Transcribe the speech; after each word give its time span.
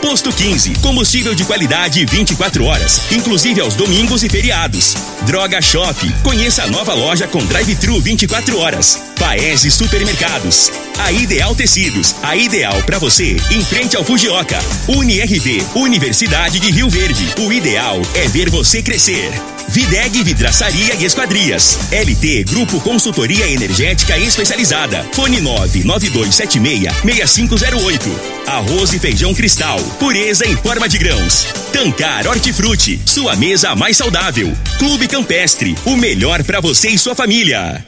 Posto 0.00 0.32
15. 0.32 0.74
Combustível 0.76 1.34
de 1.34 1.44
qualidade 1.44 2.04
24 2.06 2.64
horas, 2.64 3.02
inclusive 3.10 3.60
aos 3.60 3.74
domingos 3.74 4.22
e 4.22 4.28
feriados. 4.28 4.94
Droga 5.26 5.60
Shop. 5.60 5.96
Conheça 6.22 6.62
a 6.62 6.66
nova 6.68 6.94
loja 6.94 7.26
com 7.26 7.44
drive-thru 7.44 8.00
24 8.00 8.58
horas. 8.58 9.02
Paese 9.18 9.70
Supermercados. 9.70 10.70
A 10.98 11.10
Ideal 11.10 11.54
Tecidos. 11.54 12.14
A 12.22 12.36
ideal 12.36 12.80
para 12.84 12.98
você 12.98 13.36
em 13.50 13.64
frente 13.64 13.96
ao 13.96 14.04
Fujioka. 14.04 14.58
UniRV. 14.88 15.66
Universidade 15.74 16.60
de 16.60 16.70
Rio 16.70 16.88
Verde. 16.88 17.34
O 17.40 17.52
ideal 17.52 18.00
é 18.14 18.28
ver 18.28 18.48
você 18.50 18.82
crescer. 18.82 19.57
Videg 19.68 20.22
Vidraçaria 20.22 20.94
e 20.96 21.04
Esquadrias. 21.04 21.78
LT 21.92 22.44
Grupo 22.44 22.80
Consultoria 22.80 23.48
Energética 23.48 24.16
Especializada. 24.18 25.06
Fone 25.12 25.40
99276-6508. 25.40 28.00
Arroz 28.46 28.92
e 28.92 28.98
feijão 28.98 29.32
cristal. 29.34 29.78
Pureza 29.98 30.46
em 30.46 30.56
forma 30.56 30.88
de 30.88 30.98
grãos. 30.98 31.46
Tancar 31.72 32.26
Hortifruti. 32.26 33.00
Sua 33.04 33.36
mesa 33.36 33.76
mais 33.76 33.96
saudável. 33.96 34.52
Clube 34.78 35.06
Campestre. 35.06 35.76
O 35.84 35.96
melhor 35.96 36.42
para 36.42 36.60
você 36.60 36.88
e 36.88 36.98
sua 36.98 37.14
família. 37.14 37.84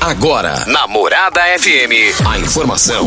Agora, 0.00 0.64
na 0.66 0.86
Morada 0.86 1.40
FM, 1.58 2.14
a 2.26 2.38
informação 2.38 3.06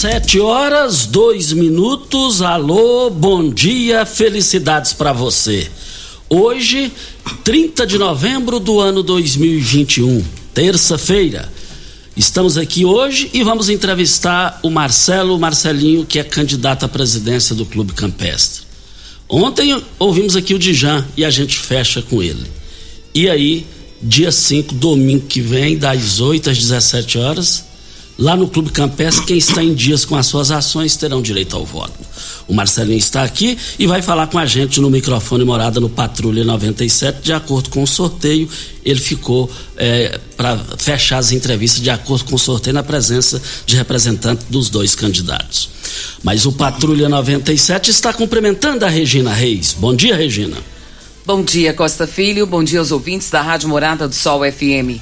Sete 0.00 0.38
horas, 0.38 1.06
dois 1.06 1.52
minutos. 1.52 2.40
Alô, 2.40 3.10
bom 3.10 3.50
dia, 3.50 4.06
felicidades 4.06 4.92
para 4.92 5.12
você. 5.12 5.68
Hoje, 6.30 6.92
30 7.42 7.84
de 7.84 7.98
novembro 7.98 8.60
do 8.60 8.78
ano 8.78 9.02
2021, 9.02 10.24
terça-feira. 10.54 11.52
Estamos 12.16 12.56
aqui 12.56 12.84
hoje 12.84 13.28
e 13.34 13.42
vamos 13.42 13.68
entrevistar 13.68 14.60
o 14.62 14.70
Marcelo 14.70 15.36
Marcelinho, 15.36 16.06
que 16.06 16.20
é 16.20 16.22
candidato 16.22 16.84
à 16.84 16.88
presidência 16.88 17.52
do 17.56 17.66
Clube 17.66 17.92
Campestre. 17.92 18.62
Ontem 19.28 19.82
ouvimos 19.98 20.36
aqui 20.36 20.54
o 20.54 20.60
Dijan 20.60 21.04
e 21.16 21.24
a 21.24 21.30
gente 21.30 21.58
fecha 21.58 22.00
com 22.02 22.22
ele. 22.22 22.46
E 23.12 23.28
aí, 23.28 23.66
dia 24.00 24.30
5, 24.30 24.76
domingo 24.76 25.26
que 25.26 25.40
vem, 25.40 25.76
das 25.76 26.20
8 26.20 26.50
às 26.50 26.56
17 26.56 27.18
horas, 27.18 27.67
lá 28.18 28.36
no 28.36 28.48
Clube 28.48 28.70
Campestre, 28.70 29.24
quem 29.24 29.38
está 29.38 29.62
em 29.62 29.72
dias 29.72 30.04
com 30.04 30.16
as 30.16 30.26
suas 30.26 30.50
ações 30.50 30.96
terão 30.96 31.22
direito 31.22 31.54
ao 31.54 31.64
voto. 31.64 31.92
O 32.48 32.54
Marcelinho 32.54 32.98
está 32.98 33.22
aqui 33.22 33.56
e 33.78 33.86
vai 33.86 34.02
falar 34.02 34.26
com 34.26 34.38
a 34.38 34.46
gente 34.46 34.80
no 34.80 34.90
microfone 34.90 35.44
morada 35.44 35.78
no 35.78 35.88
Patrulha 35.88 36.42
97, 36.42 37.22
de 37.22 37.32
acordo 37.32 37.70
com 37.70 37.82
o 37.82 37.86
sorteio. 37.86 38.48
Ele 38.84 38.98
ficou 38.98 39.50
é, 39.76 40.18
para 40.36 40.58
fechar 40.78 41.18
as 41.18 41.30
entrevistas 41.30 41.80
de 41.80 41.90
acordo 41.90 42.24
com 42.24 42.34
o 42.34 42.38
sorteio 42.38 42.74
na 42.74 42.82
presença 42.82 43.40
de 43.64 43.76
representantes 43.76 44.46
dos 44.48 44.68
dois 44.68 44.94
candidatos. 44.94 45.70
Mas 46.22 46.44
o 46.44 46.52
Patrulha 46.52 47.08
97 47.08 47.90
está 47.90 48.12
cumprimentando 48.12 48.84
a 48.84 48.88
Regina 48.88 49.32
Reis. 49.32 49.76
Bom 49.78 49.94
dia, 49.94 50.16
Regina. 50.16 50.56
Bom 51.24 51.42
dia, 51.42 51.74
Costa 51.74 52.06
Filho. 52.06 52.46
Bom 52.46 52.64
dia 52.64 52.78
aos 52.78 52.90
ouvintes 52.90 53.30
da 53.30 53.42
Rádio 53.42 53.68
Morada 53.68 54.08
do 54.08 54.14
Sol 54.14 54.40
FM. 54.50 54.98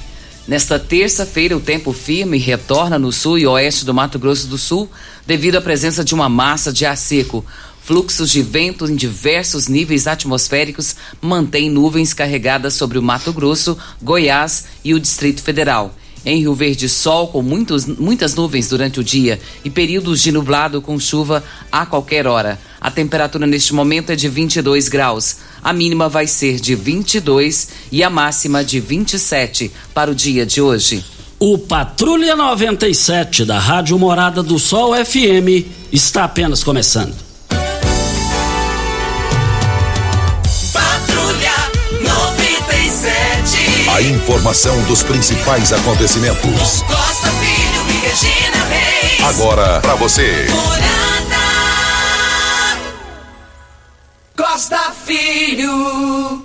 Nesta 0.47 0.79
terça-feira, 0.79 1.57
o 1.57 1.59
tempo 1.59 1.91
firme 1.91 2.37
retorna 2.37 2.97
no 2.97 3.11
sul 3.11 3.37
e 3.37 3.45
oeste 3.45 3.83
do 3.83 3.93
Mato 3.93 4.17
Grosso 4.17 4.47
do 4.47 4.57
Sul 4.57 4.89
devido 5.25 5.57
à 5.57 5.61
presença 5.61 6.05
de 6.05 6.15
uma 6.15 6.29
massa 6.29 6.71
de 6.71 6.85
ar 6.85 6.95
seco. 6.95 7.45
Fluxos 7.83 8.31
de 8.31 8.41
vento 8.41 8.85
em 8.85 8.95
diversos 8.95 9.67
níveis 9.67 10.07
atmosféricos 10.07 10.95
mantêm 11.21 11.69
nuvens 11.69 12.13
carregadas 12.13 12.75
sobre 12.75 12.97
o 12.97 13.03
Mato 13.03 13.33
Grosso, 13.33 13.77
Goiás 14.01 14.67
e 14.85 14.93
o 14.93 14.99
Distrito 15.01 15.41
Federal. 15.41 15.93
Em 16.25 16.39
Rio 16.39 16.55
Verde, 16.55 16.87
sol 16.87 17.27
com 17.27 17.41
muitos, 17.41 17.85
muitas 17.85 18.33
nuvens 18.33 18.69
durante 18.69 19.01
o 19.01 19.03
dia 19.03 19.41
e 19.65 19.69
períodos 19.69 20.21
de 20.21 20.31
nublado 20.31 20.81
com 20.81 20.97
chuva 20.97 21.43
a 21.69 21.85
qualquer 21.85 22.25
hora. 22.25 22.57
A 22.79 22.91
temperatura 22.91 23.47
neste 23.47 23.73
momento 23.73 24.11
é 24.11 24.15
de 24.15 24.29
22 24.29 24.87
graus. 24.87 25.37
A 25.63 25.73
mínima 25.73 26.07
vai 26.07 26.27
ser 26.27 26.59
de 26.59 26.75
22 26.75 27.67
e 27.91 28.03
a 28.03 28.09
máxima 28.09 28.63
de 28.63 28.79
27 28.79 29.71
para 29.93 30.11
o 30.11 30.15
dia 30.15 30.45
de 30.45 30.61
hoje. 30.61 31.03
O 31.39 31.57
Patrulha 31.57 32.35
97 32.35 33.45
da 33.45 33.59
Rádio 33.59 33.99
Morada 33.99 34.41
do 34.41 34.57
Sol 34.57 34.93
FM 34.95 35.67
está 35.91 36.23
apenas 36.23 36.63
começando. 36.63 37.13
Patrulha 40.73 41.53
97. 42.01 43.89
A 43.89 44.01
informação 44.01 44.81
dos 44.85 45.03
principais 45.03 45.71
acontecimentos. 45.71 46.81
Costa 46.81 47.29
Filho 47.39 47.85
e 47.89 47.99
Regina 48.07 48.65
Reis. 48.65 49.23
Agora 49.23 49.79
para 49.81 49.93
você. 49.93 50.47
Morada. 50.49 51.36
Costa 54.57 54.91
Filho. 55.05 56.41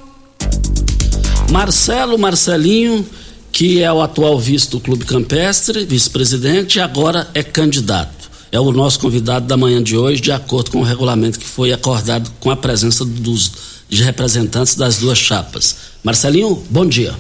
Marcelo 1.50 2.19
Marcelinho, 2.19 3.06
que 3.50 3.82
é 3.82 3.91
o 3.91 4.03
atual 4.03 4.38
vice 4.38 4.69
do 4.69 4.79
Clube 4.79 5.06
Campestre, 5.06 5.87
vice-presidente, 5.87 6.76
e 6.76 6.82
agora 6.82 7.31
é 7.32 7.43
candidato. 7.43 8.31
É 8.53 8.61
o 8.61 8.70
nosso 8.70 9.00
convidado 9.00 9.47
da 9.47 9.56
manhã 9.56 9.82
de 9.82 9.97
hoje, 9.97 10.20
de 10.20 10.31
acordo 10.31 10.70
com 10.73 10.81
o 10.81 10.82
regulamento 10.82 11.38
que 11.38 11.47
foi 11.47 11.73
acordado 11.73 12.31
com 12.38 12.50
a 12.50 12.56
presença 12.56 13.03
dos 13.03 13.50
de 13.88 14.03
representantes 14.03 14.75
das 14.75 14.99
duas 14.99 15.17
chapas. 15.17 15.76
Marcelinho, 16.05 16.62
bom 16.69 16.85
dia. 16.85 17.14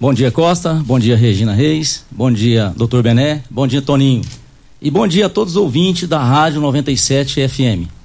Bom 0.00 0.14
dia, 0.14 0.30
Costa. 0.30 0.74
Bom 0.74 1.00
dia, 1.00 1.16
Regina 1.16 1.52
Reis. 1.52 2.04
Bom 2.12 2.30
dia, 2.30 2.72
doutor 2.76 3.02
Bené. 3.02 3.42
Bom 3.50 3.66
dia, 3.66 3.82
Toninho. 3.82 4.22
E 4.80 4.88
bom 4.88 5.08
dia 5.08 5.26
a 5.26 5.28
todos 5.28 5.56
os 5.56 5.60
ouvintes 5.60 6.08
da 6.08 6.22
Rádio 6.22 6.60
97 6.60 7.48
FM. 7.48 7.97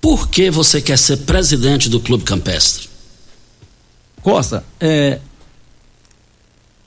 Por 0.00 0.28
que 0.28 0.50
você 0.50 0.80
quer 0.80 0.98
ser 0.98 1.18
presidente 1.18 1.88
do 1.88 2.00
Clube 2.00 2.24
Campestre? 2.24 2.88
Costa, 4.22 4.64
é, 4.80 5.20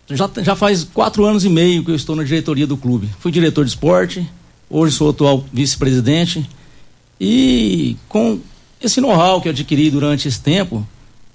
já, 0.09 0.29
já 0.41 0.55
faz 0.55 0.83
quatro 0.83 1.23
anos 1.25 1.45
e 1.45 1.49
meio 1.49 1.83
que 1.83 1.91
eu 1.91 1.95
estou 1.95 2.15
na 2.15 2.23
diretoria 2.23 2.65
do 2.65 2.75
clube. 2.75 3.09
Fui 3.19 3.31
diretor 3.31 3.63
de 3.63 3.71
esporte, 3.71 4.27
hoje 4.69 4.95
sou 4.95 5.09
atual 5.09 5.45
vice-presidente. 5.53 6.49
E 7.19 7.95
com 8.07 8.39
esse 8.81 8.99
know-how 8.99 9.41
que 9.41 9.47
eu 9.47 9.51
adquiri 9.51 9.91
durante 9.91 10.27
esse 10.27 10.39
tempo, 10.39 10.87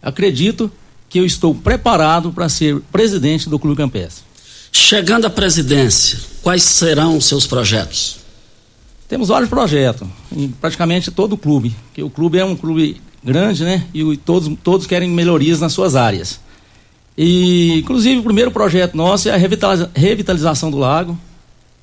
acredito 0.02 0.70
que 1.08 1.18
eu 1.18 1.24
estou 1.24 1.54
preparado 1.54 2.32
para 2.32 2.48
ser 2.48 2.80
presidente 2.90 3.48
do 3.48 3.58
Clube 3.58 3.76
Campestre. 3.76 4.24
Chegando 4.72 5.26
à 5.26 5.30
presidência, 5.30 6.18
quais 6.42 6.64
serão 6.64 7.16
os 7.16 7.26
seus 7.26 7.46
projetos? 7.46 8.23
Temos 9.08 9.28
vários 9.28 9.50
projetos, 9.50 10.08
em 10.34 10.48
praticamente 10.48 11.10
todo 11.10 11.34
o 11.34 11.38
clube, 11.38 11.74
que 11.92 12.02
o 12.02 12.08
clube 12.08 12.38
é 12.38 12.44
um 12.44 12.56
clube 12.56 13.00
grande, 13.22 13.64
né? 13.64 13.86
E 13.92 14.16
todos, 14.16 14.50
todos 14.62 14.86
querem 14.86 15.10
melhorias 15.10 15.60
nas 15.60 15.72
suas 15.72 15.94
áreas. 15.94 16.40
E, 17.16 17.78
inclusive, 17.78 18.18
o 18.18 18.22
primeiro 18.24 18.50
projeto 18.50 18.96
nosso 18.96 19.28
é 19.28 19.32
a 19.32 19.36
revitaliza- 19.36 19.90
revitalização 19.94 20.70
do 20.70 20.78
lago, 20.78 21.18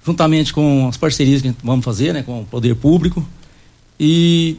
juntamente 0.05 0.51
com 0.51 0.87
as 0.87 0.97
parcerias 0.97 1.41
que 1.41 1.53
vamos 1.63 1.85
fazer, 1.85 2.13
né? 2.13 2.23
Com 2.23 2.41
o 2.41 2.45
poder 2.45 2.75
público. 2.75 3.25
E 3.99 4.57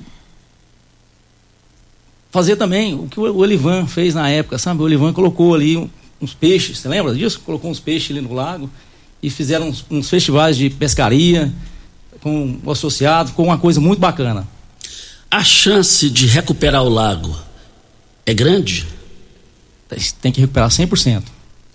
fazer 2.31 2.57
também 2.57 2.95
o 2.95 3.09
que 3.09 3.21
o 3.21 3.45
Elivan 3.45 3.87
fez 3.87 4.15
na 4.15 4.29
época, 4.31 4.57
sabe? 4.57 4.81
O 4.83 4.89
Elivan 4.89 5.13
colocou 5.13 5.55
ali 5.55 5.91
uns 6.21 6.33
peixes, 6.33 6.79
você 6.79 6.89
lembra 6.89 7.13
disso? 7.15 7.41
Colocou 7.45 7.71
uns 7.71 7.81
peixes 7.81 8.17
ali 8.17 8.21
no 8.27 8.33
lago 8.33 8.71
e 9.23 9.29
fizeram 9.29 9.69
uns, 9.69 9.85
uns 9.91 10.09
festivais 10.09 10.57
de 10.57 10.71
pescaria 10.71 11.53
com 12.21 12.59
o 12.65 12.71
associado, 12.71 13.31
ficou 13.31 13.47
uma 13.47 13.59
coisa 13.59 13.81
muito 13.81 13.99
bacana. 13.99 14.47
A 15.31 15.43
chance 15.43 16.11
de 16.11 16.27
recuperar 16.27 16.83
o 16.83 16.89
lago 16.89 17.37
é 18.27 18.35
grande? 18.35 18.87
tem 20.21 20.33
que 20.33 20.41
recuperar 20.41 20.71
100%. 20.71 21.23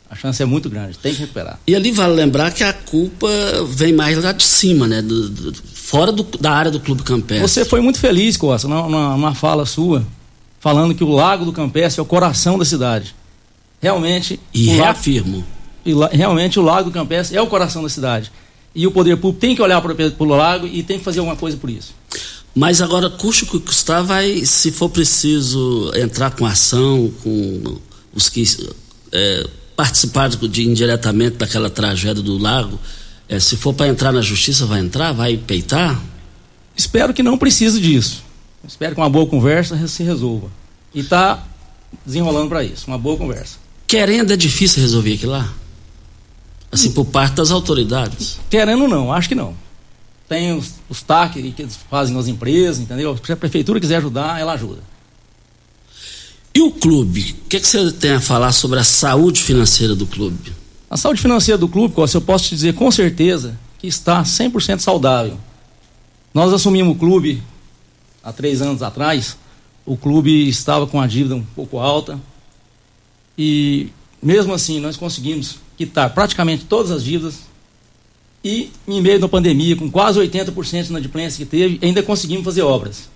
A 0.10 0.16
chance 0.16 0.42
é 0.42 0.46
muito 0.46 0.70
grande, 0.70 0.98
tem 0.98 1.14
que 1.14 1.22
recuperar. 1.22 1.60
E 1.68 1.76
ali 1.76 1.92
vale 1.92 2.14
lembrar 2.14 2.52
que 2.52 2.64
a 2.64 2.72
culpa 2.72 3.28
vem 3.68 3.92
mais 3.92 4.24
lá 4.24 4.32
de 4.32 4.44
cima, 4.44 4.88
né? 4.88 5.02
Do, 5.02 5.30
do, 5.30 5.54
fora 5.74 6.12
do, 6.12 6.24
da 6.24 6.52
área 6.52 6.72
do 6.72 6.80
Clube 6.80 7.04
Campestre. 7.04 7.46
Você 7.46 7.66
foi 7.66 7.82
muito 7.82 8.00
feliz, 8.00 8.38
Costa, 8.38 8.68
numa, 8.68 9.12
numa 9.12 9.36
fala 9.36 9.66
sua, 9.66 10.06
falando 10.60 10.96
que 10.96 11.04
o 11.04 11.10
Lago 11.10 11.44
do 11.44 11.52
Campestre 11.52 12.00
é 12.00 12.04
o 12.04 12.06
coração 12.06 12.58
da 12.58 12.64
cidade. 12.64 13.14
Realmente. 13.82 14.40
E 14.54 14.68
reafirmo. 14.68 15.46
Lago, 15.86 16.14
e, 16.14 16.18
realmente 16.18 16.58
o 16.58 16.64
Lago 16.64 16.90
do 16.90 16.94
Campestre 16.94 17.38
é 17.38 17.42
o 17.42 17.48
coração 17.48 17.84
da 17.84 17.90
cidade. 17.90 18.32
E 18.78 18.86
o 18.86 18.92
poder 18.92 19.18
público 19.18 19.42
tem 19.42 19.56
que 19.56 19.62
olhar 19.64 19.82
para 19.82 19.92
o 19.92 20.26
lago 20.26 20.68
e 20.68 20.84
tem 20.84 21.00
que 21.00 21.04
fazer 21.04 21.18
alguma 21.18 21.36
coisa 21.36 21.58
por 21.58 21.68
isso. 21.68 21.96
Mas 22.54 22.80
agora, 22.80 23.10
custo 23.10 23.48
que 23.48 23.60
custar, 23.60 24.04
vai, 24.04 24.46
se 24.46 24.72
for 24.72 24.88
preciso 24.88 25.92
entrar 25.96 26.30
com 26.30 26.46
ação, 26.46 27.12
com 27.24 27.80
os 28.14 28.30
que 28.30 28.44
é, 29.12 29.48
participaram 29.76 30.38
de, 30.48 30.68
indiretamente 30.68 31.38
daquela 31.38 31.72
tragédia 31.72 32.22
do 32.22 32.38
lago, 32.38 32.80
é, 33.28 33.40
se 33.40 33.58
for 33.58 33.74
para 33.74 33.88
entrar 33.88 34.12
na 34.12 34.22
justiça, 34.22 34.68
vai 34.68 34.80
entrar? 34.80 35.12
Vai 35.12 35.38
peitar? 35.38 36.00
Espero 36.76 37.16
que 37.16 37.24
não 37.24 37.36
precise 37.36 37.82
disso. 37.82 38.22
Espero 38.68 38.94
que 38.94 39.02
uma 39.02 39.10
boa 39.10 39.26
conversa 39.26 39.88
se 39.88 40.04
resolva. 40.04 40.52
E 40.94 41.00
está 41.00 41.44
desenrolando 42.06 42.48
para 42.48 42.64
isso, 42.64 42.86
uma 42.86 42.98
boa 43.00 43.18
conversa. 43.18 43.58
Querendo 43.88 44.34
é 44.34 44.38
difícil 44.38 44.84
resolver 44.84 45.16
aquilo 45.16 45.32
lá? 45.32 45.52
Assim, 46.72 46.92
por 46.92 47.06
parte 47.06 47.36
das 47.36 47.52
autoridades? 47.52 48.40
Querendo 48.50 48.88
não, 48.88 49.12
acho 49.12 49.30
que 49.30 49.36
não. 49.36 49.56
Tem 50.28 50.52
os, 50.56 50.74
os 50.90 51.02
TAC 51.02 51.52
que 51.54 51.62
eles 51.62 51.80
fazem 51.90 52.14
nas 52.14 52.28
empresas, 52.28 52.80
entendeu? 52.80 53.18
Se 53.24 53.32
a 53.32 53.38
prefeitura 53.38 53.80
quiser 53.80 53.98
ajudar, 53.98 54.40
ela 54.40 54.54
ajuda. 54.54 54.82
E 56.54 56.62
o 56.62 56.72
clube? 56.72 57.36
O 57.46 57.50
que, 57.50 57.58
é 57.58 57.60
que 57.60 57.68
você 57.68 57.92
tem 57.92 58.12
a 58.12 58.20
falar 58.20 58.52
sobre 58.52 58.80
a 58.80 58.84
saúde 58.84 59.42
financeira 59.42 59.96
do 59.96 60.06
clube? 60.06 60.54
A 60.90 60.98
saúde 60.98 61.22
financeira 61.22 61.58
do 61.58 61.68
clube, 61.68 61.94
eu 61.96 62.22
posso 62.22 62.46
te 62.46 62.56
dizer 62.56 62.74
com 62.74 62.90
certeza 62.90 63.58
que 63.78 63.88
está 63.88 64.24
100% 64.24 64.80
saudável. 64.80 65.38
Nós 66.34 66.52
assumimos 66.52 66.96
o 66.96 67.00
clube 67.00 67.44
há 68.24 68.34
três 68.34 68.62
anos 68.62 68.82
atrás. 68.82 69.38
O 69.86 69.96
clube 69.96 70.50
estava 70.50 70.88
com 70.88 71.00
a 71.00 71.08
dívida 71.08 71.36
um 71.36 71.44
pouco 71.44 71.78
alta. 71.78 72.20
E 73.38 73.90
mesmo 74.22 74.54
assim, 74.54 74.80
nós 74.80 74.98
conseguimos 74.98 75.60
quitar 75.78 76.14
praticamente 76.14 76.66
todas 76.66 76.92
as 76.92 77.04
dívidas 77.04 77.42
e, 78.44 78.72
em 78.88 79.02
meio 79.02 79.20
da 79.20 79.28
pandemia, 79.28 79.76
com 79.76 79.90
quase 79.90 80.20
80% 80.20 80.84
de 80.84 80.90
inadimplência 80.90 81.46
que 81.46 81.50
teve, 81.50 81.80
ainda 81.82 82.02
conseguimos 82.02 82.44
fazer 82.44 82.62
obras. 82.62 83.10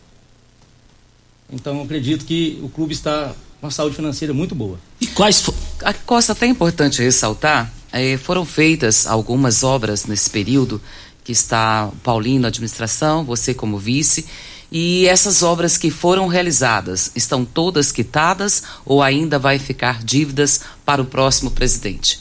Então, 1.52 1.82
acredito 1.82 2.26
que 2.26 2.60
o 2.64 2.70
clube 2.70 2.94
está 2.94 3.34
com 3.60 3.68
uma 3.68 3.72
saúde 3.72 3.96
financeira 3.96 4.34
muito 4.34 4.56
boa. 4.56 4.80
E 5.00 5.08
quais. 5.08 5.44
A 5.84 5.94
Costa, 5.94 6.32
até 6.32 6.48
importante 6.48 7.02
ressaltar: 7.02 7.72
é, 7.92 8.18
foram 8.18 8.46
feitas 8.46 9.06
algumas 9.06 9.64
obras 9.64 10.06
nesse 10.06 10.30
período, 10.30 10.82
que 11.24 11.32
está 11.32 11.88
o 11.88 11.96
Paulinho 11.98 12.42
na 12.42 12.48
administração, 12.48 13.24
você 13.24 13.54
como 13.54 13.78
vice. 13.78 14.26
E 14.72 15.06
essas 15.08 15.44
obras 15.44 15.78
que 15.78 15.92
foram 15.92 16.28
realizadas, 16.28 17.12
estão 17.14 17.44
todas 17.44 17.92
quitadas 17.92 18.64
ou 18.86 19.04
ainda 19.04 19.38
vai 19.38 19.60
ficar 19.60 20.02
dívidas 20.02 20.62
para 20.86 21.02
o 21.02 21.06
próximo 21.06 21.52
presidente? 21.52 22.21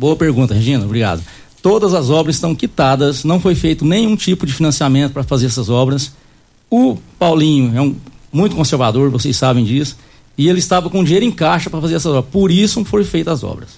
Boa 0.00 0.16
pergunta, 0.16 0.54
Regina, 0.54 0.82
obrigado. 0.82 1.22
Todas 1.60 1.92
as 1.92 2.08
obras 2.08 2.36
estão 2.36 2.54
quitadas, 2.54 3.22
não 3.22 3.38
foi 3.38 3.54
feito 3.54 3.84
nenhum 3.84 4.16
tipo 4.16 4.46
de 4.46 4.52
financiamento 4.54 5.12
para 5.12 5.22
fazer 5.22 5.44
essas 5.44 5.68
obras. 5.68 6.10
O 6.70 6.96
Paulinho 7.18 7.76
é 7.76 7.82
um 7.82 7.94
muito 8.32 8.56
conservador, 8.56 9.10
vocês 9.10 9.36
sabem 9.36 9.62
disso, 9.62 9.98
e 10.38 10.48
ele 10.48 10.58
estava 10.58 10.88
com 10.88 11.04
dinheiro 11.04 11.26
em 11.26 11.30
caixa 11.30 11.68
para 11.68 11.82
fazer 11.82 11.96
essas 11.96 12.12
obras. 12.14 12.32
Por 12.32 12.50
isso 12.50 12.82
foram 12.86 13.04
feitas 13.04 13.34
as 13.34 13.44
obras. 13.44 13.68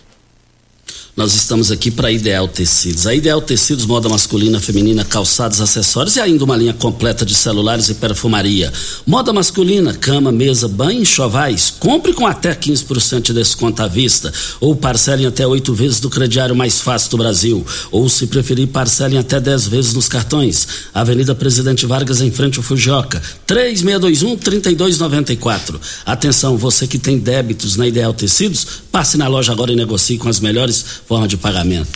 Nós 1.15 1.35
estamos 1.35 1.71
aqui 1.71 1.91
para 1.91 2.11
Ideal 2.11 2.49
Tecidos. 2.49 3.07
A 3.07 3.15
Ideal 3.15 3.43
Tecidos, 3.43 3.85
moda 3.85 4.09
masculina, 4.09 4.59
feminina, 4.59 5.05
calçados, 5.05 5.61
acessórios 5.61 6.17
e 6.17 6.21
ainda 6.21 6.43
uma 6.43 6.57
linha 6.57 6.73
completa 6.73 7.27
de 7.27 7.35
celulares 7.35 7.91
e 7.91 7.95
perfumaria. 7.97 8.73
Moda 9.07 9.31
masculina, 9.31 9.93
cama, 9.93 10.33
mesa, 10.33 10.67
banho 10.67 11.03
enxovais. 11.03 11.69
Compre 11.69 12.15
com 12.15 12.27
até 12.27 12.55
15% 12.55 13.25
de 13.25 13.35
desconto 13.35 13.83
à 13.83 13.89
vista. 13.89 14.33
Ou 14.59 14.75
parcelem 14.75 15.27
até 15.27 15.47
oito 15.47 15.75
vezes 15.75 16.01
do 16.01 16.09
crediário 16.09 16.57
mais 16.57 16.81
fácil 16.81 17.11
do 17.11 17.19
Brasil. 17.19 17.63
Ou, 17.91 18.09
se 18.09 18.27
preferir, 18.27 18.69
parcelem 18.69 19.19
até 19.19 19.39
10 19.39 19.69
vezes 19.69 19.93
nos 19.93 20.09
cartões. 20.09 20.67
Avenida 20.95 21.35
Presidente 21.35 21.85
Vargas, 21.85 22.23
em 22.23 22.31
frente 22.31 22.57
ao 22.57 22.65
Fujioka. 22.65 23.21
3621-3294. 23.47 25.79
Atenção, 26.07 26.57
você 26.57 26.87
que 26.87 26.99
tem 26.99 27.19
débitos 27.19 27.77
na 27.77 27.87
Ideal 27.87 28.15
Tecidos, 28.15 28.67
passe 28.91 29.19
na 29.19 29.29
loja 29.29 29.53
agora 29.53 29.73
e 29.73 29.77
negocie 29.77 30.17
com 30.17 30.31
as 30.31 30.41
melhores 30.41 31.02
forma 31.07 31.29
de 31.29 31.37
pagamento. 31.37 31.91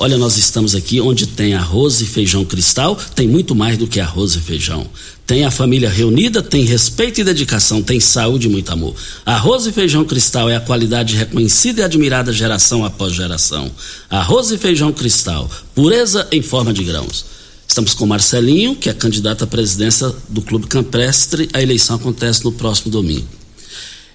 Olha, 0.00 0.16
nós 0.16 0.36
estamos 0.36 0.76
aqui 0.76 1.00
onde 1.00 1.26
tem 1.26 1.54
arroz 1.54 2.00
e 2.00 2.06
feijão 2.06 2.44
cristal, 2.44 2.96
tem 3.16 3.26
muito 3.26 3.52
mais 3.52 3.76
do 3.76 3.88
que 3.88 3.98
arroz 3.98 4.36
e 4.36 4.40
feijão. 4.40 4.86
Tem 5.26 5.44
a 5.44 5.50
família 5.50 5.90
reunida, 5.90 6.40
tem 6.40 6.64
respeito 6.64 7.20
e 7.20 7.24
dedicação, 7.24 7.82
tem 7.82 7.98
saúde 7.98 8.46
e 8.46 8.50
muito 8.50 8.70
amor. 8.70 8.94
Arroz 9.26 9.66
e 9.66 9.72
feijão 9.72 10.04
cristal 10.04 10.48
é 10.48 10.54
a 10.54 10.60
qualidade 10.60 11.16
reconhecida 11.16 11.80
e 11.80 11.84
admirada 11.84 12.32
geração 12.32 12.84
após 12.84 13.12
geração. 13.12 13.68
Arroz 14.08 14.52
e 14.52 14.56
feijão 14.56 14.92
cristal, 14.92 15.50
pureza 15.74 16.28
em 16.30 16.42
forma 16.42 16.72
de 16.72 16.84
grãos. 16.84 17.26
Estamos 17.66 17.92
com 17.92 18.06
Marcelinho, 18.06 18.76
que 18.76 18.88
é 18.88 18.94
candidato 18.94 19.42
à 19.42 19.46
presidência 19.48 20.14
do 20.28 20.40
Clube 20.40 20.68
Campestre. 20.68 21.48
A 21.52 21.60
eleição 21.60 21.96
acontece 21.96 22.44
no 22.44 22.52
próximo 22.52 22.90
domingo. 22.90 23.37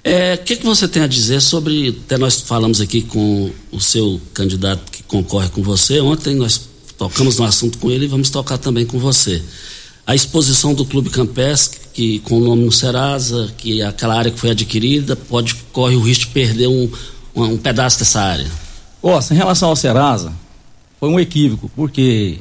O 0.05 0.10
é, 0.10 0.36
que, 0.36 0.57
que 0.57 0.65
você 0.65 0.86
tem 0.86 1.01
a 1.01 1.07
dizer 1.07 1.39
sobre. 1.39 1.98
Até 2.05 2.17
nós 2.17 2.41
falamos 2.41 2.81
aqui 2.81 3.01
com 3.01 3.50
o 3.72 3.79
seu 3.79 4.19
candidato 4.33 4.91
que 4.91 5.01
concorre 5.03 5.48
com 5.48 5.63
você. 5.63 6.01
Ontem 6.01 6.36
nós 6.36 6.69
tocamos 6.98 7.38
no 7.38 7.45
assunto 7.45 7.77
com 7.77 7.89
ele 7.89 8.03
e 8.03 8.07
vamos 8.10 8.29
tocar 8.29 8.57
também 8.57 8.86
com 8.86 9.00
você. 9.00 9.41
A 10.05 10.13
exposição 10.13 10.74
do 10.74 10.86
Clube 10.86 11.10
Campestre, 11.10 11.79
que 11.93 12.19
com 12.19 12.38
o 12.38 12.43
nome 12.43 12.65
no 12.65 12.72
Serasa, 12.72 13.53
que 13.57 13.81
é 13.81 13.86
aquela 13.86 14.15
área 14.15 14.29
que 14.29 14.38
foi 14.38 14.50
adquirida, 14.50 15.15
pode 15.15 15.55
corre 15.72 15.95
o 15.95 16.01
risco 16.01 16.25
de 16.25 16.31
perder 16.31 16.67
um, 16.67 16.91
um, 17.33 17.43
um 17.43 17.57
pedaço 17.57 18.00
dessa 18.00 18.19
área. 18.19 18.51
Nossa, 19.01 19.33
em 19.33 19.38
relação 19.38 19.69
ao 19.69 19.75
Serasa, 19.77 20.33
foi 21.00 21.07
um 21.07 21.17
equívoco, 21.17 21.72
porque 21.74 22.39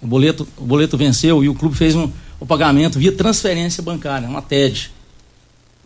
o 0.00 0.06
boleto, 0.06 0.46
o 0.56 0.64
boleto 0.64 0.96
venceu 0.96 1.42
e 1.42 1.48
o 1.48 1.54
clube 1.54 1.76
fez 1.76 1.96
um, 1.96 2.08
o 2.38 2.46
pagamento 2.46 2.96
via 2.96 3.10
transferência 3.10 3.82
bancária, 3.82 4.28
uma 4.28 4.40
TED 4.40 4.92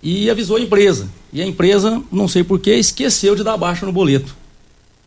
e 0.03 0.31
avisou 0.31 0.57
a 0.57 0.61
empresa. 0.61 1.09
E 1.33 1.43
a 1.43 1.47
empresa, 1.47 2.03
não 2.11 2.29
sei 2.29 2.45
porquê, 2.45 2.75
esqueceu 2.75 3.35
de 3.35 3.43
dar 3.43 3.57
baixa 3.57 3.85
no 3.85 3.93
boleto. 3.93 4.37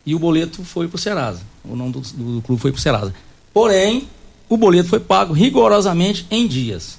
E 0.04 0.14
o 0.14 0.18
boleto 0.18 0.64
foi 0.64 0.88
para 0.88 0.96
o 0.96 0.98
Serasa. 0.98 1.42
O 1.64 1.76
nome 1.76 1.92
do, 1.92 2.00
do, 2.00 2.42
clube 2.42 2.60
foi 2.60 2.70
para 2.72 2.78
o 2.78 2.82
Serasa. 2.82 3.14
Porém, 3.52 4.08
o 4.48 4.56
boleto 4.56 4.88
foi 4.88 5.00
pago 5.00 5.32
rigorosamente 5.32 6.26
em 6.30 6.46
dias. 6.46 6.98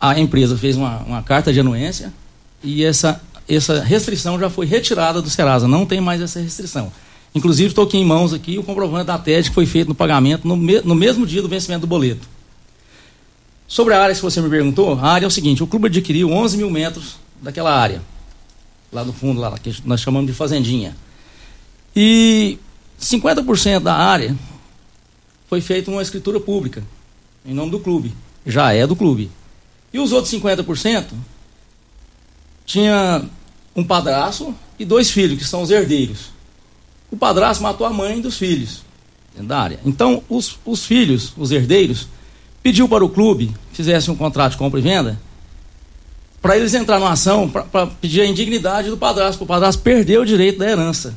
A 0.00 0.18
empresa 0.18 0.56
fez 0.56 0.76
uma, 0.76 0.98
uma 1.00 1.22
carta 1.22 1.52
de 1.52 1.60
anuência 1.60 2.12
e 2.62 2.84
essa, 2.84 3.20
essa 3.48 3.80
restrição 3.80 4.38
já 4.38 4.50
foi 4.50 4.66
retirada 4.66 5.20
do 5.20 5.30
Serasa. 5.30 5.68
Não 5.68 5.86
tem 5.86 6.00
mais 6.00 6.20
essa 6.20 6.40
restrição. 6.40 6.92
Inclusive, 7.34 7.68
estou 7.68 7.84
aqui 7.84 7.98
em 7.98 8.04
mãos 8.04 8.32
aqui 8.32 8.58
o 8.58 8.62
comprovante 8.62 9.06
da 9.06 9.18
TED 9.18 9.48
que 9.48 9.54
foi 9.54 9.66
feito 9.66 9.88
no 9.88 9.94
pagamento 9.94 10.46
no, 10.46 10.56
me, 10.56 10.80
no 10.82 10.94
mesmo 10.94 11.26
dia 11.26 11.42
do 11.42 11.48
vencimento 11.48 11.80
do 11.80 11.86
boleto. 11.86 12.28
Sobre 13.66 13.94
a 13.94 14.02
área 14.02 14.14
que 14.14 14.20
você 14.20 14.40
me 14.40 14.50
perguntou, 14.50 14.98
a 14.98 15.12
área 15.12 15.24
é 15.24 15.28
o 15.28 15.30
seguinte: 15.30 15.62
o 15.62 15.66
clube 15.66 15.88
adquiriu 15.88 16.30
11 16.30 16.56
mil 16.56 16.70
metros 16.70 17.16
daquela 17.40 17.74
área, 17.74 18.02
lá 18.92 19.04
no 19.04 19.12
fundo, 19.12 19.40
lá, 19.40 19.58
que 19.58 19.74
nós 19.84 20.00
chamamos 20.00 20.30
de 20.30 20.36
fazendinha. 20.36 20.96
E 21.94 22.58
50% 23.00 23.80
da 23.80 23.94
área 23.94 24.36
foi 25.48 25.60
feita 25.60 25.90
uma 25.90 26.02
escritura 26.02 26.40
pública, 26.40 26.82
em 27.44 27.54
nome 27.54 27.70
do 27.70 27.80
clube. 27.80 28.12
Já 28.46 28.72
é 28.72 28.86
do 28.86 28.96
clube. 28.96 29.30
E 29.92 29.98
os 29.98 30.12
outros 30.12 30.32
50% 30.34 31.06
tinha 32.66 33.24
um 33.76 33.84
padrasto 33.84 34.54
e 34.78 34.84
dois 34.84 35.10
filhos, 35.10 35.38
que 35.38 35.44
são 35.44 35.62
os 35.62 35.70
herdeiros. 35.70 36.30
O 37.10 37.16
padrasto 37.16 37.62
matou 37.62 37.86
a 37.86 37.90
mãe 37.90 38.20
dos 38.20 38.36
filhos 38.36 38.82
da 39.36 39.60
área. 39.60 39.80
Então, 39.84 40.22
os, 40.28 40.58
os 40.64 40.84
filhos, 40.84 41.32
os 41.36 41.50
herdeiros, 41.50 42.08
pediu 42.64 42.88
para 42.88 43.04
o 43.04 43.10
clube 43.10 43.54
fizesse 43.74 44.10
um 44.10 44.16
contrato 44.16 44.52
de 44.52 44.58
compra 44.58 44.80
e 44.80 44.82
venda 44.82 45.20
para 46.40 46.56
eles 46.56 46.74
entrar 46.74 46.98
numa 46.98 47.12
ação 47.12 47.48
para 47.48 47.86
pedir 47.86 48.22
a 48.22 48.26
indignidade 48.26 48.90
do 48.90 48.96
padrasto, 48.96 49.44
o 49.44 49.46
padrasto 49.46 49.82
perdeu 49.82 50.22
o 50.22 50.26
direito 50.26 50.58
da 50.58 50.70
herança. 50.70 51.14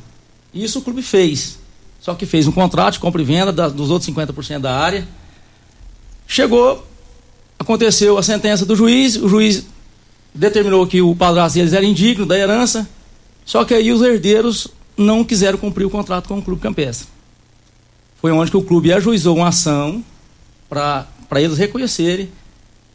Isso 0.54 0.78
o 0.78 0.82
clube 0.82 1.02
fez. 1.02 1.58
Só 2.00 2.14
que 2.14 2.24
fez 2.24 2.46
um 2.46 2.52
contrato 2.52 2.94
de 2.94 3.00
compra 3.00 3.20
e 3.20 3.24
venda 3.26 3.52
da, 3.52 3.68
dos 3.68 3.90
outros 3.90 4.10
50% 4.10 4.60
da 4.60 4.74
área. 4.74 5.06
Chegou, 6.26 6.86
aconteceu 7.58 8.16
a 8.16 8.22
sentença 8.22 8.64
do 8.64 8.74
juiz, 8.74 9.16
o 9.16 9.28
juiz 9.28 9.66
determinou 10.34 10.86
que 10.86 11.02
o 11.02 11.14
padrasto 11.14 11.58
eles 11.58 11.74
era 11.74 11.84
indigno 11.84 12.24
da 12.24 12.38
herança, 12.38 12.88
só 13.44 13.66
que 13.66 13.74
aí 13.74 13.92
os 13.92 14.00
herdeiros 14.00 14.68
não 14.96 15.22
quiseram 15.22 15.58
cumprir 15.58 15.84
o 15.84 15.90
contrato 15.90 16.28
com 16.28 16.38
o 16.38 16.42
clube 16.42 16.62
campestre. 16.62 17.06
Foi 18.18 18.32
onde 18.32 18.50
que 18.50 18.56
o 18.56 18.62
clube 18.62 18.94
ajuizou 18.94 19.36
uma 19.36 19.48
ação 19.48 20.02
para 20.70 21.06
para 21.28 21.40
eles 21.40 21.58
reconhecerem, 21.58 22.30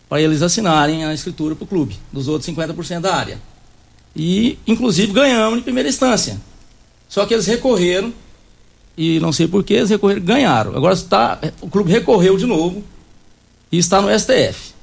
para 0.10 0.22
eles 0.22 0.42
assinarem 0.42 1.06
a 1.06 1.14
escritura 1.14 1.56
para 1.56 1.64
o 1.64 1.68
clube, 1.68 1.98
dos 2.12 2.28
outros 2.28 2.50
50% 2.54 3.02
da 3.02 3.16
área. 3.16 3.40
E, 4.16 4.58
inclusive, 4.68 5.12
ganhamos 5.12 5.60
em 5.60 5.62
primeira 5.62 5.90
instância. 5.90 6.40
Só 7.10 7.26
que 7.26 7.34
eles 7.34 7.46
recorreram, 7.46 8.14
e 8.98 9.20
não 9.20 9.32
sei 9.32 9.48
porquê, 9.48 9.76
eles 9.76 9.90
recorreram, 9.90 10.22
ganharam. 10.22 10.76
Agora 10.76 10.94
está, 10.94 11.40
o 11.62 11.70
clube 11.70 11.92
recorreu 11.92 12.38
de 12.38 12.46
novo 12.46 12.84
e 13.72 13.78
está 13.78 14.02
no 14.02 14.08
STF. 14.18 14.74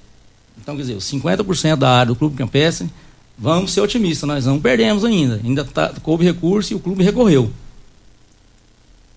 Então, 0.61 0.76
quer 0.76 0.83
dizer, 0.83 0.95
os 0.95 1.04
50% 1.11 1.76
da 1.76 1.90
área 1.90 2.07
do 2.07 2.16
clube 2.16 2.37
campestre, 2.37 2.90
vamos 3.38 3.73
ser 3.73 3.80
otimistas, 3.80 4.28
nós 4.28 4.47
não 4.47 4.61
perdemos 4.61 5.04
ainda. 5.04 5.40
Ainda 5.42 5.64
tá, 5.64 5.92
coube 6.02 6.25
recurso 6.25 6.73
e 6.73 6.76
o 6.76 6.80
clube 6.80 7.02
recorreu. 7.02 7.50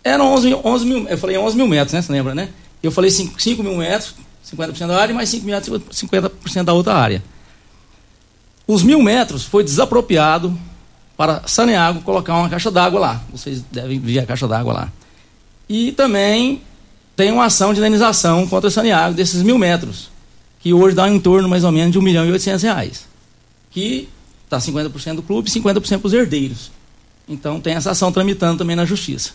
Eram 0.03 0.33
11, 0.33 0.55
11 0.63 0.85
mil, 0.85 1.07
eu 1.07 1.17
falei 1.17 1.37
11 1.37 1.55
mil 1.55 1.67
metros, 1.67 1.93
né? 1.93 2.01
Você 2.01 2.11
lembra, 2.11 2.35
né? 2.35 2.49
Eu 2.81 2.91
falei 2.91 3.09
5, 3.09 3.41
5 3.41 3.63
mil 3.63 3.77
metros, 3.77 4.15
50% 4.51 4.87
da 4.87 4.97
área, 4.99 5.13
e 5.13 5.15
mais 5.15 5.29
5 5.29 5.45
mil 5.45 5.55
metros, 5.55 5.81
50% 5.91 6.63
da 6.63 6.73
outra 6.73 6.95
área. 6.95 7.23
Os 8.67 8.83
mil 8.83 9.01
metros 9.01 9.43
foi 9.43 9.63
desapropriado 9.63 10.57
para 11.17 11.43
Saneago 11.45 12.01
colocar 12.01 12.33
uma 12.35 12.49
caixa 12.49 12.71
d'água 12.71 12.99
lá. 12.99 13.23
Vocês 13.31 13.63
devem 13.71 13.99
ver 13.99 14.19
a 14.19 14.25
caixa 14.25 14.47
d'água 14.47 14.73
lá. 14.73 14.91
E 15.67 15.91
também 15.91 16.61
tem 17.15 17.31
uma 17.31 17.45
ação 17.45 17.73
de 17.73 17.79
indenização 17.79 18.47
contra 18.47 18.69
Saneago 18.69 19.15
desses 19.15 19.41
mil 19.43 19.57
metros, 19.57 20.09
que 20.59 20.73
hoje 20.73 20.95
dá 20.95 21.07
em 21.09 21.19
torno 21.19 21.47
mais 21.47 21.63
ou 21.63 21.71
menos 21.71 21.91
de 21.91 21.99
1 21.99 22.01
milhão 22.01 22.25
e 22.25 22.31
800 22.31 22.63
reais. 22.63 23.07
Que 23.69 24.09
está 24.45 24.57
50% 24.57 25.15
do 25.15 25.23
clube 25.23 25.49
e 25.49 25.51
50% 25.51 25.99
para 25.99 26.07
os 26.07 26.13
herdeiros. 26.13 26.71
Então 27.27 27.59
tem 27.59 27.75
essa 27.75 27.91
ação 27.91 28.11
tramitando 28.11 28.57
também 28.57 28.75
na 28.75 28.85
justiça. 28.85 29.31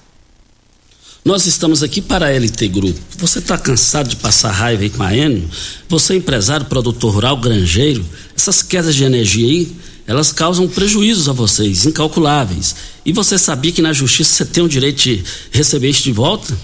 Nós 1.25 1.47
estamos 1.47 1.83
aqui 1.83 2.01
para 2.01 2.27
a 2.27 2.31
LT 2.31 2.69
Grupo. 2.69 2.99
Você 3.19 3.41
está 3.41 3.59
cansado 3.59 4.09
de 4.09 4.17
passar 4.17 4.51
raiva 4.51 4.83
aí 4.83 4.91
com 4.91 5.03
a 5.03 5.15
Enio? 5.15 5.49
Você 5.89 6.15
é 6.15 6.17
empresário, 6.17 6.67
produtor 6.67 7.13
rural, 7.13 7.37
granjeiro? 7.37 8.05
Essas 8.37 8.63
quedas 8.63 8.95
de 8.95 9.05
energia 9.05 9.47
aí, 9.47 9.73
elas 10.07 10.33
causam 10.33 10.67
prejuízos 10.69 11.29
a 11.29 11.33
vocês, 11.33 11.85
incalculáveis. 11.85 12.75
E 13.05 13.13
você 13.13 13.37
sabia 13.37 13.73
que 13.73 13.83
na 13.83 13.93
justiça 13.93 14.33
você 14.33 14.45
tem 14.47 14.63
o 14.63 14.69
direito 14.69 15.03
de 15.03 15.23
receber 15.51 15.91
isso 15.91 16.03
de 16.03 16.13
volta? 16.13 16.57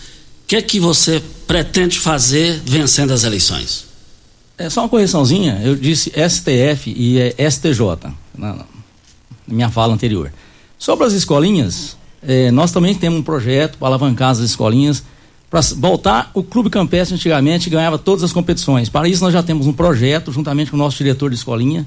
Que 0.50 0.56
é 0.56 0.62
que 0.62 0.80
você 0.80 1.22
pretende 1.46 1.96
fazer 1.96 2.60
vencendo 2.64 3.12
as 3.12 3.22
eleições? 3.22 3.86
É 4.58 4.68
só 4.68 4.80
uma 4.80 4.88
correçãozinha, 4.88 5.60
eu 5.62 5.76
disse 5.76 6.10
STF 6.10 6.90
e 6.90 7.20
é 7.20 7.48
STJ, 7.48 7.78
na, 8.36 8.54
na 8.54 8.64
minha 9.46 9.70
fala 9.70 9.94
anterior. 9.94 10.32
Sobre 10.76 11.06
as 11.06 11.12
escolinhas, 11.12 11.96
é, 12.20 12.50
nós 12.50 12.72
também 12.72 12.96
temos 12.96 13.20
um 13.20 13.22
projeto 13.22 13.78
para 13.78 13.86
alavancar 13.86 14.30
as 14.30 14.40
escolinhas, 14.40 15.04
para 15.48 15.60
voltar, 15.76 16.32
o 16.34 16.42
Clube 16.42 16.68
Campestre 16.68 17.14
antigamente 17.14 17.70
ganhava 17.70 17.96
todas 17.96 18.24
as 18.24 18.32
competições. 18.32 18.88
Para 18.88 19.08
isso 19.08 19.22
nós 19.22 19.32
já 19.32 19.44
temos 19.44 19.68
um 19.68 19.72
projeto, 19.72 20.32
juntamente 20.32 20.72
com 20.72 20.76
o 20.76 20.80
nosso 20.80 20.96
diretor 20.96 21.30
de 21.30 21.36
escolinha, 21.36 21.86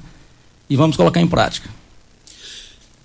e 0.69 0.77
vamos 0.77 0.95
colocar 0.95 1.19
em 1.19 1.27
prática. 1.27 1.69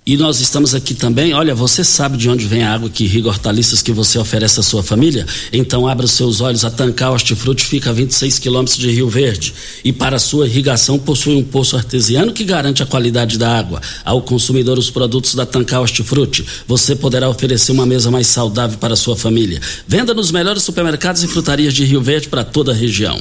E 0.09 0.17
nós 0.17 0.41
estamos 0.41 0.75
aqui 0.75 0.95
também. 0.95 1.35
Olha, 1.35 1.55
você 1.55 1.85
sabe 1.85 2.17
de 2.17 2.31
onde 2.31 2.47
vem 2.47 2.63
a 2.63 2.73
água 2.73 2.89
que 2.89 3.05
irriga 3.05 3.29
hortaliças 3.29 3.83
que 3.83 3.93
você 3.93 4.19
oferece 4.19 4.59
à 4.59 4.63
sua 4.63 4.83
família? 4.83 5.27
Então 5.53 5.87
abra 5.87 6.07
os 6.07 6.13
seus 6.13 6.41
olhos. 6.41 6.65
A 6.65 6.71
Tancar 6.71 7.13
Hortifruti 7.13 7.63
fica 7.63 7.91
a 7.91 7.93
26 7.93 8.39
quilômetros 8.39 8.79
de 8.79 8.91
Rio 8.91 9.07
Verde. 9.07 9.53
E 9.85 9.93
para 9.93 10.19
sua 10.19 10.47
irrigação 10.47 10.99
possui 10.99 11.37
um 11.37 11.45
poço 11.45 11.77
artesiano 11.77 12.33
que 12.33 12.43
garante 12.43 12.83
a 12.83 12.87
qualidade 12.87 13.37
da 13.37 13.55
água. 13.59 13.83
Ao 14.03 14.23
consumidor 14.23 14.79
os 14.79 14.89
produtos 14.89 15.35
da 15.35 15.45
Tancar 15.45 15.83
Hortifruti, 15.83 16.43
você 16.67 16.97
poderá 16.97 17.29
oferecer 17.29 17.73
uma 17.73 17.85
mesa 17.85 18.11
mais 18.11 18.29
saudável 18.29 18.79
para 18.79 18.95
a 18.95 18.97
sua 18.97 19.15
família. 19.15 19.61
Venda 19.87 20.15
nos 20.15 20.33
melhores 20.33 20.63
supermercados 20.63 21.23
e 21.23 21.29
frutarias 21.29 21.75
de 21.75 21.85
Rio 21.85 22.01
Verde 22.01 22.29
para 22.29 22.45
toda 22.45 22.73
a 22.73 22.75
região. 22.75 23.21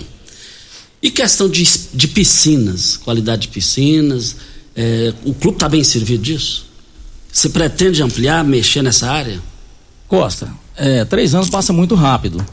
E 1.04 1.12
questão 1.12 1.50
de, 1.50 1.70
de 1.94 2.08
piscinas, 2.08 2.96
qualidade 2.96 3.42
de 3.42 3.48
piscinas. 3.50 4.38
É, 4.74 5.14
o 5.26 5.34
clube 5.34 5.58
está 5.58 5.68
bem 5.68 5.84
servido 5.84 6.24
disso? 6.24 6.67
Você 7.38 7.50
pretende 7.50 8.02
ampliar, 8.02 8.44
mexer 8.44 8.82
nessa 8.82 9.12
área? 9.12 9.40
Costa, 10.08 10.52
é, 10.76 11.06
três 11.06 11.36
anos 11.36 11.52
passa 11.52 11.72
muito 11.72 11.94
rápido. 11.94 12.44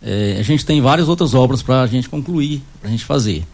É, 0.00 0.38
a 0.38 0.42
gente 0.42 0.64
tem 0.64 0.80
várias 0.80 1.06
outras 1.06 1.34
obras 1.34 1.60
para 1.62 1.82
a 1.82 1.86
gente 1.86 2.08
concluir, 2.08 2.62
para 2.80 2.88
a 2.88 2.90
gente 2.90 3.04
fazer. 3.04 3.46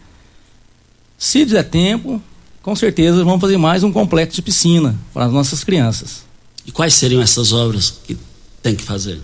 Se 1.17 1.43
der 1.43 1.63
tempo, 1.63 2.21
com 2.61 2.73
certeza 2.77 3.25
vamos 3.25 3.41
fazer 3.41 3.57
mais 3.57 3.83
um 3.83 3.91
complexo 3.91 4.37
de 4.37 4.41
piscina 4.41 4.95
para 5.13 5.25
as 5.25 5.33
nossas 5.33 5.65
crianças. 5.65 6.23
E 6.65 6.71
quais 6.71 6.93
seriam 6.93 7.21
essas 7.21 7.51
obras 7.51 7.99
que 8.05 8.17
tem 8.63 8.73
que 8.73 8.83
fazer? 8.83 9.19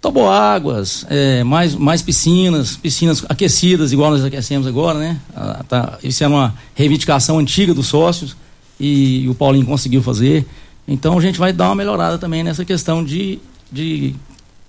Toboáguas, 0.00 1.04
é, 1.10 1.42
mais, 1.42 1.74
mais 1.74 2.00
piscinas, 2.00 2.76
piscinas 2.76 3.24
aquecidas, 3.28 3.90
igual 3.90 4.12
nós 4.12 4.24
aquecemos 4.24 4.68
agora, 4.68 5.00
né? 5.00 5.20
Ah, 5.34 5.64
tá, 5.68 5.98
isso 6.00 6.22
é 6.22 6.28
uma 6.28 6.54
reivindicação 6.76 7.40
antiga 7.40 7.74
dos 7.74 7.88
sócios 7.88 8.36
e, 8.78 9.24
e 9.24 9.28
o 9.28 9.34
Paulinho 9.34 9.66
conseguiu 9.66 10.02
fazer. 10.02 10.46
Então 10.86 11.18
a 11.18 11.20
gente 11.20 11.38
vai 11.38 11.52
dar 11.52 11.66
uma 11.66 11.74
melhorada 11.74 12.18
também 12.18 12.42
nessa 12.42 12.64
questão 12.64 13.04
de, 13.04 13.38
de 13.70 14.14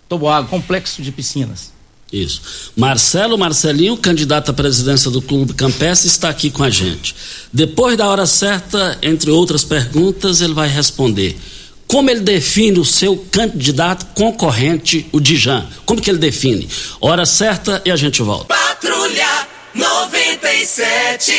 toboágua, 0.08 0.50
complexo 0.50 1.02
de 1.02 1.12
piscinas. 1.12 1.72
Isso. 2.12 2.72
Marcelo 2.76 3.38
Marcelinho, 3.38 3.96
candidato 3.96 4.50
à 4.50 4.54
presidência 4.54 5.12
do 5.12 5.22
Clube 5.22 5.54
Campestre, 5.54 6.08
está 6.08 6.30
aqui 6.30 6.50
com 6.50 6.64
a 6.64 6.70
gente. 6.70 7.16
Depois 7.54 7.96
da 7.96 8.08
hora 8.08 8.26
certa, 8.26 8.98
entre 9.02 9.30
outras 9.30 9.64
perguntas, 9.64 10.42
ele 10.42 10.54
vai 10.54 10.68
responder. 10.68 11.40
Como 11.88 12.10
ele 12.10 12.20
define 12.20 12.80
o 12.80 12.86
seu 12.86 13.18
candidato 13.32 14.08
concorrente, 14.14 15.08
o 15.12 15.20
Dijan? 15.20 15.66
Como 15.86 16.02
que 16.02 16.10
ele 16.10 16.20
define? 16.20 16.68
Hora 17.00 17.26
certa 17.26 17.82
e 17.86 17.92
a 17.92 17.96
gente 17.96 18.22
volta. 18.22 18.46
Patrulha 18.46 19.39
97. 19.74 21.32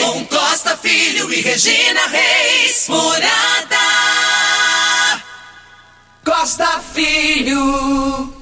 Com 0.00 0.24
Costa 0.26 0.76
Filho 0.76 1.32
e 1.32 1.40
Regina 1.40 2.06
Reis. 2.08 2.86
Morada. 2.88 3.76
Costa 6.24 6.80
Filho. 6.92 8.34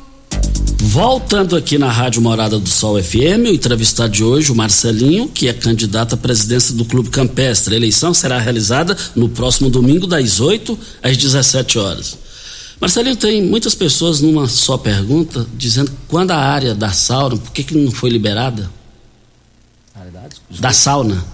Voltando 0.80 1.56
aqui 1.56 1.78
na 1.78 1.90
Rádio 1.90 2.22
Morada 2.22 2.58
do 2.58 2.68
Sol 2.68 3.00
FM, 3.02 3.44
o 3.44 3.54
entrevistado 3.54 4.12
de 4.12 4.24
hoje, 4.24 4.50
o 4.50 4.54
Marcelinho, 4.54 5.28
que 5.28 5.46
é 5.46 5.52
candidato 5.52 6.14
à 6.14 6.18
presidência 6.18 6.74
do 6.74 6.84
Clube 6.84 7.10
Campestre. 7.10 7.74
A 7.74 7.76
eleição 7.76 8.12
será 8.14 8.38
realizada 8.38 8.96
no 9.14 9.28
próximo 9.28 9.70
domingo, 9.70 10.06
das 10.06 10.40
8 10.40 10.78
às 11.02 11.16
17 11.16 11.78
horas. 11.78 12.18
Marcelinho, 12.80 13.16
tem 13.16 13.42
muitas 13.42 13.74
pessoas 13.74 14.20
numa 14.20 14.48
só 14.48 14.76
pergunta 14.76 15.46
dizendo 15.54 15.92
quando 16.08 16.32
a 16.32 16.38
área 16.38 16.74
da 16.74 16.90
sauna, 16.90 17.36
por 17.36 17.52
que, 17.52 17.62
que 17.62 17.76
não 17.76 17.90
foi 17.90 18.10
liberada? 18.10 18.70
Da 20.60 20.72
sauna. 20.72 21.24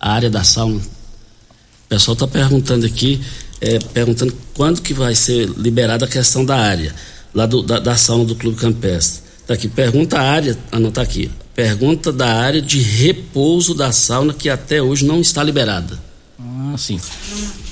A 0.00 0.12
área 0.12 0.30
da 0.30 0.44
sauna. 0.44 0.78
O 0.80 1.88
pessoal 1.88 2.14
está 2.14 2.26
perguntando 2.26 2.84
aqui, 2.86 3.20
é, 3.60 3.78
perguntando 3.78 4.34
quando 4.54 4.82
que 4.82 4.92
vai 4.92 5.14
ser 5.14 5.48
liberada 5.56 6.04
a 6.04 6.08
questão 6.08 6.44
da 6.44 6.56
área 6.56 6.94
lá 7.34 7.46
do, 7.46 7.62
da, 7.62 7.78
da 7.78 7.96
sauna 7.96 8.24
do 8.24 8.34
Clube 8.34 8.56
Campestre. 8.56 9.22
Tá 9.46 9.54
aqui, 9.54 9.68
pergunta 9.68 10.18
a 10.18 10.22
área, 10.22 10.58
anotar 10.72 11.04
aqui. 11.04 11.30
Pergunta 11.54 12.12
da 12.12 12.34
área 12.34 12.60
de 12.60 12.80
repouso 12.80 13.74
da 13.74 13.92
sauna 13.92 14.34
que 14.34 14.48
até 14.48 14.82
hoje 14.82 15.04
não 15.04 15.20
está 15.20 15.42
liberada. 15.42 15.98
Ah, 16.38 16.74
sim. 16.76 17.00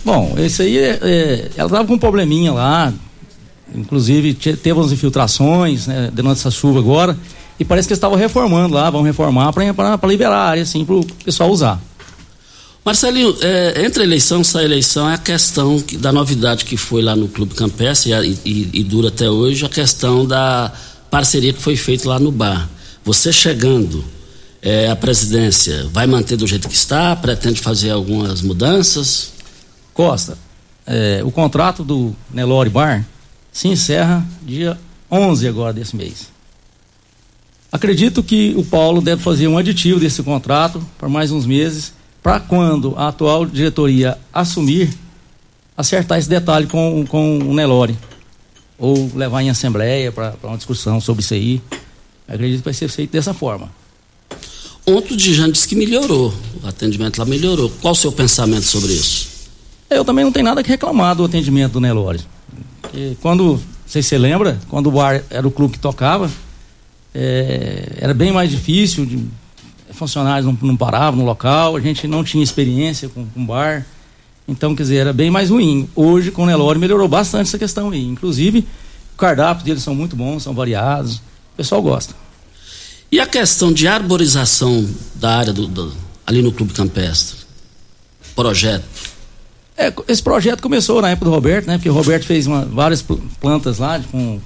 Bom, 0.05 0.35
esse 0.39 0.63
aí, 0.63 0.79
é, 0.79 0.99
é, 1.03 1.51
ela 1.57 1.67
estava 1.67 1.87
com 1.87 1.95
um 1.95 1.99
probleminha 1.99 2.53
lá, 2.53 2.93
inclusive 3.75 4.35
teve 4.35 4.73
umas 4.73 4.93
infiltrações, 4.93 5.87
né, 5.87 6.11
durante 6.13 6.39
essa 6.39 6.51
chuva 6.51 6.79
agora, 6.79 7.19
e 7.59 7.65
parece 7.65 7.87
que 7.87 7.93
eles 7.93 7.99
estavam 7.99 8.17
reformando 8.17 8.75
lá, 8.75 8.91
vão 8.91 9.03
reformar 9.03 9.53
para 9.53 10.09
liberar 10.09 10.37
a 10.37 10.49
área, 10.49 10.63
assim, 10.63 10.85
para 10.85 10.95
o 10.95 11.05
pessoal 11.25 11.51
usar. 11.51 11.81
Marcelinho, 12.85 13.35
é, 13.41 13.83
entre 13.85 14.03
a 14.03 14.07
eleição 14.07 14.43
e 14.43 14.59
a 14.59 14.63
eleição 14.63 15.09
é 15.09 15.15
a 15.15 15.19
questão 15.19 15.81
que, 15.81 15.97
da 15.97 16.13
novidade 16.13 16.67
que 16.67 16.77
foi 16.77 17.01
lá 17.01 17.17
no 17.17 17.29
Clube 17.29 17.55
Campestre 17.55 18.13
e, 18.13 18.39
e, 18.45 18.71
e, 18.75 18.85
dura 18.85 19.09
até 19.09 19.31
hoje, 19.31 19.65
a 19.65 19.71
questão 19.71 20.27
da 20.27 20.71
parceria 21.11 21.53
que 21.55 21.63
foi 21.63 21.77
feita 21.77 22.07
lá 22.07 22.19
no 22.19 22.31
bar. 22.31 22.69
Você 23.03 23.33
chegando 23.33 24.05
é, 24.61 24.91
à 24.91 24.97
presidência, 24.97 25.89
vai 25.93 26.07
manter 26.07 26.37
do 26.37 26.47
jeito 26.47 26.69
que 26.69 26.75
está? 26.75 27.17
Pretende 27.17 27.59
fazer 27.59 27.91
algumas 27.91 28.43
mudanças? 28.43 29.33
Costa, 29.95 30.37
é, 30.87 31.23
o 31.25 31.31
contrato 31.31 31.83
do 31.83 32.15
Nelore 32.31 32.69
Bar 32.69 33.07
se 33.51 33.69
encerra 33.69 34.27
dia 34.43 34.79
11 35.11 35.49
agora 35.49 35.73
desse 35.73 35.97
mês. 35.97 36.34
Acredito 37.75 38.23
que 38.23 38.55
o 38.57 38.65
Paulo 38.65 39.01
deve 39.01 39.21
fazer 39.21 39.49
um 39.49 39.59
aditivo 39.59 39.99
desse 39.99 40.23
contrato 40.23 40.81
por 40.97 41.09
mais 41.09 41.33
uns 41.33 41.45
meses 41.45 41.93
para 42.23 42.39
quando 42.39 42.95
a 42.97 43.09
atual 43.09 43.45
diretoria 43.45 44.17
assumir, 44.33 44.97
acertar 45.77 46.21
esse 46.21 46.29
detalhe 46.29 46.69
com, 46.69 47.05
com 47.09 47.39
o 47.39 47.53
Nelore. 47.53 47.99
Ou 48.79 49.11
levar 49.17 49.43
em 49.43 49.51
assembleia 49.51 50.13
para 50.13 50.37
uma 50.45 50.57
discussão 50.57 51.01
sobre 51.01 51.25
isso 51.25 51.35
aí. 51.35 51.61
Acredito 52.29 52.59
que 52.61 52.65
vai 52.65 52.75
ser 52.75 52.87
feito 52.87 53.11
dessa 53.11 53.35
forma. 53.35 53.69
Ontem 54.87 55.15
o 55.15 55.17
Dijan 55.17 55.51
disse 55.51 55.67
que 55.67 55.75
melhorou, 55.75 56.33
o 56.63 56.69
atendimento 56.69 57.19
lá 57.19 57.25
melhorou. 57.25 57.69
Qual 57.83 57.91
o 57.91 57.97
seu 57.97 58.13
pensamento 58.13 58.67
sobre 58.67 58.93
isso? 58.93 59.51
Eu 59.91 60.05
também 60.05 60.25
não 60.25 60.31
tenho 60.31 60.45
nada 60.45 60.63
que 60.63 60.69
reclamar 60.69 61.17
do 61.17 61.25
atendimento 61.25 61.73
do 61.73 61.81
Nelore. 61.81 62.21
Quando, 63.21 63.55
não 63.55 63.61
sei 63.85 64.01
se 64.01 64.11
você 64.11 64.19
lembra, 64.19 64.61
quando 64.69 64.87
o 64.87 64.93
bar 64.93 65.25
era 65.29 65.47
o 65.47 65.51
clube 65.51 65.73
que 65.73 65.81
tocava, 65.81 66.31
é, 67.15 67.99
era 67.99 68.13
bem 68.13 68.33
mais 68.33 68.51
difícil, 68.51 69.07
de, 69.07 69.25
funcionários 69.93 70.45
não, 70.45 70.59
não 70.61 70.77
paravam 70.77 71.21
no 71.21 71.25
local, 71.25 71.77
a 71.77 71.81
gente 71.81 72.09
não 72.09 72.25
tinha 72.25 72.43
experiência 72.43 73.09
com, 73.09 73.25
com 73.27 73.47
bar. 73.47 73.87
Então, 74.47 74.75
quer 74.75 74.83
dizer, 74.83 74.97
era 74.97 75.13
bem 75.13 75.31
mais 75.31 75.49
ruim. 75.49 75.89
Hoje, 75.95 76.31
com 76.31 76.43
o 76.43 76.47
Nelore, 76.47 76.79
melhorou 76.79 77.09
bastante 77.09 77.49
essa 77.49 77.59
questão 77.59 77.91
aí. 77.91 78.05
Inclusive, 78.05 78.67
o 79.15 79.17
cardápio 79.17 79.65
deles 79.65 79.83
são 79.83 79.95
muito 79.95 80.15
bons, 80.17 80.43
são 80.43 80.53
variados. 80.53 81.17
O 81.17 81.57
pessoal 81.57 81.81
gosta. 81.81 82.15
E 83.11 83.21
a 83.21 83.27
questão 83.27 83.73
de 83.73 83.87
arborização 83.87 84.87
da 85.15 85.39
área 85.39 85.53
do, 85.53 85.67
do 85.67 85.93
ali 86.27 86.43
no 86.43 86.53
Clube 86.53 86.75
Campestre? 86.75 87.39
Projeto. 88.35 88.85
É, 89.77 89.93
esse 90.09 90.23
projeto 90.23 90.61
começou 90.61 91.01
na 91.01 91.11
época 91.11 91.27
do 91.27 91.31
Roberto, 91.31 91.67
né? 91.67 91.79
Porque 91.79 91.89
o 91.89 91.95
Roberto 91.95 92.25
fez 92.25 92.47
uma, 92.47 92.65
várias 92.65 93.03
plantas 93.41 93.79
lá 93.79 94.01
com 94.11 94.41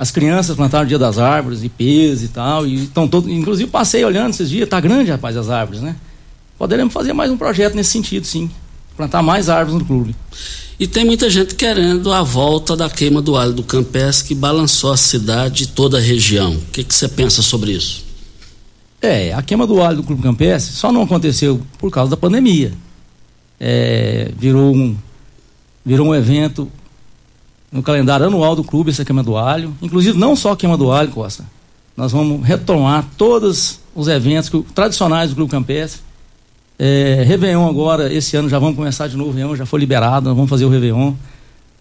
as 0.00 0.10
crianças 0.10 0.56
plantaram 0.56 0.86
o 0.86 0.88
dia 0.88 0.98
das 0.98 1.18
árvores, 1.18 1.62
ipês 1.62 2.22
e 2.22 2.28
tal, 2.28 2.66
e 2.66 2.84
estão 2.84 3.06
todos, 3.06 3.30
inclusive 3.30 3.70
passei 3.70 4.02
olhando 4.02 4.30
esses 4.30 4.48
dias, 4.48 4.66
tá 4.66 4.80
grande, 4.80 5.10
rapaz, 5.10 5.36
as 5.36 5.50
árvores, 5.50 5.82
né? 5.82 5.94
Poderemos 6.56 6.90
fazer 6.90 7.12
mais 7.12 7.30
um 7.30 7.36
projeto 7.36 7.74
nesse 7.74 7.90
sentido, 7.90 8.24
sim. 8.26 8.50
Plantar 8.96 9.22
mais 9.22 9.50
árvores 9.50 9.78
no 9.78 9.84
clube. 9.84 10.16
E 10.78 10.86
tem 10.86 11.04
muita 11.04 11.28
gente 11.28 11.54
querendo 11.54 12.10
a 12.14 12.22
volta 12.22 12.74
da 12.74 12.88
queima 12.88 13.20
do 13.20 13.36
alho 13.36 13.52
do 13.52 13.62
Campestre 13.62 14.28
que 14.28 14.34
balançou 14.34 14.90
a 14.90 14.96
cidade 14.96 15.64
e 15.64 15.66
toda 15.66 15.98
a 15.98 16.00
região. 16.00 16.54
O 16.54 16.70
que, 16.72 16.82
você 16.82 17.06
pensa 17.06 17.42
sobre 17.42 17.72
isso? 17.72 18.02
É, 19.02 19.34
a 19.34 19.42
queima 19.42 19.66
do 19.66 19.82
alho 19.82 19.98
do 19.98 20.02
Clube 20.02 20.22
Campestre 20.22 20.74
só 20.74 20.90
não 20.90 21.02
aconteceu 21.02 21.60
por 21.78 21.90
causa 21.90 22.12
da 22.12 22.16
pandemia. 22.16 22.72
É, 23.60 24.32
virou 24.38 24.74
um 24.74 24.96
virou 25.84 26.08
um 26.08 26.14
evento 26.14 26.70
no 27.70 27.82
calendário 27.82 28.26
anual 28.26 28.56
do 28.56 28.64
clube 28.64 28.90
essa 28.90 29.04
queima 29.04 29.22
do 29.22 29.36
alho. 29.36 29.74
Inclusive, 29.80 30.18
não 30.18 30.34
só 30.34 30.52
a 30.52 30.56
queima 30.56 30.76
do 30.76 30.90
alho, 30.90 31.10
Costa. 31.10 31.44
Nós 31.96 32.12
vamos 32.12 32.46
retomar 32.46 33.06
todos 33.16 33.80
os 33.94 34.08
eventos 34.08 34.50
tradicionais 34.74 35.30
do 35.30 35.36
Clube 35.36 35.50
Campestre. 35.50 36.00
É, 36.78 37.22
Réveillon 37.26 37.68
agora, 37.68 38.12
esse 38.12 38.36
ano 38.36 38.48
já 38.48 38.58
vamos 38.58 38.76
começar 38.76 39.06
de 39.06 39.16
novo, 39.16 39.30
Réveillon 39.30 39.54
já 39.54 39.66
foi 39.66 39.78
liberado, 39.80 40.28
nós 40.28 40.34
vamos 40.34 40.48
fazer 40.48 40.64
o 40.64 40.70
Réveillon. 40.70 41.12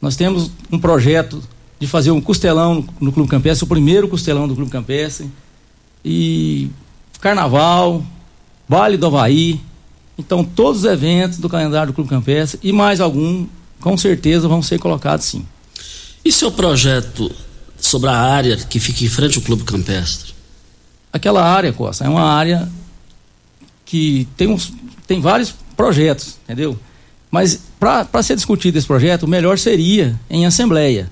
Nós 0.01 0.15
temos 0.15 0.51
um 0.71 0.77
projeto 0.77 1.41
de 1.79 1.87
fazer 1.87 2.11
um 2.11 2.19
costelão 2.19 2.75
no, 2.75 2.85
no 2.99 3.11
Clube 3.11 3.29
Campestre, 3.29 3.63
o 3.63 3.67
primeiro 3.67 4.07
costelão 4.07 4.47
do 4.47 4.55
Clube 4.55 4.69
Campestre. 4.69 5.29
E 6.03 6.69
Carnaval, 7.19 8.03
Vale 8.67 8.97
do 8.97 9.07
Havaí. 9.07 9.59
Então, 10.17 10.43
todos 10.43 10.83
os 10.83 10.85
eventos 10.85 11.39
do 11.39 11.49
calendário 11.49 11.91
do 11.91 11.95
Clube 11.95 12.09
Campestre 12.09 12.59
e 12.61 12.71
mais 12.71 13.01
algum, 13.01 13.47
com 13.79 13.97
certeza, 13.97 14.47
vão 14.47 14.61
ser 14.61 14.77
colocados 14.77 15.25
sim. 15.25 15.45
E 16.23 16.31
seu 16.31 16.51
projeto 16.51 17.31
sobre 17.77 18.09
a 18.09 18.15
área 18.15 18.57
que 18.57 18.79
fica 18.79 19.03
em 19.03 19.09
frente 19.09 19.37
ao 19.37 19.43
Clube 19.43 19.63
Campestre? 19.63 20.33
Aquela 21.11 21.43
área, 21.43 21.73
Costa, 21.73 22.05
é 22.05 22.09
uma 22.09 22.23
área 22.23 22.69
que 23.85 24.27
tem, 24.37 24.47
uns, 24.47 24.71
tem 25.07 25.19
vários 25.19 25.53
projetos, 25.75 26.37
entendeu? 26.43 26.77
Mas 27.31 27.59
para 27.79 28.23
ser 28.23 28.35
discutido 28.35 28.77
esse 28.77 28.85
projeto, 28.85 29.23
o 29.23 29.27
melhor 29.27 29.57
seria 29.57 30.19
em 30.29 30.45
assembleia. 30.45 31.09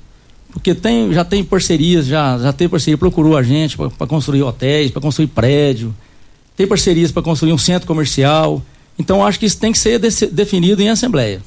Porque 0.51 0.73
tem, 0.73 1.13
já 1.13 1.23
tem 1.23 1.43
parcerias, 1.43 2.05
já, 2.05 2.37
já 2.37 2.51
tem 2.51 2.67
parceria, 2.67 2.97
procurou 2.97 3.37
a 3.37 3.43
gente 3.43 3.77
para 3.77 4.07
construir 4.07 4.43
hotéis, 4.43 4.91
para 4.91 5.01
construir 5.01 5.27
prédio, 5.27 5.95
tem 6.55 6.65
parcerias 6.65 7.11
para 7.11 7.21
construir 7.21 7.53
um 7.53 7.57
centro 7.57 7.87
comercial. 7.87 8.61
Então 8.97 9.25
acho 9.25 9.39
que 9.39 9.45
isso 9.45 9.59
tem 9.59 9.71
que 9.71 9.77
ser 9.77 9.99
de, 9.99 10.09
definido 10.27 10.81
em 10.81 10.89
assembleia. 10.89 11.41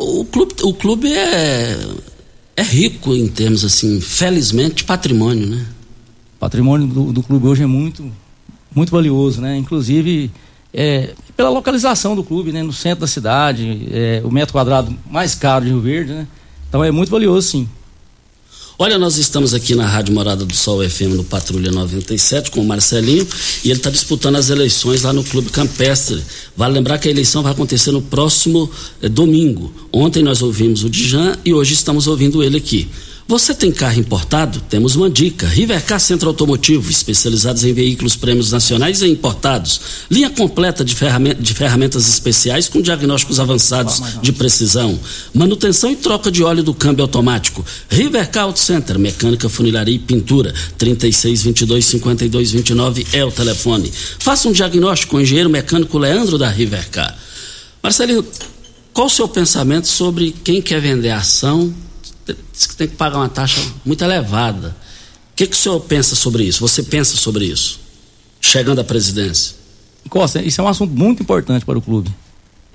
O 0.00 0.24
clube, 0.24 0.54
o 0.62 0.72
clube 0.72 1.12
é, 1.12 1.76
é 2.56 2.62
rico 2.62 3.14
em 3.14 3.26
termos, 3.26 3.64
assim, 3.64 4.00
felizmente, 4.00 4.76
de 4.76 4.84
patrimônio, 4.84 5.44
né? 5.44 5.66
O 6.36 6.38
patrimônio 6.38 6.86
do, 6.86 7.12
do 7.12 7.22
clube 7.22 7.48
hoje 7.48 7.64
é 7.64 7.66
muito, 7.66 8.08
muito 8.72 8.92
valioso, 8.92 9.40
né? 9.40 9.56
Inclusive, 9.56 10.30
é, 10.72 11.14
pela 11.36 11.50
localização 11.50 12.14
do 12.14 12.22
clube, 12.22 12.52
né? 12.52 12.62
No 12.62 12.72
centro 12.72 13.00
da 13.00 13.06
cidade, 13.08 13.88
é, 13.90 14.22
o 14.24 14.30
metro 14.30 14.52
quadrado 14.52 14.96
mais 15.10 15.34
caro 15.34 15.64
de 15.64 15.72
Rio 15.72 15.80
Verde, 15.80 16.12
né? 16.12 16.28
Então 16.68 16.84
é 16.84 16.92
muito 16.92 17.10
valioso, 17.10 17.48
sim. 17.48 17.68
Olha, 18.80 18.96
nós 18.96 19.18
estamos 19.18 19.54
aqui 19.54 19.74
na 19.74 19.84
Rádio 19.84 20.14
Morada 20.14 20.44
do 20.44 20.54
Sol 20.54 20.88
FM 20.88 21.16
no 21.16 21.24
Patrulha 21.24 21.72
97 21.72 22.52
com 22.52 22.60
o 22.60 22.64
Marcelinho 22.64 23.26
e 23.64 23.70
ele 23.70 23.80
está 23.80 23.90
disputando 23.90 24.36
as 24.36 24.50
eleições 24.50 25.02
lá 25.02 25.12
no 25.12 25.24
Clube 25.24 25.50
Campestre. 25.50 26.22
Vale 26.56 26.74
lembrar 26.74 26.96
que 26.98 27.08
a 27.08 27.10
eleição 27.10 27.42
vai 27.42 27.50
acontecer 27.50 27.90
no 27.90 28.00
próximo 28.00 28.70
eh, 29.02 29.08
domingo. 29.08 29.74
Ontem 29.92 30.22
nós 30.22 30.42
ouvimos 30.42 30.84
o 30.84 30.88
Dijan 30.88 31.36
e 31.44 31.52
hoje 31.52 31.74
estamos 31.74 32.06
ouvindo 32.06 32.40
ele 32.40 32.56
aqui. 32.56 32.88
Você 33.28 33.54
tem 33.54 33.70
carro 33.70 34.00
importado? 34.00 34.58
Temos 34.70 34.96
uma 34.96 35.10
dica. 35.10 35.46
Rivercar 35.46 36.00
Centro 36.00 36.30
Automotivo, 36.30 36.90
especializados 36.90 37.62
em 37.62 37.74
veículos 37.74 38.16
prêmios 38.16 38.52
nacionais 38.52 39.02
e 39.02 39.06
importados. 39.06 39.82
Linha 40.10 40.30
completa 40.30 40.82
de, 40.82 40.94
ferramenta, 40.94 41.42
de 41.42 41.52
ferramentas 41.52 42.08
especiais 42.08 42.68
com 42.68 42.80
diagnósticos 42.80 43.38
avançados 43.38 44.00
de 44.22 44.32
precisão. 44.32 44.98
Manutenção 45.34 45.92
e 45.92 45.96
troca 45.96 46.30
de 46.30 46.42
óleo 46.42 46.62
do 46.62 46.72
câmbio 46.72 47.02
automático. 47.02 47.62
Rivercar 47.90 48.44
Auto 48.44 48.60
Center, 48.60 48.98
mecânica, 48.98 49.46
funilaria 49.46 49.94
e 49.94 49.98
pintura. 49.98 50.54
3622 50.78 51.84
5229 51.84 53.06
é 53.12 53.22
o 53.22 53.30
telefone. 53.30 53.92
Faça 54.18 54.48
um 54.48 54.52
diagnóstico 54.52 55.10
com 55.10 55.16
o 55.18 55.20
engenheiro 55.20 55.50
mecânico 55.50 55.98
Leandro 55.98 56.38
da 56.38 56.48
Rivercar. 56.48 57.14
Marcelino, 57.82 58.24
qual 58.94 59.06
o 59.06 59.10
seu 59.10 59.28
pensamento 59.28 59.86
sobre 59.86 60.34
quem 60.42 60.62
quer 60.62 60.80
vender 60.80 61.10
ação 61.10 61.74
diz 62.52 62.66
que 62.66 62.76
tem 62.76 62.88
que 62.88 62.96
pagar 62.96 63.18
uma 63.18 63.28
taxa 63.28 63.60
muito 63.84 64.02
elevada. 64.02 64.76
O 65.32 65.36
que, 65.36 65.46
que 65.46 65.54
o 65.54 65.58
senhor 65.58 65.80
pensa 65.80 66.16
sobre 66.16 66.44
isso? 66.44 66.60
Você 66.60 66.82
pensa 66.82 67.16
sobre 67.16 67.44
isso? 67.44 67.80
Chegando 68.40 68.80
à 68.80 68.84
presidência. 68.84 69.56
Costa, 70.08 70.42
isso 70.42 70.60
é 70.60 70.64
um 70.64 70.68
assunto 70.68 70.92
muito 70.92 71.22
importante 71.22 71.64
para 71.64 71.78
o 71.78 71.82
clube. 71.82 72.10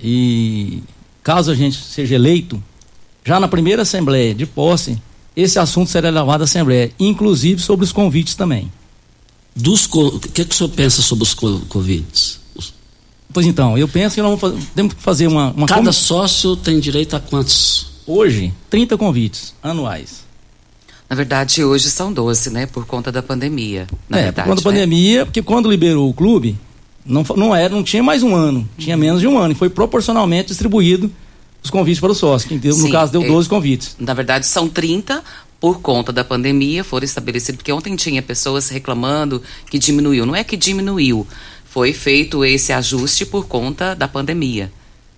E 0.00 0.82
caso 1.22 1.50
a 1.50 1.54
gente 1.54 1.76
seja 1.76 2.14
eleito, 2.14 2.62
já 3.24 3.40
na 3.40 3.48
primeira 3.48 3.82
assembleia 3.82 4.34
de 4.34 4.46
posse, 4.46 5.00
esse 5.36 5.58
assunto 5.58 5.90
será 5.90 6.10
levado 6.10 6.42
à 6.42 6.44
assembleia, 6.44 6.92
inclusive 6.98 7.60
sobre 7.60 7.84
os 7.84 7.92
convites 7.92 8.34
também. 8.34 8.70
Dos 9.56 9.86
o 9.86 10.18
que, 10.20 10.44
que 10.44 10.50
o 10.50 10.54
senhor 10.54 10.70
pensa 10.70 11.02
sobre 11.02 11.24
os 11.24 11.34
convites? 11.34 12.40
Pois 13.32 13.46
então, 13.46 13.76
eu 13.76 13.88
penso 13.88 14.14
que 14.14 14.22
nós 14.22 14.38
vamos, 14.38 14.64
temos 14.76 14.94
que 14.94 15.02
fazer 15.02 15.26
uma, 15.26 15.50
uma 15.52 15.66
Cada 15.66 15.90
sócio 15.90 16.54
tem 16.56 16.78
direito 16.78 17.16
a 17.16 17.20
quantos 17.20 17.86
hoje 18.06 18.52
30 18.70 18.96
convites 18.96 19.54
anuais. 19.62 20.24
Na 21.08 21.16
verdade, 21.16 21.62
hoje 21.62 21.90
são 21.90 22.12
12, 22.12 22.50
né? 22.50 22.66
Por 22.66 22.86
conta 22.86 23.12
da 23.12 23.22
pandemia. 23.22 23.86
Na 24.08 24.18
é, 24.18 24.22
verdade, 24.24 24.48
por 24.48 24.54
conta 24.54 24.62
da 24.62 24.70
né? 24.70 24.76
pandemia, 24.80 25.26
porque 25.26 25.42
quando 25.42 25.70
liberou 25.70 26.08
o 26.08 26.14
clube, 26.14 26.58
não, 27.04 27.22
não, 27.36 27.54
era, 27.54 27.74
não 27.74 27.82
tinha 27.82 28.02
mais 28.02 28.22
um 28.22 28.34
ano, 28.34 28.68
tinha 28.78 28.96
menos 28.96 29.20
de 29.20 29.26
um 29.26 29.38
ano. 29.38 29.52
E 29.52 29.54
foi 29.54 29.68
proporcionalmente 29.68 30.48
distribuído 30.48 31.10
os 31.62 31.70
convites 31.70 32.00
para 32.00 32.12
o 32.12 32.14
sócio, 32.14 32.48
que 32.48 32.68
no 32.68 32.90
caso 32.90 33.12
deu 33.12 33.26
12 33.26 33.46
é, 33.46 33.50
convites. 33.50 33.96
Na 33.98 34.12
verdade, 34.12 34.46
são 34.46 34.68
30, 34.68 35.22
por 35.60 35.80
conta 35.80 36.12
da 36.12 36.22
pandemia 36.22 36.84
foram 36.84 37.04
estabelecidos, 37.04 37.56
porque 37.56 37.72
ontem 37.72 37.96
tinha 37.96 38.20
pessoas 38.20 38.68
reclamando 38.68 39.42
que 39.70 39.78
diminuiu. 39.78 40.26
Não 40.26 40.36
é 40.36 40.44
que 40.44 40.58
diminuiu, 40.58 41.26
foi 41.64 41.92
feito 41.94 42.44
esse 42.44 42.72
ajuste 42.72 43.24
por 43.24 43.46
conta 43.46 43.94
da 43.94 44.06
pandemia. 44.06 44.70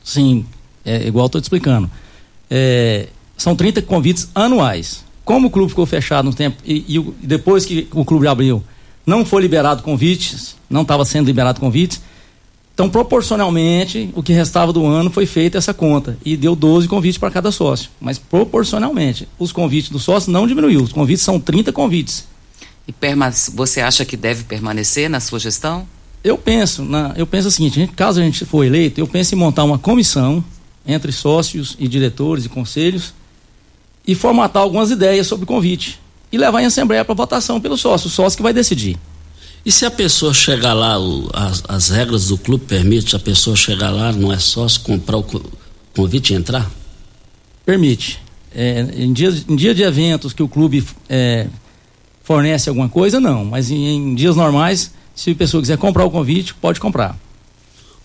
Sim, 0.05 0.47
é 0.85 1.09
igual 1.09 1.27
estou 1.27 1.41
te 1.41 1.45
explicando. 1.45 1.91
É, 2.51 3.09
são 3.37 3.55
30 3.55 3.83
convites 3.83 4.29
anuais. 4.35 5.05
Como 5.25 5.49
o 5.49 5.51
clube 5.51 5.71
ficou 5.71 5.87
fechado 5.87 6.27
no 6.27 6.35
tempo 6.35 6.57
e, 6.65 6.97
e 6.97 7.01
depois 7.23 7.65
que 7.65 7.89
o 7.93 8.05
clube 8.05 8.29
abriu, 8.29 8.63
não 9.05 9.25
foi 9.25 9.43
liberado 9.43 9.83
convites, 9.83 10.57
não 10.71 10.83
estava 10.83 11.05
sendo 11.05 11.27
liberado 11.27 11.61
convites, 11.61 12.01
então, 12.77 12.91
proporcionalmente, 12.91 14.11
o 14.15 14.23
que 14.23 14.35
restava 14.35 14.71
do 14.71 14.85
ano 14.85 15.11
foi 15.11 15.25
feita 15.25 15.57
essa 15.57 15.73
conta 15.73 16.19
e 16.23 16.37
deu 16.37 16.55
12 16.55 16.87
convites 16.87 17.17
para 17.17 17.31
cada 17.31 17.51
sócio. 17.51 17.89
Mas 17.99 18.19
proporcionalmente, 18.19 19.27
os 19.39 19.51
convites 19.51 19.89
do 19.89 19.99
sócio 19.99 20.31
não 20.31 20.47
diminuiu. 20.47 20.83
Os 20.83 20.93
convites 20.93 21.25
são 21.25 21.41
30 21.41 21.73
convites. 21.73 22.27
E 22.87 22.95
você 23.55 23.81
acha 23.81 24.05
que 24.05 24.15
deve 24.15 24.45
permanecer 24.45 25.09
na 25.09 25.21
sua 25.21 25.39
gestão? 25.39 25.89
Eu 26.23 26.37
penso, 26.37 26.85
na, 26.85 27.15
eu 27.17 27.27
penso 27.27 27.49
o 27.49 27.51
seguinte, 27.51 27.91
caso 27.97 28.21
a 28.21 28.23
gente 28.23 28.45
for 28.45 28.63
eleito, 28.63 29.01
eu 29.01 29.07
penso 29.07 29.35
em 29.35 29.39
montar 29.39 29.65
uma 29.65 29.79
comissão 29.79 30.45
entre 30.87 31.11
sócios 31.13 31.77
e 31.79 31.89
diretores 31.89 32.45
e 32.45 32.49
conselhos 32.49 33.13
e 34.07 34.15
formatar 34.15 34.63
algumas 34.63 34.91
ideias 34.91 35.27
sobre 35.27 35.45
o 35.45 35.47
convite 35.47 36.01
e 36.31 36.39
levar 36.39 36.63
em 36.63 36.67
assembleia 36.67 37.05
para 37.05 37.15
votação 37.15 37.61
pelo 37.61 37.77
sócio, 37.77 38.09
o 38.09 38.11
sócio 38.11 38.37
que 38.37 38.43
vai 38.43 38.53
decidir. 38.53 38.97
E 39.65 39.73
se 39.73 39.85
a 39.85 39.91
pessoa 39.91 40.33
chegar 40.33 40.75
lá, 40.75 40.99
o, 40.99 41.29
as, 41.33 41.63
as, 41.67 41.89
regras 41.89 42.29
do 42.29 42.39
clube 42.39 42.65
permitem 42.67 43.17
a 43.17 43.19
pessoa 43.19 43.57
chegar 43.57 43.91
lá, 43.91 44.13
não 44.13 44.33
é 44.33 44.39
sócio, 44.39 44.81
comprar 44.83 45.17
o 45.17 45.25
convite 45.95 46.33
e 46.33 46.37
entrar? 46.37 46.71
Permite. 47.65 48.21
É, 48.55 48.87
em, 48.97 49.13
dias, 49.13 49.45
em 49.49 49.57
dia 49.57 49.75
de 49.75 49.83
eventos 49.83 50.33
que 50.33 50.43
o 50.43 50.47
clube 50.47 50.85
é, 51.09 51.49
fornece 52.23 52.69
alguma 52.69 52.89
coisa, 52.89 53.19
não. 53.19 53.45
Mas 53.45 53.71
em, 53.71 53.89
em 53.89 54.15
dias 54.15 54.37
normais, 54.37 54.93
se 55.17 55.33
a 55.33 55.35
pessoa 55.35 55.61
quiser 55.61 55.79
comprar 55.79 56.05
o 56.05 56.11
convite, 56.11 56.55
pode 56.55 56.79
comprar. 56.79 57.19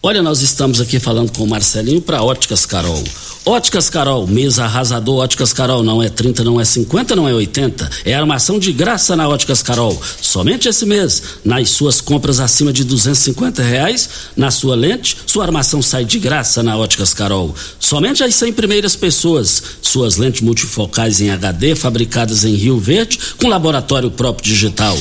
Olha, 0.03 0.23
nós 0.23 0.41
estamos 0.41 0.81
aqui 0.81 0.99
falando 0.99 1.31
com 1.31 1.43
o 1.43 1.47
Marcelinho 1.47 2.01
para 2.01 2.23
Óticas 2.23 2.65
Carol. 2.65 3.03
Óticas 3.45 3.87
Carol, 3.87 4.25
mesa 4.25 4.63
arrasador, 4.63 5.17
Óticas 5.17 5.53
Carol, 5.53 5.83
não 5.83 6.01
é 6.01 6.09
30, 6.09 6.43
não 6.43 6.59
é 6.59 6.65
50, 6.65 7.15
não 7.15 7.29
é 7.29 7.33
80. 7.35 7.87
É 8.03 8.15
armação 8.15 8.57
de 8.57 8.71
graça 8.71 9.15
na 9.15 9.29
Óticas 9.29 9.61
Carol. 9.61 10.01
Somente 10.19 10.67
esse 10.67 10.87
mês, 10.87 11.21
nas 11.45 11.69
suas 11.69 12.01
compras 12.01 12.39
acima 12.39 12.73
de 12.73 12.83
250 12.83 13.61
reais, 13.61 14.09
na 14.35 14.49
sua 14.49 14.75
lente, 14.75 15.17
sua 15.27 15.43
armação 15.43 15.83
sai 15.83 16.03
de 16.03 16.17
graça 16.17 16.63
na 16.63 16.75
Óticas 16.75 17.13
Carol. 17.13 17.53
Somente 17.79 18.23
as 18.23 18.33
100 18.33 18.53
primeiras 18.53 18.95
pessoas. 18.95 19.61
Suas 19.83 20.17
lentes 20.17 20.41
multifocais 20.41 21.21
em 21.21 21.29
HD, 21.29 21.75
fabricadas 21.75 22.43
em 22.43 22.55
Rio 22.55 22.79
Verde, 22.79 23.19
com 23.37 23.47
laboratório 23.47 24.09
próprio 24.09 24.45
digital. 24.51 24.97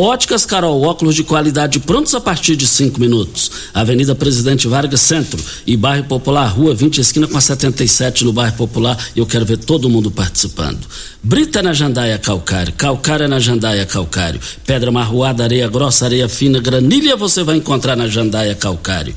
Óticas 0.00 0.46
Carol, 0.46 0.80
óculos 0.82 1.16
de 1.16 1.24
qualidade 1.24 1.80
prontos 1.80 2.14
a 2.14 2.20
partir 2.20 2.54
de 2.54 2.68
cinco 2.68 3.00
minutos. 3.00 3.50
Avenida 3.74 4.14
Presidente 4.14 4.68
Vargas 4.68 5.00
Centro 5.00 5.42
e 5.66 5.76
Bairro 5.76 6.04
Popular, 6.04 6.46
Rua 6.46 6.72
20, 6.72 7.00
esquina 7.00 7.26
com 7.26 7.36
a 7.36 7.40
77 7.40 8.24
no 8.24 8.32
Bairro 8.32 8.56
Popular. 8.56 8.96
Eu 9.16 9.26
quero 9.26 9.44
ver 9.44 9.56
todo 9.56 9.90
mundo 9.90 10.08
participando. 10.08 10.86
Brita 11.20 11.64
na 11.64 11.72
Jandaia 11.72 12.16
Calcário, 12.16 12.72
Calcário 12.74 13.26
na 13.26 13.40
Jandaia 13.40 13.84
Calcário. 13.86 14.40
Pedra 14.64 14.92
marroada, 14.92 15.42
areia 15.42 15.66
grossa, 15.66 16.04
areia 16.04 16.28
fina, 16.28 16.60
granilha 16.60 17.16
você 17.16 17.42
vai 17.42 17.56
encontrar 17.56 17.96
na 17.96 18.06
Jandaia 18.06 18.54
Calcário. 18.54 19.16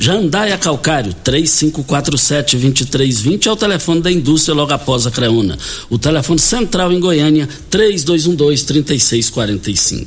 Jandaia 0.00 0.56
Calcário, 0.56 1.14
3547-2320 1.22 3.46
é 3.46 3.52
o 3.52 3.56
telefone 3.56 4.00
da 4.00 4.10
indústria 4.10 4.54
logo 4.54 4.72
após 4.72 5.06
a 5.06 5.10
Creuna. 5.10 5.58
O 5.90 5.98
telefone 5.98 6.38
central 6.38 6.90
em 6.90 6.98
Goiânia, 6.98 7.46
3212-3645. 7.70 10.06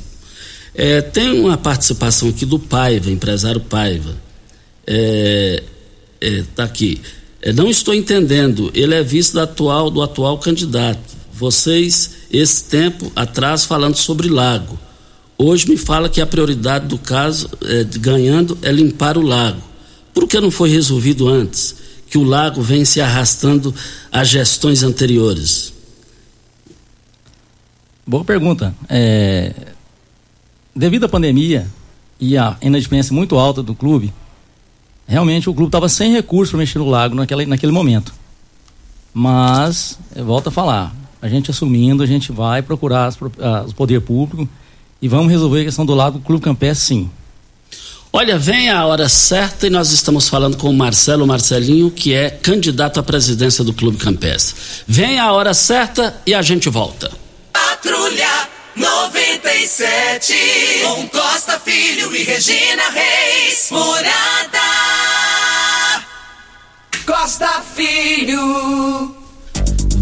É, 0.74 1.00
tem 1.00 1.40
uma 1.40 1.56
participação 1.56 2.28
aqui 2.28 2.44
do 2.44 2.58
Paiva, 2.58 3.08
empresário 3.08 3.60
Paiva. 3.60 4.16
É, 4.84 5.62
é, 6.20 6.42
tá 6.56 6.64
aqui. 6.64 7.00
É, 7.40 7.52
não 7.52 7.70
estou 7.70 7.94
entendendo. 7.94 8.72
Ele 8.74 8.96
é 8.96 9.02
vice 9.02 9.32
do 9.32 9.38
atual, 9.40 9.90
do 9.90 10.02
atual 10.02 10.38
candidato. 10.38 11.16
Vocês, 11.32 12.10
esse 12.32 12.64
tempo 12.64 13.12
atrás, 13.14 13.64
falando 13.64 13.94
sobre 13.94 14.28
lago. 14.28 14.76
Hoje 15.36 15.68
me 15.68 15.76
fala 15.76 16.08
que 16.08 16.20
a 16.20 16.26
prioridade 16.26 16.88
do 16.88 16.98
caso, 16.98 17.48
é, 17.64 17.84
ganhando, 17.84 18.58
é 18.60 18.72
limpar 18.72 19.16
o 19.16 19.22
lago. 19.22 19.67
Por 20.18 20.26
que 20.26 20.40
não 20.40 20.50
foi 20.50 20.68
resolvido 20.68 21.28
antes? 21.28 21.76
Que 22.10 22.18
o 22.18 22.24
lago 22.24 22.60
vem 22.60 22.84
se 22.84 23.00
arrastando 23.00 23.72
a 24.10 24.24
gestões 24.24 24.82
anteriores? 24.82 25.72
Boa 28.04 28.24
pergunta. 28.24 28.74
É, 28.88 29.54
devido 30.74 31.04
à 31.04 31.08
pandemia 31.08 31.68
e 32.18 32.36
a 32.36 32.56
inadimplência 32.60 33.14
muito 33.14 33.38
alta 33.38 33.62
do 33.62 33.76
clube, 33.76 34.12
realmente 35.06 35.48
o 35.48 35.54
clube 35.54 35.68
estava 35.68 35.88
sem 35.88 36.10
recursos 36.10 36.50
para 36.50 36.58
mexer 36.58 36.80
no 36.80 36.90
lago 36.90 37.14
naquele, 37.14 37.46
naquele 37.46 37.70
momento. 37.70 38.12
Mas, 39.14 40.00
volto 40.16 40.48
a 40.48 40.50
falar, 40.50 40.96
a 41.22 41.28
gente 41.28 41.52
assumindo, 41.52 42.02
a 42.02 42.06
gente 42.06 42.32
vai 42.32 42.60
procurar 42.60 43.06
as, 43.06 43.16
o 43.70 43.74
poder 43.76 44.00
público 44.00 44.48
e 45.00 45.06
vamos 45.06 45.30
resolver 45.30 45.60
a 45.60 45.64
questão 45.66 45.86
do 45.86 45.94
lago 45.94 46.18
do 46.18 46.24
Clube 46.24 46.42
Campestre, 46.42 46.86
sim. 46.86 47.10
Olha, 48.10 48.38
vem 48.38 48.70
a 48.70 48.86
hora 48.86 49.06
certa 49.08 49.66
e 49.66 49.70
nós 49.70 49.92
estamos 49.92 50.28
falando 50.28 50.56
com 50.56 50.70
o 50.70 50.74
Marcelo 50.74 51.26
Marcelinho, 51.26 51.90
que 51.90 52.14
é 52.14 52.30
candidato 52.30 52.98
à 52.98 53.02
presidência 53.02 53.62
do 53.62 53.74
Clube 53.74 53.98
Campestre. 53.98 54.54
Vem 54.86 55.18
a 55.18 55.30
hora 55.32 55.52
certa 55.52 56.18
e 56.24 56.34
a 56.34 56.40
gente 56.40 56.70
volta. 56.70 57.12
Patrulha 57.52 58.48
97, 58.74 60.34
com 60.84 61.08
Costa 61.08 61.60
Filho 61.60 62.14
e 62.16 62.22
Regina 62.22 62.88
Reis, 62.90 63.68
Morada. 63.70 64.58
Costa 67.04 67.62
Filho. 67.74 69.17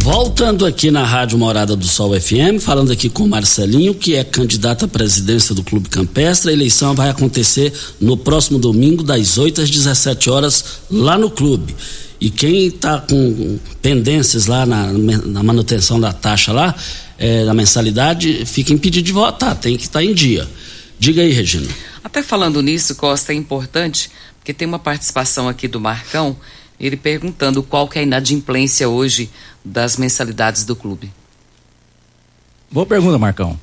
Voltando 0.07 0.65
aqui 0.65 0.89
na 0.89 1.03
Rádio 1.03 1.37
Morada 1.37 1.75
do 1.75 1.85
Sol 1.85 2.13
FM, 2.19 2.61
falando 2.61 2.93
aqui 2.93 3.09
com 3.09 3.27
Marcelinho, 3.27 3.93
que 3.93 4.15
é 4.15 4.23
candidato 4.23 4.85
à 4.85 4.89
presidência 4.89 5.53
do 5.53 5.65
Clube 5.65 5.89
Campestre. 5.89 6.49
A 6.49 6.53
eleição 6.53 6.95
vai 6.95 7.09
acontecer 7.09 7.73
no 8.01 8.17
próximo 8.17 8.57
domingo, 8.57 9.03
das 9.03 9.37
8 9.37 9.63
às 9.63 9.69
17 9.69 10.31
horas, 10.31 10.65
lá 10.89 11.19
no 11.19 11.29
clube. 11.29 11.75
E 12.21 12.31
quem 12.31 12.69
está 12.69 13.01
com 13.01 13.59
pendências 13.83 14.47
lá 14.47 14.65
na, 14.65 14.93
na, 14.93 15.43
manutenção 15.43 15.99
da 15.99 16.13
taxa 16.13 16.53
lá, 16.53 16.73
é, 17.19 17.45
da 17.45 17.53
mensalidade, 17.53 18.47
fica 18.47 18.73
impedido 18.73 19.07
de 19.07 19.13
votar, 19.13 19.57
tem 19.57 19.77
que 19.77 19.87
estar 19.87 19.99
tá 19.99 20.05
em 20.05 20.15
dia. 20.15 20.47
Diga 21.01 21.21
aí, 21.21 21.33
Regina. 21.33 21.67
Até 22.05 22.23
falando 22.23 22.63
nisso, 22.63 22.95
Costa, 22.95 23.33
é 23.33 23.35
importante, 23.35 24.09
porque 24.39 24.55
tem 24.55 24.69
uma 24.69 24.79
participação 24.79 25.49
aqui 25.49 25.67
do 25.67 25.81
Marcão 25.81 26.37
ele 26.79 26.97
perguntando 26.97 27.63
qual 27.63 27.89
que 27.89 27.99
é 27.99 28.03
a 28.03 28.05
inadimplência 28.05 28.89
hoje 28.89 29.31
das 29.65 29.97
mensalidades 29.97 30.65
do 30.65 30.77
clube. 30.77 31.11
Boa 32.71 32.87
pergunta, 32.87 33.19
Marcão. 33.19 33.59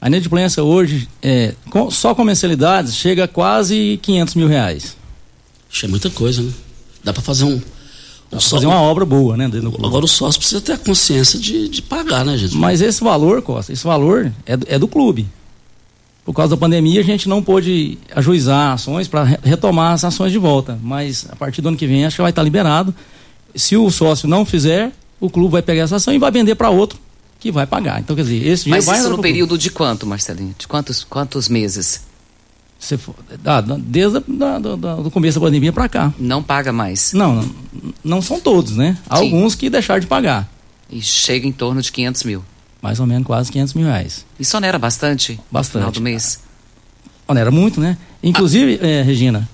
A 0.00 0.08
inadimplência 0.08 0.62
hoje, 0.62 1.08
é, 1.22 1.54
com, 1.70 1.90
só 1.90 2.14
com 2.14 2.24
mensalidades, 2.24 2.94
chega 2.94 3.24
a 3.24 3.28
quase 3.28 3.98
500 4.02 4.34
mil 4.34 4.48
reais. 4.48 4.96
Isso 5.70 5.86
é 5.86 5.88
muita 5.88 6.10
coisa, 6.10 6.42
né? 6.42 6.52
Dá 7.02 7.12
para 7.12 7.22
fazer 7.22 7.44
um. 7.44 7.60
um 8.32 8.40
só, 8.40 8.56
fazer 8.56 8.66
uma 8.66 8.80
obra 8.80 9.04
boa, 9.04 9.36
né? 9.36 9.50
Agora 9.82 10.04
o 10.04 10.08
sócio 10.08 10.40
precisa 10.40 10.60
ter 10.60 10.72
a 10.72 10.78
consciência 10.78 11.38
de, 11.38 11.68
de 11.68 11.82
pagar, 11.82 12.24
né, 12.24 12.36
gente? 12.36 12.54
Mas 12.54 12.80
esse 12.80 13.02
valor, 13.02 13.42
Costa, 13.42 13.72
esse 13.72 13.84
valor 13.84 14.32
é 14.46 14.56
do, 14.56 14.66
é 14.68 14.78
do 14.78 14.88
clube 14.88 15.26
por 16.24 16.32
causa 16.32 16.56
da 16.56 16.60
pandemia, 16.60 17.00
a 17.00 17.04
gente 17.04 17.28
não 17.28 17.42
pôde 17.42 17.98
ajuizar 18.14 18.72
ações 18.72 19.06
para 19.06 19.24
retomar 19.42 19.92
as 19.92 20.04
ações 20.04 20.32
de 20.32 20.38
volta. 20.38 20.78
Mas 20.82 21.26
a 21.30 21.36
partir 21.36 21.60
do 21.60 21.68
ano 21.68 21.76
que 21.76 21.86
vem, 21.86 22.06
acho 22.06 22.16
que 22.16 22.22
vai 22.22 22.30
estar 22.30 22.42
liberado. 22.42 22.94
Se 23.54 23.76
o 23.76 23.90
sócio 23.90 24.26
não 24.26 24.44
fizer, 24.46 24.90
o 25.20 25.28
clube 25.28 25.52
vai 25.52 25.62
pegar 25.62 25.82
essa 25.82 25.96
ação 25.96 26.14
e 26.14 26.18
vai 26.18 26.30
vender 26.30 26.54
para 26.54 26.70
outro 26.70 26.98
que 27.38 27.52
vai 27.52 27.66
pagar. 27.66 28.00
Então, 28.00 28.16
quer 28.16 28.22
dizer, 28.22 28.46
esse 28.46 28.70
Mas 28.70 28.86
vai 28.86 28.98
isso 28.98 29.10
no 29.10 29.20
período 29.20 29.50
clube. 29.50 29.62
de 29.62 29.70
quanto, 29.70 30.06
Marcelinho? 30.06 30.54
De 30.58 30.66
quantos, 30.66 31.04
quantos 31.04 31.46
meses? 31.46 32.02
Se 32.78 32.96
for, 32.96 33.14
ah, 33.44 33.60
desde 33.60 34.16
a, 34.16 34.22
da, 34.26 34.58
da, 34.58 34.96
do 34.96 35.10
começo 35.10 35.38
da 35.38 35.44
pandemia 35.46 35.72
para 35.72 35.88
cá. 35.90 36.12
Não 36.18 36.42
paga 36.42 36.72
mais? 36.72 37.12
Não, 37.12 37.34
não, 37.34 37.50
não 38.02 38.22
são 38.22 38.40
todos, 38.40 38.76
né? 38.76 38.96
Sim. 38.96 39.00
Alguns 39.10 39.54
que 39.54 39.68
deixaram 39.68 40.00
de 40.00 40.06
pagar. 40.06 40.50
E 40.88 41.02
chega 41.02 41.46
em 41.46 41.52
torno 41.52 41.82
de 41.82 41.92
500 41.92 42.24
mil 42.24 42.44
mais 42.84 43.00
ou 43.00 43.06
menos 43.06 43.26
quase 43.26 43.50
500 43.50 43.72
mil 43.72 43.86
reais. 43.86 44.26
Isso 44.38 44.54
onera 44.58 44.78
bastante? 44.78 45.40
Bastante. 45.50 45.76
No 45.76 45.80
final 45.80 45.92
do 45.92 46.00
mês? 46.02 46.38
Onera 47.26 47.50
muito, 47.50 47.80
né? 47.80 47.96
Inclusive, 48.22 48.78
ah. 48.82 48.86
é, 48.86 49.00
Regina, 49.00 49.48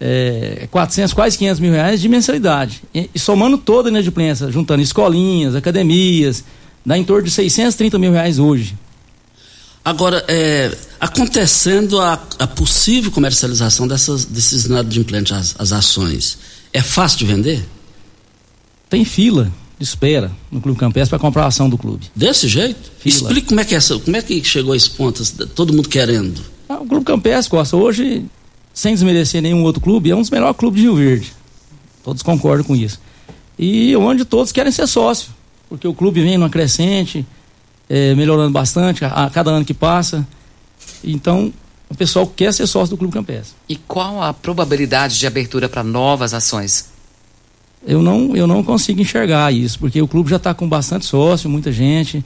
é, 0.00 0.66
400, 0.70 1.12
quase 1.12 1.36
500 1.36 1.60
mil 1.60 1.70
reais 1.70 2.00
de 2.00 2.08
mensalidade. 2.08 2.82
E, 2.94 3.10
e 3.14 3.18
somando 3.18 3.58
toda 3.58 3.90
a 3.90 3.90
inadimplência, 3.90 4.50
juntando 4.50 4.80
escolinhas, 4.80 5.54
academias, 5.54 6.44
dá 6.84 6.96
em 6.96 7.04
torno 7.04 7.24
de 7.24 7.30
630 7.30 7.98
mil 7.98 8.10
reais 8.10 8.38
hoje. 8.38 8.74
Agora, 9.84 10.24
é, 10.26 10.74
acontecendo 10.98 12.00
a, 12.00 12.14
a, 12.38 12.46
possível 12.46 13.10
comercialização 13.10 13.86
dessas, 13.86 14.24
desses 14.24 14.64
inadimplentes, 14.64 15.32
as, 15.32 15.54
as 15.58 15.72
ações, 15.72 16.38
é 16.72 16.80
fácil 16.80 17.18
de 17.18 17.26
vender? 17.26 17.68
Tem 18.88 19.04
fila 19.04 19.52
espera 19.82 20.30
no 20.50 20.60
Clube 20.60 20.78
Campestre 20.78 21.10
para 21.10 21.18
comprar 21.18 21.44
a 21.44 21.46
ação 21.46 21.68
do 21.68 21.76
clube. 21.76 22.10
Desse 22.14 22.48
jeito? 22.48 22.92
Fila. 22.98 23.28
Explique 23.28 23.48
como 23.48 23.60
é 23.60 23.64
que 23.64 23.74
é 23.74 23.78
essa, 23.78 23.98
como 23.98 24.16
é 24.16 24.22
que 24.22 24.42
chegou 24.44 24.72
a 24.72 24.76
esse 24.76 24.90
ponto, 24.90 25.22
todo 25.48 25.72
mundo 25.72 25.88
querendo. 25.88 26.40
Ah, 26.68 26.80
o 26.80 26.86
Clube 26.86 27.04
Campestre, 27.04 27.50
Costa, 27.50 27.76
hoje, 27.76 28.24
sem 28.72 28.94
desmerecer 28.94 29.42
nenhum 29.42 29.62
outro 29.62 29.80
clube, 29.80 30.10
é 30.10 30.16
um 30.16 30.20
dos 30.20 30.30
melhores 30.30 30.56
clubes 30.56 30.80
de 30.80 30.86
Rio 30.86 30.96
Verde. 30.96 31.32
Todos 32.02 32.22
concordam 32.22 32.64
com 32.64 32.74
isso. 32.74 33.00
E 33.58 33.94
onde 33.96 34.24
todos 34.24 34.52
querem 34.52 34.72
ser 34.72 34.86
sócio, 34.86 35.30
porque 35.68 35.86
o 35.86 35.94
clube 35.94 36.22
vem 36.22 36.38
numa 36.38 36.50
crescente, 36.50 37.26
é, 37.88 38.14
melhorando 38.14 38.50
bastante 38.50 39.04
a, 39.04 39.08
a 39.08 39.30
cada 39.30 39.50
ano 39.50 39.64
que 39.64 39.74
passa. 39.74 40.26
Então, 41.04 41.52
o 41.88 41.94
pessoal 41.94 42.26
quer 42.26 42.52
ser 42.54 42.66
sócio 42.66 42.94
do 42.94 42.98
Clube 42.98 43.12
Campestre. 43.12 43.54
E 43.68 43.76
qual 43.76 44.22
a 44.22 44.32
probabilidade 44.32 45.18
de 45.18 45.26
abertura 45.26 45.68
para 45.68 45.82
novas 45.82 46.32
ações? 46.32 46.91
Eu 47.86 48.00
não, 48.00 48.36
eu 48.36 48.46
não 48.46 48.62
consigo 48.62 49.00
enxergar 49.00 49.52
isso, 49.52 49.78
porque 49.78 50.00
o 50.00 50.06
clube 50.06 50.30
já 50.30 50.36
está 50.36 50.54
com 50.54 50.68
bastante 50.68 51.04
sócio, 51.04 51.50
muita 51.50 51.72
gente. 51.72 52.24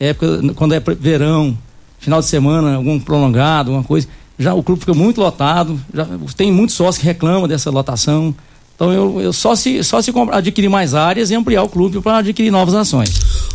Época, 0.00 0.42
quando 0.54 0.74
é 0.74 0.80
verão, 0.80 1.56
final 1.98 2.20
de 2.20 2.26
semana, 2.26 2.74
algum 2.74 2.98
prolongado, 2.98 3.70
alguma 3.70 3.86
coisa, 3.86 4.08
já 4.38 4.52
o 4.52 4.62
clube 4.62 4.80
fica 4.80 4.94
muito 4.94 5.20
lotado, 5.20 5.80
já 5.94 6.06
tem 6.36 6.52
muitos 6.52 6.74
sócios 6.74 6.98
que 6.98 7.06
reclamam 7.06 7.48
dessa 7.48 7.70
lotação. 7.70 8.34
Então 8.74 8.92
eu, 8.92 9.20
eu 9.20 9.32
só 9.32 9.56
se 9.56 9.82
só 9.82 10.02
se 10.02 10.12
adquirir 10.32 10.68
mais 10.68 10.94
áreas 10.94 11.30
e 11.30 11.34
ampliar 11.34 11.62
o 11.62 11.68
clube 11.68 12.00
para 12.00 12.18
adquirir 12.18 12.50
novas 12.50 12.74
ações. 12.74 13.10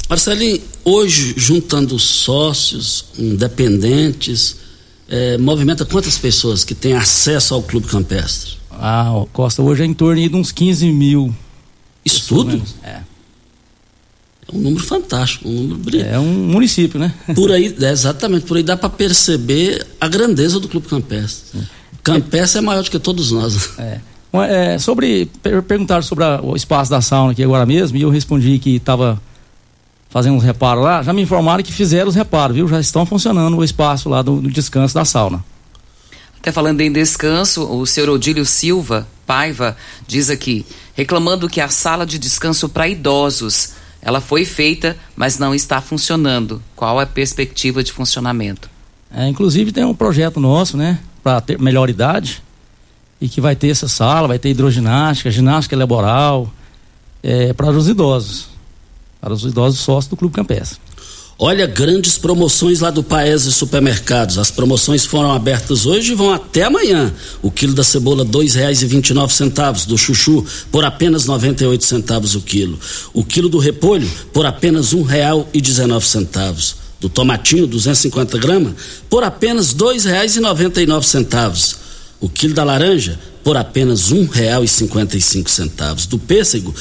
Marcelinho, 0.09 0.59
hoje 0.83 1.35
juntando 1.37 1.99
sócios, 1.99 3.05
dependentes, 3.37 4.57
é, 5.07 5.37
movimenta 5.37 5.85
quantas 5.85 6.17
pessoas 6.17 6.63
que 6.63 6.73
têm 6.73 6.93
acesso 6.93 7.53
ao 7.53 7.61
clube 7.61 7.87
campestre? 7.87 8.60
Ah, 8.81 9.23
Costa, 9.31 9.61
hoje 9.61 9.83
é 9.83 9.85
em 9.85 9.93
torno 9.93 10.27
de 10.27 10.35
uns 10.35 10.51
15 10.51 10.91
mil. 10.91 11.33
Isso 12.03 12.27
tudo? 12.27 12.59
É. 12.83 12.89
É 14.51 14.55
um 14.55 14.59
número 14.59 14.83
fantástico, 14.83 15.47
um 15.47 15.51
número 15.51 15.77
brilhante. 15.77 16.09
É 16.09 16.19
um 16.19 16.25
município, 16.25 16.99
né? 16.99 17.13
Por 17.35 17.51
aí, 17.51 17.75
é, 17.79 17.91
exatamente, 17.91 18.47
por 18.47 18.57
aí 18.57 18.63
dá 18.63 18.75
para 18.75 18.89
perceber 18.89 19.85
a 19.99 20.07
grandeza 20.07 20.59
do 20.59 20.67
Clube 20.67 20.87
Campestre. 20.87 21.59
Sim. 21.59 21.67
Campestre 22.01 22.57
é 22.57 22.61
maior 22.61 22.83
do 22.83 22.89
que 22.89 22.97
todos 22.97 23.31
nós. 23.31 23.77
É. 23.77 23.99
é 24.49 24.79
sobre, 24.79 25.27
per, 25.43 25.61
perguntaram 25.61 26.01
sobre 26.01 26.23
a, 26.23 26.41
o 26.41 26.55
espaço 26.55 26.89
da 26.89 27.01
sauna 27.01 27.33
aqui 27.33 27.43
agora 27.43 27.67
mesmo, 27.67 27.95
e 27.97 28.01
eu 28.01 28.09
respondi 28.09 28.57
que 28.57 28.77
estava 28.77 29.21
fazendo 30.09 30.35
uns 30.35 30.43
reparos 30.43 30.83
lá. 30.83 31.03
Já 31.03 31.13
me 31.13 31.21
informaram 31.21 31.63
que 31.63 31.71
fizeram 31.71 32.09
os 32.09 32.15
reparos, 32.15 32.55
viu? 32.55 32.67
Já 32.67 32.79
estão 32.79 33.05
funcionando 33.05 33.55
o 33.57 33.63
espaço 33.63 34.09
lá 34.09 34.23
do, 34.23 34.41
do 34.41 34.49
descanso 34.49 34.95
da 34.95 35.05
sauna. 35.05 35.45
Até 36.41 36.51
falando 36.51 36.81
em 36.81 36.91
descanso, 36.91 37.71
o 37.71 37.85
senhor 37.85 38.09
Odílio 38.09 38.43
Silva 38.47 39.07
Paiva 39.27 39.77
diz 40.07 40.27
aqui, 40.27 40.65
reclamando 40.95 41.47
que 41.47 41.61
a 41.61 41.69
sala 41.69 42.03
de 42.03 42.17
descanso 42.17 42.67
para 42.67 42.87
idosos, 42.87 43.73
ela 44.01 44.19
foi 44.19 44.43
feita, 44.43 44.97
mas 45.15 45.37
não 45.37 45.53
está 45.53 45.79
funcionando. 45.79 46.59
Qual 46.75 46.99
a 46.99 47.05
perspectiva 47.05 47.83
de 47.83 47.91
funcionamento? 47.91 48.71
É, 49.13 49.27
inclusive 49.27 49.71
tem 49.71 49.85
um 49.85 49.93
projeto 49.93 50.39
nosso, 50.39 50.75
né, 50.75 50.97
para 51.23 51.39
ter 51.41 51.59
melhor 51.59 51.91
idade, 51.91 52.41
e 53.21 53.29
que 53.29 53.39
vai 53.39 53.55
ter 53.55 53.69
essa 53.69 53.87
sala, 53.87 54.27
vai 54.27 54.39
ter 54.39 54.49
hidroginástica, 54.49 55.29
ginástica 55.29 55.77
laboral, 55.77 56.51
é, 57.21 57.53
para 57.53 57.69
os 57.69 57.87
idosos, 57.87 58.49
para 59.21 59.31
os 59.31 59.43
idosos 59.43 59.79
sócios 59.79 60.09
do 60.09 60.17
Clube 60.17 60.33
Campestre. 60.33 60.79
Olha, 61.43 61.65
grandes 61.65 62.19
promoções 62.19 62.81
lá 62.81 62.91
do 62.91 63.01
Paese 63.01 63.51
Supermercados. 63.51 64.37
As 64.37 64.51
promoções 64.51 65.07
foram 65.07 65.31
abertas 65.31 65.87
hoje 65.87 66.11
e 66.11 66.15
vão 66.15 66.31
até 66.31 66.61
amanhã. 66.61 67.11
O 67.41 67.49
quilo 67.49 67.73
da 67.73 67.83
cebola 67.83 68.23
dois 68.23 68.53
reais 68.53 68.83
e 68.83 68.85
vinte 68.85 69.09
e 69.09 69.13
nove 69.15 69.33
centavos, 69.33 69.87
do 69.87 69.97
chuchu 69.97 70.45
por 70.71 70.85
apenas 70.85 71.25
noventa 71.25 71.63
e 71.63 71.65
oito 71.65 71.83
centavos 71.83 72.35
o 72.35 72.41
quilo. 72.41 72.79
O 73.11 73.25
quilo 73.25 73.49
do 73.49 73.57
repolho 73.57 74.07
por 74.31 74.45
apenas 74.45 74.93
um 74.93 75.01
real 75.01 75.49
e 75.51 75.59
dezenove 75.59 76.05
centavos. 76.05 76.75
Do 76.99 77.09
tomatinho 77.09 77.65
250 77.65 78.37
gramas 78.37 78.73
por 79.09 79.23
apenas 79.23 79.73
dois 79.73 80.05
reais 80.05 80.35
e 80.35 80.39
noventa 80.39 80.79
e 80.79 80.85
nove 80.85 81.07
centavos. 81.07 81.75
O 82.19 82.29
quilo 82.29 82.53
da 82.53 82.63
laranja 82.63 83.19
por 83.43 83.57
apenas 83.57 84.11
um 84.11 84.27
real 84.27 84.63
e 84.63 84.67
cinquenta 84.67 85.17
e 85.17 85.21
cinco 85.21 85.49
centavos. 85.49 86.05
Do 86.05 86.19
pêssego 86.19 86.71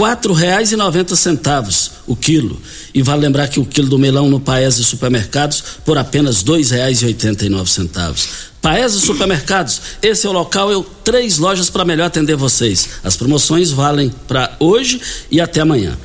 quatro 0.00 0.32
reais 0.32 0.72
e 0.72 0.76
noventa 0.76 1.14
centavos 1.14 1.90
o 2.06 2.16
quilo. 2.16 2.58
E 2.94 3.02
vale 3.02 3.20
lembrar 3.20 3.48
que 3.48 3.60
o 3.60 3.66
quilo 3.66 3.86
do 3.86 3.98
melão 3.98 4.30
no 4.30 4.40
Paese 4.40 4.82
Supermercados 4.82 5.62
por 5.84 5.98
apenas 5.98 6.42
dois 6.42 6.70
reais 6.70 7.02
e 7.02 7.04
oitenta 7.04 7.44
e 7.44 7.50
nove 7.50 7.70
centavos. 7.70 8.26
Paese 8.62 8.98
Supermercados, 8.98 9.78
esse 10.00 10.26
é 10.26 10.30
o 10.30 10.32
local, 10.32 10.72
eu 10.72 10.82
três 11.04 11.36
lojas 11.36 11.68
para 11.68 11.84
melhor 11.84 12.06
atender 12.06 12.34
vocês. 12.34 12.88
As 13.04 13.14
promoções 13.14 13.72
valem 13.72 14.10
para 14.26 14.56
hoje 14.58 14.98
e 15.30 15.38
até 15.38 15.60
amanhã. 15.60 15.98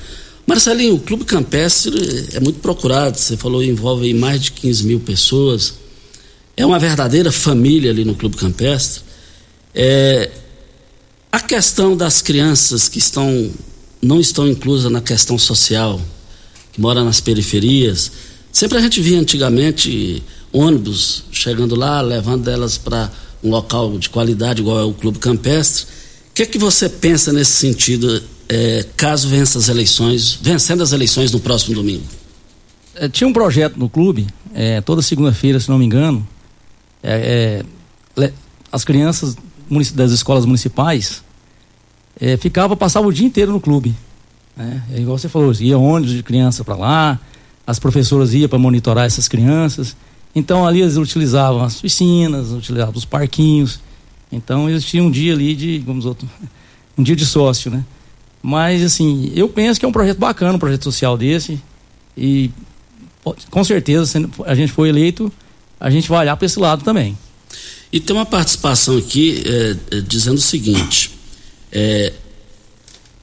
Marcelinho, 0.45 0.95
o 0.95 0.99
Clube 0.99 1.23
Campestre 1.23 1.97
é 2.34 2.41
muito 2.41 2.60
procurado, 2.60 3.17
você 3.17 3.38
falou 3.38 3.63
envolve 3.63 4.13
mais 4.13 4.41
de 4.41 4.51
15 4.51 4.84
mil 4.84 4.99
pessoas. 4.99 5.75
É 6.58 6.65
uma 6.65 6.79
verdadeira 6.79 7.31
família 7.31 7.91
ali 7.91 8.03
no 8.03 8.13
Clube 8.13 8.36
Campestre. 8.36 9.03
É, 9.73 10.31
a 11.31 11.39
questão 11.39 11.95
das 11.95 12.21
crianças 12.21 12.89
que 12.89 12.99
estão 12.99 13.49
não 14.06 14.20
estão 14.20 14.48
inclusas 14.48 14.91
na 14.91 15.02
questão 15.02 15.38
social, 15.38 16.00
que 16.72 16.80
moram 16.80 17.04
nas 17.04 17.20
periferias. 17.20 18.12
Sempre 18.52 18.78
a 18.78 18.82
gente 18.82 19.02
via 19.02 19.20
antigamente 19.20 20.24
ônibus 20.54 21.24
chegando 21.32 21.76
lá, 21.76 22.02
levando 22.02 22.48
elas 22.48 22.78
para 22.78 23.12
um 23.44 23.50
local 23.50 23.98
de 23.98 24.10
qualidade, 24.10 24.62
igual 24.62 24.80
é 24.80 24.84
o 24.84 24.94
Clube 24.94 25.18
Campestre. 25.18 25.86
O 26.30 26.34
que 26.36 26.44
é 26.44 26.46
que 26.46 26.58
você 26.58 26.88
pensa 26.88 27.34
nesse 27.34 27.54
sentido, 27.54 28.22
é, 28.48 28.86
caso 28.96 29.28
vença 29.28 29.58
as 29.58 29.70
eleições, 29.70 30.38
vencendo 30.39 30.84
as 30.84 30.91
eleições 30.91 31.32
no 31.32 31.39
próximo 31.39 31.76
domingo? 31.76 32.04
É, 32.94 33.10
tinha 33.10 33.28
um 33.28 33.34
projeto 33.34 33.78
no 33.78 33.89
clube, 33.89 34.28
é, 34.54 34.82
toda 34.82 35.02
segunda-feira, 35.02 35.60
se 35.60 35.68
não 35.68 35.80
me 35.80 35.86
engano, 35.86 36.26
é, 37.02 37.63
é, 38.18 38.34
as 38.72 38.86
crianças 38.86 39.36
das 39.94 40.12
escolas 40.12 40.46
municipais 40.46 41.25
é, 42.19 42.38
ficava, 42.38 42.75
passava 42.75 43.08
o 43.08 43.13
dia 43.13 43.25
inteiro 43.25 43.51
no 43.51 43.60
clube. 43.60 43.95
Né? 44.56 44.84
É 44.93 44.99
igual 44.99 45.17
você 45.17 45.30
falou, 45.30 45.51
ia 45.54 45.78
ônibus 45.78 46.13
de 46.13 46.23
criança 46.23 46.63
para 46.63 46.75
lá, 46.75 47.19
as 47.65 47.80
professoras 47.80 48.34
iam 48.34 48.47
para 48.47 48.60
monitorar 48.60 49.06
essas 49.06 49.28
crianças. 49.28 49.95
Então 50.34 50.65
ali 50.65 50.82
eles 50.82 50.97
utilizavam 50.97 51.63
as 51.63 51.80
piscinas, 51.80 52.51
utilizavam 52.51 52.93
os 52.95 53.06
parquinhos. 53.06 53.80
Então 54.32 54.69
eles 54.69 54.84
tinham 54.84 55.08
um 55.08 55.12
dia 55.12 55.34
ali 55.34 55.56
de, 55.56 55.80
vamos 55.80 56.06
outro, 56.06 56.28
um 56.97 57.04
dia 57.04 57.15
de 57.15 57.25
sócio, 57.25 57.71
né? 57.71 57.84
Mas 58.41 58.84
assim, 58.84 59.32
eu 59.36 59.49
penso 59.49 59.80
que 59.80 59.86
é 59.86 59.89
um 59.89 59.91
projeto 59.91 60.19
bacana, 60.19 60.54
um 60.54 60.60
projeto 60.60 60.84
social 60.84 61.17
desse. 61.17 61.60
E 62.15 62.51
com 63.49 63.63
certeza, 63.63 64.06
se 64.06 64.30
a 64.45 64.54
gente 64.54 64.71
for 64.71 64.86
eleito, 64.86 65.32
a 65.80 65.89
gente 65.89 66.08
vai 66.08 66.19
olhar 66.19 66.38
para 66.38 66.45
esse 66.45 66.60
lado 66.60 66.84
também. 66.84 67.17
E 67.91 67.99
tem 67.99 68.15
uma 68.15 68.25
participação 68.25 68.97
aqui 68.97 69.43
é, 69.45 69.97
é, 69.97 70.01
dizendo 70.01 70.38
o 70.38 70.41
seguinte: 70.41 71.14
é, 71.78 72.14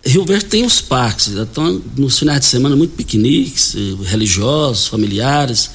Rio 0.05 0.27
Verde 0.27 0.45
tem 0.45 0.63
os 0.65 0.81
parques, 0.81 1.29
então 1.29 1.81
nos 1.97 2.19
finais 2.19 2.41
de 2.41 2.47
semana 2.47 2.77
muito 2.77 2.95
piqueniques, 2.95 3.75
eh, 3.75 4.09
religiosos, 4.11 4.89
familiares, 4.89 5.71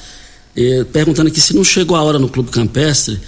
eh, 0.54 0.84
perguntando 0.92 1.28
aqui 1.28 1.40
se 1.40 1.56
não 1.56 1.64
chegou 1.64 1.96
a 1.96 2.02
hora 2.02 2.20
no 2.20 2.28
Clube 2.28 2.50
Campestre 2.50 3.18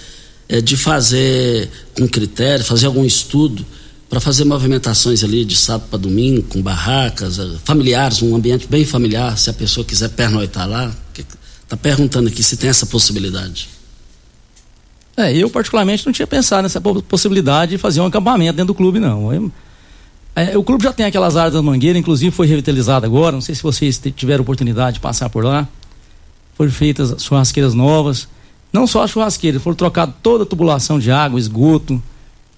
eh, 0.47 0.61
de 0.61 0.77
fazer 0.77 1.69
com 1.97 2.07
critério, 2.07 2.63
fazer 2.63 2.85
algum 2.85 3.03
estudo 3.03 3.65
para 4.09 4.21
fazer 4.21 4.45
movimentações 4.45 5.21
ali 5.23 5.43
de 5.43 5.57
sábado 5.57 5.89
para 5.89 5.99
domingo, 5.99 6.43
com 6.43 6.61
barracas, 6.61 7.37
familiares, 7.65 8.21
um 8.21 8.33
ambiente 8.33 8.67
bem 8.67 8.85
familiar, 8.85 9.37
se 9.37 9.49
a 9.49 9.53
pessoa 9.53 9.85
quiser 9.85 10.09
pernoitar 10.09 10.69
lá. 10.69 10.95
Está 11.63 11.75
perguntando 11.75 12.29
aqui 12.29 12.43
se 12.43 12.57
tem 12.57 12.69
essa 12.69 12.85
possibilidade. 12.85 13.69
É, 15.21 15.35
eu 15.35 15.49
particularmente 15.49 16.05
não 16.05 16.13
tinha 16.13 16.27
pensado 16.27 16.63
nessa 16.63 16.81
possibilidade 16.81 17.71
de 17.71 17.77
fazer 17.77 18.01
um 18.01 18.05
acampamento 18.05 18.53
dentro 18.53 18.73
do 18.73 18.75
clube, 18.75 18.99
não. 18.99 19.33
Eu, 19.33 19.51
é, 20.35 20.57
o 20.57 20.63
clube 20.63 20.83
já 20.83 20.93
tem 20.93 21.05
aquelas 21.05 21.35
áreas 21.35 21.53
da 21.53 21.61
mangueira, 21.61 21.97
inclusive 21.97 22.31
foi 22.31 22.47
revitalizada 22.47 23.05
agora. 23.05 23.33
Não 23.33 23.41
sei 23.41 23.53
se 23.53 23.61
vocês 23.61 24.01
tiveram 24.15 24.41
oportunidade 24.41 24.95
de 24.95 24.99
passar 24.99 25.29
por 25.29 25.43
lá. 25.43 25.67
Foram 26.55 26.71
feitas 26.71 27.21
churrasqueiras 27.23 27.73
novas. 27.73 28.27
Não 28.71 28.87
só 28.87 29.03
as 29.03 29.11
churrasqueiras, 29.11 29.61
foram 29.61 29.75
trocadas 29.75 30.15
toda 30.23 30.43
a 30.43 30.45
tubulação 30.45 30.97
de 30.97 31.11
água, 31.11 31.39
esgoto. 31.39 32.01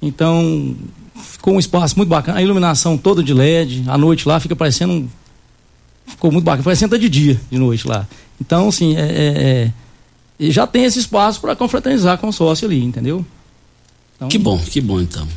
Então, 0.02 0.76
ficou 1.16 1.56
um 1.56 1.60
espaço 1.60 1.98
muito 1.98 2.10
bacana. 2.10 2.38
A 2.38 2.42
iluminação 2.42 2.98
toda 2.98 3.24
de 3.24 3.34
LED. 3.34 3.84
À 3.88 3.98
noite 3.98 4.28
lá 4.28 4.40
fica 4.40 4.56
parecendo. 4.56 5.10
Ficou 6.06 6.32
muito 6.32 6.46
bacana. 6.46 6.64
Parecendo 6.64 6.98
de 7.00 7.10
dia, 7.10 7.42
de 7.50 7.58
noite 7.58 7.88
lá. 7.88 8.08
Então, 8.40 8.68
assim, 8.68 8.96
é, 8.96 9.02
é, 9.02 9.72
é 10.40 10.50
já 10.52 10.68
tem 10.68 10.86
esse 10.86 11.00
espaço 11.00 11.40
para 11.40 11.56
confraternizar 11.56 12.18
com 12.18 12.28
o 12.28 12.34
sócio 12.34 12.68
ali, 12.68 12.84
entendeu? 12.84 13.26
Então, 14.16 14.30
que 14.30 14.38
bom, 14.38 14.60
que 14.60 14.82
bom 14.82 15.00
então. 15.00 15.28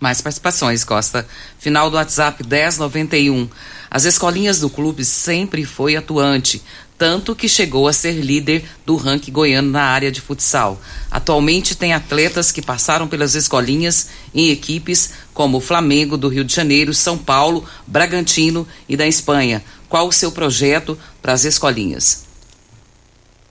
Mais 0.00 0.22
participações, 0.22 0.82
Costa. 0.82 1.26
Final 1.58 1.90
do 1.90 1.96
WhatsApp 1.96 2.42
1091. 2.42 3.48
As 3.90 4.04
escolinhas 4.04 4.60
do 4.60 4.70
clube 4.70 5.04
sempre 5.04 5.64
foi 5.64 5.94
atuante, 5.94 6.62
tanto 6.96 7.36
que 7.36 7.48
chegou 7.48 7.86
a 7.86 7.92
ser 7.92 8.12
líder 8.12 8.64
do 8.86 8.96
ranking 8.96 9.30
goiano 9.30 9.70
na 9.70 9.82
área 9.82 10.10
de 10.10 10.20
futsal. 10.20 10.80
Atualmente 11.10 11.74
tem 11.74 11.92
atletas 11.92 12.50
que 12.50 12.62
passaram 12.62 13.06
pelas 13.06 13.34
escolinhas 13.34 14.08
em 14.34 14.50
equipes 14.50 15.12
como 15.34 15.58
o 15.58 15.60
Flamengo 15.60 16.16
do 16.16 16.28
Rio 16.28 16.44
de 16.44 16.54
Janeiro, 16.54 16.94
São 16.94 17.18
Paulo, 17.18 17.66
Bragantino 17.86 18.66
e 18.88 18.96
da 18.96 19.06
Espanha. 19.06 19.62
Qual 19.86 20.08
o 20.08 20.12
seu 20.12 20.32
projeto 20.32 20.98
para 21.20 21.34
as 21.34 21.44
escolinhas? 21.44 22.29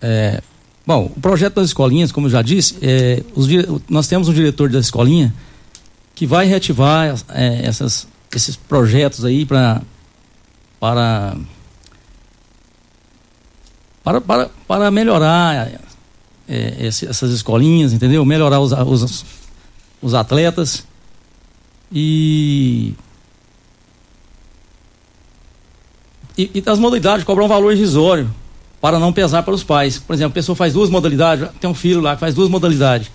É, 0.01 0.41
bom, 0.85 1.12
o 1.15 1.19
projeto 1.19 1.55
das 1.55 1.67
escolinhas, 1.67 2.12
como 2.12 2.27
eu 2.27 2.31
já 2.31 2.41
disse, 2.41 2.77
é, 2.81 3.23
os, 3.35 3.47
nós 3.89 4.07
temos 4.07 4.27
um 4.29 4.33
diretor 4.33 4.69
da 4.69 4.79
escolinha 4.79 5.33
que 6.15 6.25
vai 6.25 6.45
reativar 6.45 7.15
é, 7.29 7.65
essas, 7.65 8.07
esses 8.35 8.55
projetos 8.55 9.23
aí 9.23 9.45
pra, 9.45 9.81
para 10.79 11.35
para, 14.03 14.21
para, 14.21 14.49
para 14.67 14.91
melhorar 14.91 15.71
é, 16.47 16.75
esse, 16.79 17.05
essas 17.05 17.31
escolinhas, 17.31 17.93
entendeu? 17.93 18.25
Melhorar 18.25 18.59
os, 18.59 18.71
os, 18.71 19.25
os 20.01 20.13
atletas 20.13 20.83
e, 21.91 22.93
e, 26.38 26.49
e 26.55 26.63
as 26.65 26.79
modalidades 26.79 27.23
cobrar 27.23 27.45
um 27.45 27.47
valor 27.47 27.73
irrisório 27.73 28.33
para 28.82 29.00
não 29.00 29.12
pesar 29.12 29.44
para 29.44 29.54
os 29.54 29.63
pais. 29.63 29.98
Por 29.98 30.13
exemplo, 30.13 30.32
a 30.32 30.34
pessoa 30.34 30.56
faz 30.56 30.74
duas 30.74 30.89
modalidades, 30.89 31.50
tem 31.60 31.70
um 31.70 31.74
filho 31.74 32.02
lá 32.02 32.15
que 32.15 32.20
faz 32.20 32.34
duas 32.34 32.50
modalidades. 32.50 33.10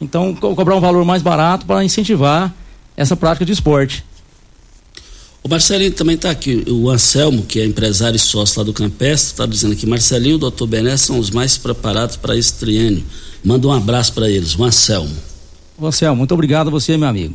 Então, 0.00 0.34
co 0.34 0.54
cobrar 0.54 0.76
um 0.76 0.80
valor 0.80 1.04
mais 1.04 1.22
barato 1.22 1.66
para 1.66 1.84
incentivar 1.84 2.52
essa 2.96 3.16
prática 3.16 3.44
de 3.44 3.52
esporte. 3.52 4.04
O 5.42 5.48
Marcelinho 5.48 5.92
também 5.92 6.16
está 6.16 6.30
aqui, 6.30 6.64
o 6.68 6.90
Anselmo, 6.90 7.44
que 7.44 7.60
é 7.60 7.64
empresário 7.64 8.16
e 8.16 8.18
sócio 8.18 8.60
lá 8.60 8.64
do 8.64 8.74
Campestre, 8.74 9.32
está 9.32 9.46
dizendo 9.46 9.72
aqui, 9.72 9.86
Marcelinho 9.86 10.32
e 10.32 10.34
o 10.34 10.38
doutor 10.38 10.66
Bené 10.66 10.96
são 10.98 11.18
os 11.18 11.30
mais 11.30 11.56
preparados 11.56 12.16
para 12.16 12.36
esse 12.36 12.54
triênio. 12.54 13.02
Manda 13.42 13.66
um 13.66 13.72
abraço 13.72 14.12
para 14.12 14.28
eles, 14.28 14.54
o 14.54 14.64
Anselmo. 14.64 15.16
O 15.78 15.86
Anselmo, 15.86 16.16
muito 16.16 16.34
obrigado 16.34 16.68
a 16.68 16.70
você, 16.70 16.96
meu 16.98 17.08
amigo. 17.08 17.34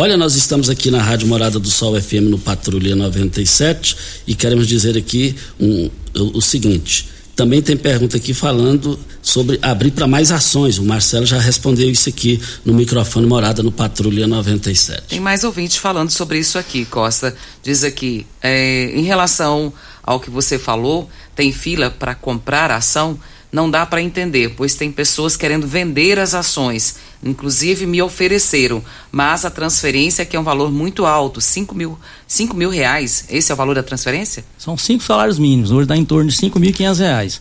Olha, 0.00 0.16
nós 0.16 0.36
estamos 0.36 0.70
aqui 0.70 0.92
na 0.92 1.02
Rádio 1.02 1.26
Morada 1.26 1.58
do 1.58 1.68
Sol 1.68 2.00
FM 2.00 2.30
no 2.30 2.38
Patrulha 2.38 2.94
97 2.94 3.96
e 4.28 4.34
queremos 4.36 4.68
dizer 4.68 4.96
aqui 4.96 5.34
um, 5.58 5.90
o, 6.14 6.40
seguinte. 6.40 7.08
Também 7.34 7.60
tem 7.60 7.76
pergunta 7.76 8.16
aqui 8.16 8.32
falando 8.32 8.96
sobre 9.20 9.58
abrir 9.60 9.90
para 9.90 10.06
mais 10.06 10.30
ações. 10.30 10.78
O 10.78 10.84
Marcelo 10.84 11.26
já 11.26 11.40
respondeu 11.40 11.90
isso 11.90 12.08
aqui 12.08 12.40
no 12.64 12.74
microfone 12.74 13.26
Morada 13.26 13.60
no 13.60 13.72
Patrulha 13.72 14.28
97. 14.28 15.02
Tem 15.08 15.18
mais 15.18 15.42
ouvinte 15.42 15.80
falando 15.80 16.12
sobre 16.12 16.38
isso 16.38 16.58
aqui, 16.58 16.84
Costa. 16.84 17.34
Diz 17.64 17.82
aqui, 17.82 18.24
é, 18.40 18.92
em 18.94 19.02
relação 19.02 19.72
ao 20.00 20.20
que 20.20 20.30
você 20.30 20.60
falou, 20.60 21.10
tem 21.34 21.50
fila 21.50 21.90
para 21.90 22.14
comprar 22.14 22.70
ação? 22.70 23.18
Não 23.50 23.70
dá 23.70 23.86
para 23.86 24.02
entender, 24.02 24.54
pois 24.56 24.74
tem 24.74 24.92
pessoas 24.92 25.34
querendo 25.34 25.66
vender 25.66 26.18
as 26.18 26.34
ações. 26.34 26.96
Inclusive 27.24 27.86
me 27.86 28.02
ofereceram, 28.02 28.84
mas 29.10 29.44
a 29.44 29.50
transferência 29.50 30.26
que 30.26 30.36
é 30.36 30.40
um 30.40 30.44
valor 30.44 30.70
muito 30.70 31.06
alto, 31.06 31.40
5 31.40 31.74
mil, 31.74 31.98
5 32.26 32.54
mil 32.54 32.68
reais. 32.68 33.24
Esse 33.30 33.50
é 33.50 33.54
o 33.54 33.56
valor 33.56 33.74
da 33.74 33.82
transferência? 33.82 34.44
São 34.58 34.76
cinco 34.76 35.02
salários 35.02 35.38
mínimos, 35.38 35.70
hoje 35.70 35.88
dá 35.88 35.96
em 35.96 36.04
torno 36.04 36.30
de 36.30 36.36
5.500 36.36 36.98
reais. 36.98 37.40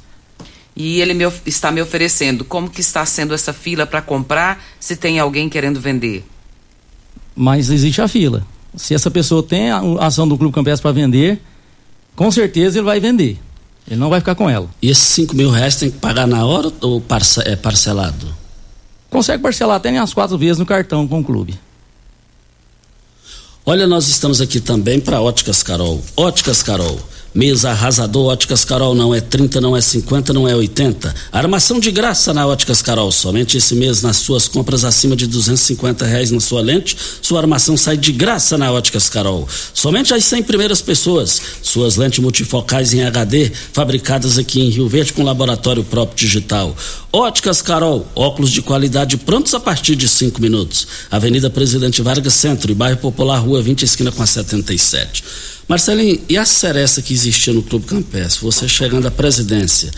E 0.76 1.02
ele 1.02 1.13
me, 1.13 1.26
está 1.46 1.72
me 1.72 1.82
oferecendo. 1.82 2.46
Como 2.46 2.70
que 2.70 2.82
está 2.82 3.06
sendo 3.06 3.34
essa 3.34 3.52
fila 3.52 3.86
para 3.86 4.02
comprar 4.02 4.63
se 4.80 4.96
tem 4.96 5.20
alguém 5.20 5.50
querendo 5.50 5.82
vender? 5.82 6.24
Mas 7.36 7.70
existe 7.70 8.02
a 8.02 8.08
fila. 8.08 8.46
Se 8.76 8.93
essa 8.93 9.10
pessoa 9.12 9.41
tem 9.43 9.72
a 9.72 9.82
ação 10.00 10.28
do 10.28 10.38
Clube 10.38 10.54
Campestre 10.54 10.84
para 10.84 10.91
vender, 10.91 11.41
com 12.15 12.32
certeza 12.32 12.78
ele 12.78 12.86
vai 12.86 13.00
vender. 13.00 13.39
Ele 13.88 14.00
não 14.00 14.10
vai 14.10 14.19
ficar 14.19 14.36
com 14.36 14.50
ela. 14.50 14.69
E 14.82 14.89
esses 14.89 15.08
5 15.08 15.36
mil 15.36 15.50
reais 15.50 15.76
tem 15.78 15.89
que 15.89 15.97
pagar 15.97 16.28
na 16.28 16.45
hora 16.45 16.71
ou 16.82 17.00
parce 17.00 17.41
é 17.45 17.56
parcelado? 17.56 18.36
Consegue 19.10 19.41
parcelar 19.41 19.78
até 19.78 19.97
as 19.97 20.13
quatro 20.13 20.38
vezes 20.38 20.60
no 20.60 20.65
cartão 20.65 21.08
com 21.08 21.21
o 21.21 21.23
clube. 21.23 21.58
Olha, 23.65 23.88
nós 23.88 24.08
estamos 24.08 24.41
aqui 24.41 24.60
também 24.60 25.00
para 25.00 25.21
Óticas 25.21 25.63
Carol. 25.63 26.02
Óticas 26.15 26.62
Carol 26.62 27.00
Mesa 27.38 27.69
arrasador, 27.69 28.32
Óticas 28.32 28.65
Carol 28.65 28.95
não 28.95 29.13
é 29.13 29.21
30, 29.21 29.62
não 29.62 29.78
é 29.78 29.80
50, 29.80 30.34
não 30.34 30.47
é 30.47 30.56
80. 30.56 31.13
Armação 31.32 31.80
de 31.80 31.91
graça 31.91 32.34
na 32.34 32.47
Óticas 32.47 32.82
Carol. 32.82 33.12
Somente 33.12 33.58
esse 33.58 33.76
mês, 33.76 34.02
nas 34.02 34.17
suas 34.17 34.47
compras 34.47 34.84
acima 34.84 35.15
de 35.15 35.28
250 35.28 36.04
reais 36.04 36.32
na 36.32 36.39
sua 36.39 36.62
lente, 36.62 36.97
sua 37.21 37.39
armação 37.39 37.78
sai 37.78 37.95
de 37.95 38.12
graça 38.12 38.58
na 38.58 38.71
Óticas 38.71 39.08
Carol. 39.08 39.47
Somente 39.71 40.15
as 40.15 40.26
100 40.26 40.41
primeiras 40.45 40.82
pessoas. 40.82 41.39
Suas 41.62 41.95
lentes 41.95 42.17
multifocais 42.17 42.91
em 42.91 43.04
HD, 43.04 43.52
fabricadas 43.71 44.39
aqui 44.39 44.60
em 44.60 44.69
Rio 44.69 44.89
Verde 44.89 45.13
com 45.13 45.21
laboratório 45.21 45.84
próprio 45.84 46.17
digital. 46.17 46.76
Óticas 47.13 47.62
Carol, 47.62 48.08
óculos 48.15 48.50
de 48.50 48.63
qualidade 48.63 49.15
prontos 49.15 49.54
a 49.54 49.60
partir 49.60 49.95
de 49.95 50.08
5 50.08 50.41
minutos. 50.41 50.88
Avenida 51.12 51.52
Presidente 51.52 52.02
Vargas 52.02 52.34
Centro 52.34 52.71
e 52.71 52.73
Bairro 52.73 52.97
Popular, 52.97 53.38
Rua 53.38 53.62
20, 53.62 53.84
esquina 53.84 54.12
com 54.12 54.23
a 54.23 54.26
77. 54.26 55.23
Marcelinho, 55.67 56.21
e 56.30 56.38
a 56.38 56.45
seresta 56.45 57.01
que 57.01 57.13
existia 57.13 57.51
no 57.51 57.62
Clube 57.62 57.86
Campestre? 57.86 58.43
Você 58.45 58.69
chegando 58.69 59.06
à 59.08 59.12
presidência, 59.12 59.91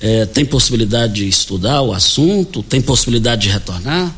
é, 0.00 0.24
tem 0.24 0.44
possibilidade 0.44 1.14
de 1.14 1.28
estudar 1.28 1.82
o 1.82 1.92
assunto? 1.92 2.62
Tem 2.62 2.80
possibilidade 2.80 3.42
de 3.42 3.48
retornar? 3.48 4.14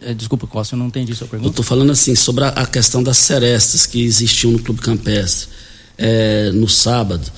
É, 0.00 0.14
desculpa, 0.14 0.46
Costa, 0.46 0.74
eu 0.74 0.78
não 0.78 0.86
entendi 0.86 1.14
sua 1.14 1.26
pergunta. 1.26 1.48
Eu 1.48 1.50
estou 1.50 1.64
falando 1.64 1.90
assim, 1.90 2.14
sobre 2.14 2.44
a, 2.44 2.48
a, 2.48 2.66
questão 2.66 3.02
das 3.02 3.16
serestas 3.16 3.86
que 3.86 4.02
existiam 4.02 4.52
no 4.52 4.58
Clube 4.58 4.80
Campestre 4.80 5.48
é, 5.98 6.50
no 6.52 6.68
sábado. 6.68 7.30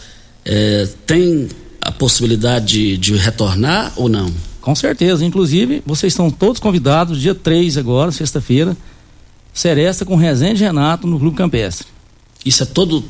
É, 0.45 0.89
tem 1.07 1.49
a 1.81 1.93
possibilidade 1.93 2.67
de, 2.67 2.97
de 2.99 3.17
retornar 3.17 3.93
ou 3.97 4.09
não? 4.09 4.33
Com 4.61 4.75
certeza, 4.75 5.25
inclusive 5.25 5.83
vocês 5.85 6.13
estão 6.13 6.31
todos 6.31 6.61
convidados, 6.61 7.21
dia 7.21 7.35
3 7.35 7.77
agora, 7.79 8.11
sexta-feira, 8.11 8.77
Seresta 9.53 10.05
com 10.05 10.17
Rezende 10.17 10.65
Renato 10.65 11.07
no 11.07 11.19
Clube 11.19 11.37
Campestre. 11.37 11.94
Isso 12.45 12.63
é 12.63 12.67
todo. 12.67 13.05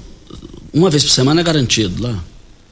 Uma 0.72 0.90
vez 0.90 1.02
por 1.02 1.10
semana 1.10 1.40
é 1.40 1.44
garantido 1.44 2.02
lá? 2.02 2.22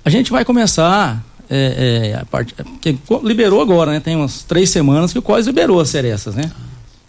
A 0.05 0.11
gente 0.11 0.31
vai 0.31 0.45
começar. 0.45 1.25
É, 1.55 2.13
é, 2.15 2.19
a 2.19 2.25
parte, 2.25 2.55
porque 2.55 2.97
liberou 3.23 3.61
agora, 3.61 3.91
né? 3.91 4.01
Tem 4.01 4.17
umas 4.17 4.43
três 4.43 4.71
semanas 4.71 5.13
que 5.13 5.19
o 5.19 5.23
COIS 5.23 5.47
liberou 5.47 5.81
as 5.81 5.91
serestas, 5.91 6.35
né? 6.35 6.51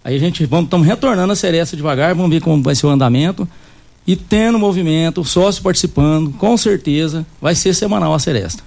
Aí 0.03 0.17
a 0.17 0.19
gente 0.19 0.45
vamos 0.45 0.65
estamos 0.65 0.85
retornando 0.85 1.31
a 1.31 1.35
seresta 1.35 1.77
devagar, 1.77 2.13
vamos 2.13 2.29
ver 2.29 2.41
como 2.41 2.61
vai 2.61 2.75
ser 2.75 2.87
o 2.87 2.89
andamento. 2.89 3.47
E 4.05 4.17
tendo 4.17 4.59
movimento, 4.59 5.23
sócio 5.23 5.63
participando, 5.63 6.31
com 6.33 6.57
certeza 6.57 7.25
vai 7.41 7.55
ser 7.55 7.73
semanal 7.73 8.13
a 8.13 8.19
seresta. 8.19 8.61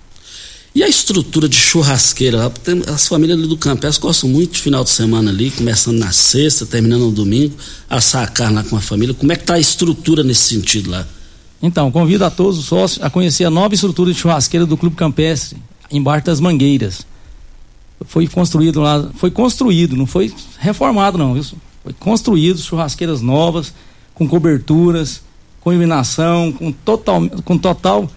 E 0.77 0.83
a 0.83 0.89
estrutura 0.89 1.49
de 1.49 1.57
churrasqueira? 1.57 2.53
As 2.87 3.09
famílias 3.09 3.39
ali 3.39 3.49
do 3.49 3.57
Campestre 3.57 3.99
gostam 3.99 4.29
muito 4.29 4.53
de 4.53 4.61
final 4.61 4.85
de 4.85 4.91
semana 4.91 5.31
ali, 5.31 5.51
começando 5.51 5.97
na 5.97 6.13
sexta, 6.13 6.67
terminando 6.67 7.07
no 7.07 7.13
domingo, 7.13 7.57
assar 7.89 8.25
a 8.25 8.27
carne 8.27 8.57
lá 8.57 8.63
com 8.63 8.77
a 8.77 8.81
família. 8.83 9.15
Como 9.15 9.33
é 9.33 9.37
que 9.37 9.43
está 9.43 9.55
a 9.55 9.59
estrutura 9.59 10.23
nesse 10.23 10.55
sentido 10.55 10.91
lá? 10.91 11.07
Então, 11.63 11.91
convido 11.91 12.27
a 12.27 12.31
todos 12.31 12.59
os 12.59 12.67
sócios 12.67 13.03
a 13.03 13.09
conhecer 13.09 13.47
a 13.47 13.51
nova 13.51 13.75
estrutura 13.75 14.13
de 14.13 14.19
churrasqueira 14.19 14.67
do 14.67 14.77
Clube 14.77 14.97
Campestre, 14.97 15.57
embaixo 15.91 16.27
das 16.27 16.41
Mangueiras. 16.41 17.07
Foi 18.05 18.29
construído 18.29 18.79
lá, 18.83 19.09
foi 19.15 19.31
construído, 19.31 19.97
não 19.97 20.05
foi 20.05 20.31
reformado 20.59 21.17
não, 21.17 21.39
isso. 21.39 21.57
Foi 21.83 21.95
construído 21.95 22.59
churrasqueiras 22.59 23.23
novas, 23.23 23.73
com 24.15 24.29
coberturas, 24.29 25.23
com 25.59 25.73
iluminação, 25.73 26.53
com 26.53 26.71
total, 26.71 27.27
com 27.47 27.57
total 27.57 28.11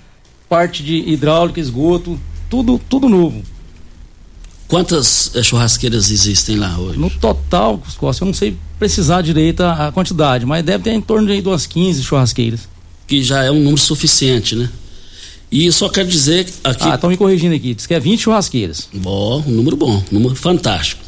parte 0.49 0.83
de 0.83 0.97
hidráulica, 1.09 1.61
esgoto, 1.61 2.19
tudo, 2.49 2.79
tudo 2.89 3.07
novo. 3.07 3.43
Quantas 4.67 5.31
é, 5.35 5.41
churrasqueiras 5.41 6.11
existem 6.11 6.55
lá 6.57 6.77
hoje? 6.77 6.99
No 6.99 7.09
total, 7.09 7.81
Costa, 7.97 8.23
eu 8.23 8.27
não 8.27 8.33
sei 8.33 8.55
precisar 8.77 9.21
direito 9.21 9.61
a, 9.61 9.87
a, 9.87 9.91
quantidade, 9.91 10.45
mas 10.45 10.63
deve 10.63 10.83
ter 10.83 10.91
em 10.91 11.01
torno 11.01 11.27
de 11.27 11.47
umas 11.47 11.65
15 11.65 12.03
churrasqueiras. 12.03 12.67
Que 13.07 13.23
já 13.23 13.43
é 13.43 13.49
um 13.51 13.59
número 13.59 13.77
suficiente, 13.77 14.55
né? 14.55 14.69
E 15.51 15.71
só 15.71 15.89
quero 15.89 16.07
dizer 16.07 16.47
aqui. 16.63 16.83
Ah, 16.87 16.93
estão 16.93 17.09
me 17.09 17.17
corrigindo 17.17 17.55
aqui. 17.55 17.73
Diz 17.73 17.87
que 17.87 17.93
é 17.95 17.99
20 17.99 18.21
churrasqueiras. 18.21 18.87
Bom, 18.93 19.43
um 19.47 19.51
número 19.51 19.75
bom, 19.75 20.03
um 20.11 20.13
número 20.13 20.35
fantástico. 20.35 21.01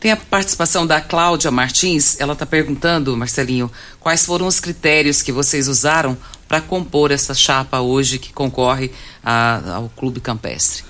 Tem 0.00 0.10
a 0.10 0.16
participação 0.16 0.84
da 0.84 1.00
Cláudia 1.00 1.50
Martins. 1.50 2.20
Ela 2.20 2.32
está 2.32 2.44
perguntando, 2.44 3.16
Marcelinho, 3.16 3.70
quais 4.00 4.26
foram 4.26 4.46
os 4.46 4.58
critérios 4.58 5.22
que 5.22 5.30
vocês 5.30 5.68
usaram 5.68 6.18
para 6.48 6.60
compor 6.60 7.10
essa 7.10 7.34
chapa 7.34 7.80
hoje 7.80 8.18
que 8.18 8.32
concorre 8.32 8.90
a, 9.24 9.76
ao 9.76 9.88
Clube 9.96 10.20
Campestre? 10.20 10.84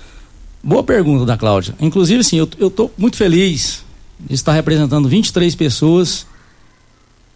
Boa 0.63 0.83
pergunta 0.83 1.25
da 1.25 1.37
Cláudia. 1.37 1.75
Inclusive, 1.79 2.23
sim, 2.23 2.37
eu 2.37 2.67
estou 2.67 2.91
muito 2.97 3.17
feliz 3.17 3.83
de 4.19 4.33
estar 4.33 4.53
representando 4.53 5.07
23 5.07 5.53
pessoas 5.55 6.25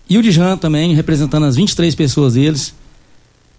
e 0.09 0.17
o 0.17 0.21
Dijan 0.23 0.57
também 0.57 0.95
representando 0.95 1.45
as 1.45 1.55
23 1.55 1.93
pessoas 1.93 2.33
deles. 2.33 2.73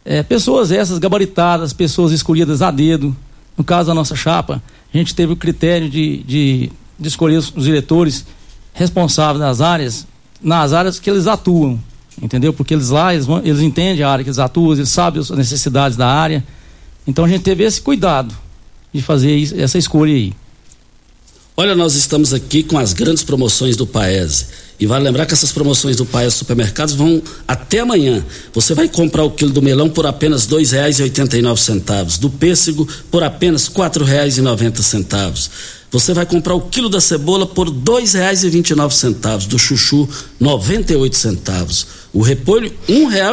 É, 0.04 0.22
pessoas 0.22 0.72
essas 0.72 0.98
gabaritadas, 0.98 1.72
pessoas 1.72 2.10
escolhidas 2.10 2.62
a 2.62 2.70
dedo. 2.70 3.16
No 3.56 3.62
caso 3.62 3.88
da 3.88 3.94
nossa 3.94 4.16
chapa, 4.16 4.62
a 4.92 4.96
gente 4.96 5.14
teve 5.14 5.32
o 5.32 5.36
critério 5.36 5.88
de, 5.88 6.24
de, 6.24 6.72
de 6.98 7.08
escolher 7.08 7.36
os, 7.36 7.52
os 7.54 7.64
diretores 7.64 8.26
responsáveis 8.72 9.38
das 9.38 9.60
áreas, 9.60 10.06
nas 10.42 10.72
áreas 10.72 10.98
que 10.98 11.08
eles 11.08 11.26
atuam 11.26 11.78
entendeu? 12.20 12.52
Porque 12.52 12.74
eles 12.74 12.90
lá, 12.90 13.12
eles, 13.12 13.26
vão, 13.26 13.38
eles 13.38 13.60
entendem 13.60 14.02
a 14.02 14.10
área 14.10 14.24
que 14.24 14.30
eles 14.30 14.38
atuam, 14.38 14.72
eles 14.72 14.88
sabem 14.88 15.20
as 15.20 15.30
necessidades 15.30 15.96
da 15.96 16.06
área. 16.06 16.44
Então 17.06 17.24
a 17.24 17.28
gente 17.28 17.42
teve 17.42 17.64
esse 17.64 17.80
cuidado 17.80 18.34
de 18.92 19.02
fazer 19.02 19.58
essa 19.58 19.78
escolha 19.78 20.12
aí. 20.12 20.34
Olha, 21.56 21.74
nós 21.74 21.94
estamos 21.94 22.32
aqui 22.32 22.62
com 22.62 22.78
as 22.78 22.92
grandes 22.92 23.22
promoções 23.22 23.76
do 23.76 23.86
Paese. 23.86 24.46
E 24.80 24.86
vale 24.86 25.04
lembrar 25.04 25.26
que 25.26 25.34
essas 25.34 25.52
promoções 25.52 25.96
do 25.96 26.06
Paese 26.06 26.36
Supermercados 26.36 26.94
vão 26.94 27.22
até 27.46 27.80
amanhã. 27.80 28.24
Você 28.54 28.74
vai 28.74 28.88
comprar 28.88 29.24
o 29.24 29.30
quilo 29.30 29.50
do 29.50 29.60
melão 29.60 29.90
por 29.90 30.06
apenas 30.06 30.46
R$ 30.46 30.56
2,89, 30.56 32.18
do 32.18 32.30
pêssego 32.30 32.88
por 33.10 33.22
apenas 33.22 33.66
R$ 33.66 33.74
4,90. 33.74 35.50
Você 35.90 36.14
vai 36.14 36.24
comprar 36.24 36.54
o 36.54 36.62
quilo 36.62 36.88
da 36.88 37.00
cebola 37.00 37.46
por 37.46 37.68
R$ 37.68 37.74
2,29, 37.74 39.48
do 39.48 39.58
chuchu 39.58 40.04
R$ 40.04 40.10
98 40.40 41.14
centavos 41.14 41.86
o 42.12 42.22
repolho, 42.22 42.72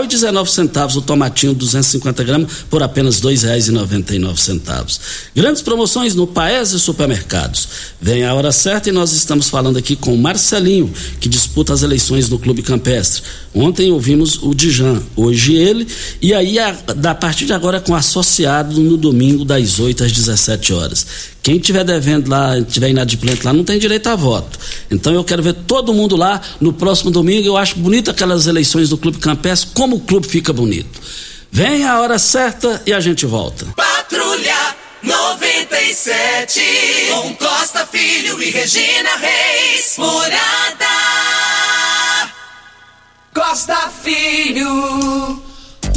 dezenove 0.08 0.52
centavos. 0.52 0.96
O 0.96 1.02
tomatinho, 1.02 1.54
250 1.54 2.24
gramas, 2.24 2.52
por 2.70 2.84
apenas 2.84 3.22
nove 3.22 4.04
centavos. 4.38 5.00
Grandes 5.36 5.64
promoções 5.64 6.14
no 6.14 6.28
Paes 6.28 6.72
e 6.72 6.80
Supermercados. 6.80 7.68
Vem 8.00 8.24
a 8.24 8.34
hora 8.36 8.52
certa 8.52 8.90
e 8.90 8.92
nós 8.92 9.14
estamos 9.14 9.50
falando 9.50 9.78
aqui 9.78 9.96
com 9.96 10.14
o 10.14 10.18
Marcelinho, 10.18 10.94
que 11.20 11.28
disputa 11.38 11.74
as 11.74 11.84
eleições 11.84 12.30
no 12.30 12.40
Clube 12.40 12.62
Campestre. 12.62 13.24
Ontem 13.54 13.92
ouvimos 13.92 14.42
o 14.42 14.54
Dijan, 14.54 15.02
hoje 15.16 15.56
ele, 15.56 15.88
e 16.22 16.34
aí 16.34 16.60
a, 16.60 16.72
da 16.96 17.16
partir 17.16 17.46
de 17.46 17.54
agora 17.54 17.80
com 17.80 17.96
associado 17.96 18.80
no 18.80 18.98
domingo 18.98 19.46
das 19.46 19.80
8 19.80 20.04
às 20.04 20.12
17 20.12 20.74
horas. 20.74 21.08
Quem 21.42 21.60
tiver 21.60 21.84
devendo 21.84 22.30
lá, 22.30 22.62
tiver 22.62 22.90
inadimplente 22.90 23.46
lá, 23.46 23.54
não 23.54 23.64
tem 23.64 23.80
direito 23.80 24.08
a 24.08 24.16
voto. 24.16 24.60
Então 24.92 25.14
eu 25.14 25.24
quero 25.24 25.42
ver 25.42 25.54
todo 25.54 25.94
mundo 25.94 26.16
lá 26.16 26.42
no 26.60 26.74
próximo 26.74 27.10
domingo. 27.10 27.48
Eu 27.48 27.56
acho 27.56 27.78
bonito 27.78 28.12
aquelas 28.12 28.48
eleições 28.48 28.90
do 28.90 28.98
Clube 28.98 29.20
Campestre, 29.20 29.70
como 29.74 29.96
o 29.96 30.00
clube 30.02 30.28
fica 30.28 30.52
bonito. 30.52 31.00
Vem 31.52 31.86
a 31.86 32.00
hora 32.02 32.20
certa 32.20 32.82
e 32.86 32.92
a 32.92 33.00
gente 33.00 33.26
volta. 33.26 33.66
Patrulha 33.76 34.76
97, 35.04 36.62
com 37.12 37.36
Costa 37.36 37.86
Filho 37.86 38.42
e 38.42 38.50
Regina 38.50 39.16
Reis, 39.16 39.96
Morada. 39.98 41.07
Costa 43.38 43.76
Filho. 44.04 45.40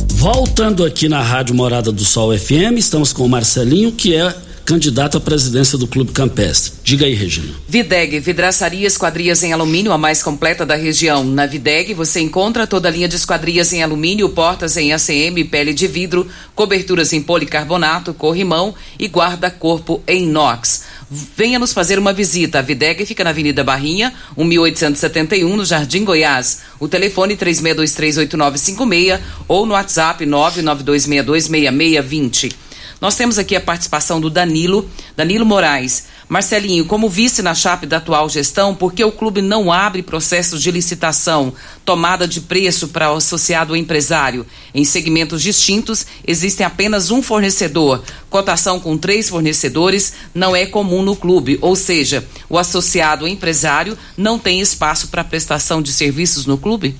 Voltando 0.08 0.84
aqui 0.84 1.08
na 1.08 1.22
Rádio 1.22 1.54
Morada 1.54 1.90
do 1.90 2.04
Sol 2.04 2.36
FM, 2.36 2.76
estamos 2.76 3.14
com 3.14 3.24
o 3.24 3.28
Marcelinho, 3.30 3.92
que 3.92 4.14
é 4.14 4.36
candidato 4.66 5.16
à 5.16 5.20
presidência 5.20 5.78
do 5.78 5.86
Clube 5.86 6.12
Campestre. 6.12 6.74
Diga 6.84 7.06
aí, 7.06 7.14
Regina. 7.14 7.52
Videg, 7.66 8.20
vidraçaria 8.20 8.86
esquadrias 8.86 9.42
em 9.42 9.54
alumínio, 9.54 9.90
a 9.90 9.96
mais 9.96 10.22
completa 10.22 10.66
da 10.66 10.76
região. 10.76 11.24
Na 11.24 11.46
Videg 11.46 11.94
você 11.94 12.20
encontra 12.20 12.66
toda 12.66 12.88
a 12.88 12.90
linha 12.90 13.08
de 13.08 13.16
esquadrias 13.16 13.72
em 13.72 13.82
alumínio, 13.82 14.28
portas 14.28 14.76
em 14.76 14.92
ACM, 14.92 15.42
pele 15.50 15.72
de 15.72 15.88
vidro, 15.88 16.28
coberturas 16.54 17.14
em 17.14 17.22
policarbonato, 17.22 18.12
corrimão 18.12 18.74
e 18.98 19.06
guarda-corpo 19.06 20.02
em 20.06 20.24
inox. 20.24 20.82
Venha 21.10 21.58
nos 21.58 21.72
fazer 21.72 21.98
uma 21.98 22.12
visita. 22.12 22.60
A 22.60 22.62
Videg 22.62 23.04
fica 23.04 23.24
na 23.24 23.30
Avenida 23.30 23.64
Barrinha, 23.64 24.14
1871, 24.36 25.56
no 25.56 25.64
Jardim 25.64 26.04
Goiás. 26.04 26.60
O 26.78 26.86
telefone 26.86 27.36
36238956 27.36 29.18
ou 29.48 29.66
no 29.66 29.74
WhatsApp 29.74 30.24
992626620. 30.24 32.52
Nós 33.00 33.16
temos 33.16 33.38
aqui 33.38 33.56
a 33.56 33.60
participação 33.60 34.20
do 34.20 34.28
Danilo, 34.28 34.88
Danilo 35.16 35.46
Moraes. 35.46 36.06
Marcelinho, 36.28 36.84
como 36.84 37.08
vice 37.08 37.40
na 37.40 37.54
chape 37.54 37.86
da 37.86 37.96
atual 37.96 38.28
gestão, 38.28 38.74
por 38.74 38.92
que 38.92 39.02
o 39.02 39.10
clube 39.10 39.40
não 39.40 39.72
abre 39.72 40.02
processos 40.02 40.62
de 40.62 40.70
licitação, 40.70 41.52
tomada 41.84 42.28
de 42.28 42.42
preço 42.42 42.88
para 42.88 43.10
o 43.10 43.16
associado 43.16 43.74
empresário? 43.74 44.46
Em 44.74 44.84
segmentos 44.84 45.42
distintos, 45.42 46.06
existem 46.26 46.64
apenas 46.64 47.10
um 47.10 47.22
fornecedor. 47.22 48.02
Cotação 48.28 48.78
com 48.78 48.98
três 48.98 49.30
fornecedores 49.30 50.12
não 50.34 50.54
é 50.54 50.66
comum 50.66 51.02
no 51.02 51.16
clube, 51.16 51.58
ou 51.62 51.74
seja, 51.74 52.24
o 52.50 52.58
associado 52.58 53.26
empresário 53.26 53.96
não 54.16 54.38
tem 54.38 54.60
espaço 54.60 55.08
para 55.08 55.24
prestação 55.24 55.80
de 55.80 55.90
serviços 55.90 56.44
no 56.44 56.58
clube? 56.58 56.94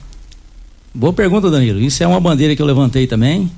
Boa 0.95 1.13
pergunta, 1.13 1.51
Danilo. 1.51 1.79
Isso 1.79 2.03
é 2.03 2.07
uma 2.07 2.19
bandeira 2.19 2.57
que 2.57 2.63
eu 2.63 2.67
levantei 2.67 3.07
também. 3.07 3.51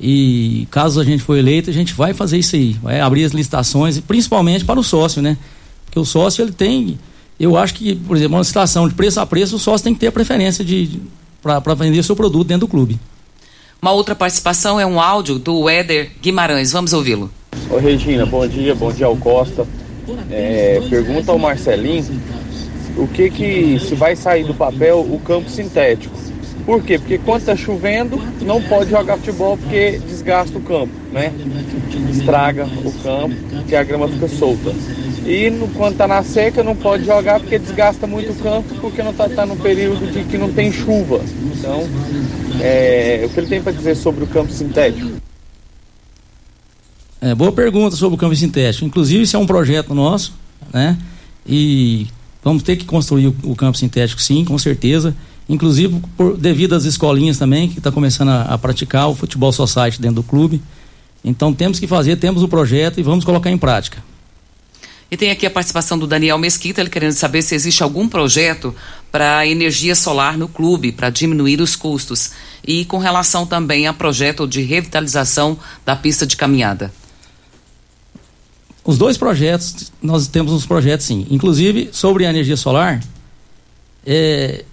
E 0.00 0.68
caso 0.70 1.00
a 1.00 1.04
gente 1.04 1.22
for 1.22 1.36
eleito, 1.36 1.70
a 1.70 1.72
gente 1.72 1.92
vai 1.92 2.14
fazer 2.14 2.38
isso 2.38 2.54
aí, 2.54 2.74
vai 2.74 3.00
abrir 3.00 3.24
as 3.24 3.32
licitações, 3.32 3.98
principalmente 3.98 4.64
para 4.64 4.78
o 4.78 4.84
sócio, 4.84 5.20
né? 5.20 5.36
Porque 5.84 5.98
o 5.98 6.04
sócio 6.04 6.42
ele 6.42 6.52
tem, 6.52 6.98
eu 7.38 7.56
acho 7.56 7.74
que, 7.74 7.96
por 7.96 8.16
exemplo, 8.16 8.36
uma 8.36 8.40
licitação 8.40 8.88
de 8.88 8.94
preço 8.94 9.18
a 9.20 9.26
preço, 9.26 9.56
o 9.56 9.58
sócio 9.58 9.82
tem 9.82 9.94
que 9.94 10.00
ter 10.00 10.08
a 10.08 10.12
preferência 10.12 10.64
de 10.64 11.00
para 11.42 11.74
vender 11.74 11.98
o 11.98 12.04
seu 12.04 12.16
produto 12.16 12.48
dentro 12.48 12.66
do 12.66 12.70
clube. 12.70 12.98
Uma 13.80 13.92
outra 13.92 14.14
participação 14.14 14.78
é 14.80 14.84
um 14.84 15.00
áudio 15.00 15.38
do 15.38 15.68
Éder 15.68 16.10
Guimarães. 16.20 16.72
Vamos 16.72 16.92
ouvi-lo. 16.92 17.30
Oi, 17.70 17.80
Regina, 17.80 18.26
bom 18.26 18.46
dia, 18.46 18.74
bom 18.74 18.92
dia 18.92 19.06
ao 19.06 19.16
Costa. 19.16 19.66
É, 20.30 20.82
pergunta 20.90 21.30
ao 21.30 21.38
Marcelinho 21.38 22.20
o 22.96 23.06
que 23.06 23.30
que 23.30 23.78
se 23.78 23.94
vai 23.94 24.16
sair 24.16 24.44
do 24.44 24.52
papel 24.52 24.98
o 25.00 25.20
campo 25.20 25.48
sintético. 25.48 26.16
Por 26.68 26.82
quê? 26.82 26.98
Porque 26.98 27.16
quando 27.16 27.40
está 27.40 27.56
chovendo, 27.56 28.20
não 28.42 28.60
pode 28.60 28.90
jogar 28.90 29.16
futebol 29.16 29.56
porque 29.56 29.98
desgasta 30.06 30.58
o 30.58 30.60
campo, 30.60 30.92
né? 31.10 31.32
Estraga 32.10 32.66
o 32.84 32.92
campo, 33.02 33.34
porque 33.48 33.74
a 33.74 33.82
grama 33.82 34.06
fica 34.06 34.28
solta. 34.28 34.74
E 35.24 35.48
no, 35.48 35.66
quando 35.68 35.92
está 35.92 36.06
na 36.06 36.22
seca, 36.22 36.62
não 36.62 36.76
pode 36.76 37.06
jogar 37.06 37.40
porque 37.40 37.58
desgasta 37.58 38.06
muito 38.06 38.32
o 38.32 38.34
campo, 38.34 38.74
porque 38.82 39.02
não 39.02 39.12
está 39.12 39.30
tá 39.30 39.46
no 39.46 39.56
período 39.56 40.12
de 40.12 40.22
que 40.24 40.36
não 40.36 40.52
tem 40.52 40.70
chuva. 40.70 41.22
Então, 41.56 41.88
é, 42.60 43.22
o 43.24 43.30
que 43.30 43.40
ele 43.40 43.46
tem 43.46 43.62
para 43.62 43.72
dizer 43.72 43.94
sobre 43.94 44.24
o 44.24 44.26
campo 44.26 44.52
sintético? 44.52 45.10
É, 47.18 47.34
boa 47.34 47.50
pergunta 47.50 47.96
sobre 47.96 48.16
o 48.16 48.18
campo 48.18 48.36
sintético. 48.36 48.84
Inclusive, 48.84 49.22
isso 49.22 49.34
é 49.34 49.40
um 49.40 49.46
projeto 49.46 49.94
nosso, 49.94 50.34
né? 50.70 50.98
E 51.46 52.08
vamos 52.44 52.62
ter 52.62 52.76
que 52.76 52.84
construir 52.84 53.28
o, 53.28 53.36
o 53.44 53.56
campo 53.56 53.78
sintético, 53.78 54.20
sim, 54.20 54.44
com 54.44 54.58
certeza 54.58 55.16
inclusive 55.48 56.00
por, 56.16 56.36
devido 56.36 56.74
às 56.74 56.84
escolinhas 56.84 57.38
também, 57.38 57.68
que 57.68 57.78
está 57.78 57.90
começando 57.90 58.28
a, 58.28 58.42
a, 58.42 58.58
praticar 58.58 59.08
o 59.08 59.14
futebol 59.14 59.52
society 59.52 60.00
dentro 60.00 60.16
do 60.16 60.22
clube. 60.22 60.62
Então 61.24 61.52
temos 61.52 61.80
que 61.80 61.86
fazer, 61.86 62.16
temos 62.16 62.42
o 62.42 62.48
projeto 62.48 63.00
e 63.00 63.02
vamos 63.02 63.24
colocar 63.24 63.50
em 63.50 63.58
prática. 63.58 64.02
E 65.10 65.16
tem 65.16 65.30
aqui 65.30 65.46
a 65.46 65.50
participação 65.50 65.98
do 65.98 66.06
Daniel 66.06 66.36
Mesquita, 66.36 66.82
ele 66.82 66.90
querendo 66.90 67.12
saber 67.12 67.40
se 67.40 67.54
existe 67.54 67.82
algum 67.82 68.06
projeto 68.06 68.74
para 69.10 69.46
energia 69.46 69.94
solar 69.94 70.36
no 70.36 70.48
clube, 70.48 70.92
para 70.92 71.08
diminuir 71.08 71.62
os 71.62 71.74
custos. 71.74 72.32
E 72.66 72.84
com 72.84 72.98
relação 72.98 73.46
também 73.46 73.86
a 73.86 73.94
projeto 73.94 74.46
de 74.46 74.60
revitalização 74.60 75.58
da 75.84 75.96
pista 75.96 76.26
de 76.26 76.36
caminhada. 76.36 76.92
Os 78.84 78.98
dois 78.98 79.16
projetos, 79.16 79.90
nós 80.02 80.28
temos 80.28 80.52
uns 80.52 80.66
projetos 80.66 81.06
sim. 81.06 81.26
Inclusive, 81.30 81.88
sobre 81.90 82.26
a 82.26 82.30
energia 82.30 82.56
solar, 82.56 83.02
é, 84.04 84.64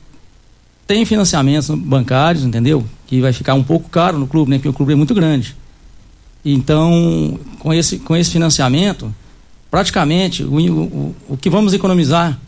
tem 0.88 1.06
financiamentos 1.06 1.70
bancários, 1.70 2.44
entendeu? 2.44 2.86
Que 3.08 3.22
vai 3.22 3.34
ficar 3.34 3.54
um 3.54 3.64
pouco 3.64 3.90
caro 3.90 4.18
no 4.18 4.28
clube, 4.28 4.52
né? 4.52 4.58
Porque 4.58 4.70
o 4.70 4.74
clube 4.74 4.94
é 4.94 4.96
muito 4.96 5.14
grande. 5.14 5.56
Então, 6.44 7.40
com 7.60 7.74
esse, 7.74 7.98
com 8.00 8.16
esse 8.16 8.32
financiamento, 8.32 9.14
praticamente 9.72 10.44
o, 10.44 10.56
o, 10.56 11.16
o 11.30 11.38
que 11.38 11.50
vamos 11.50 11.74
economizar 11.74 12.40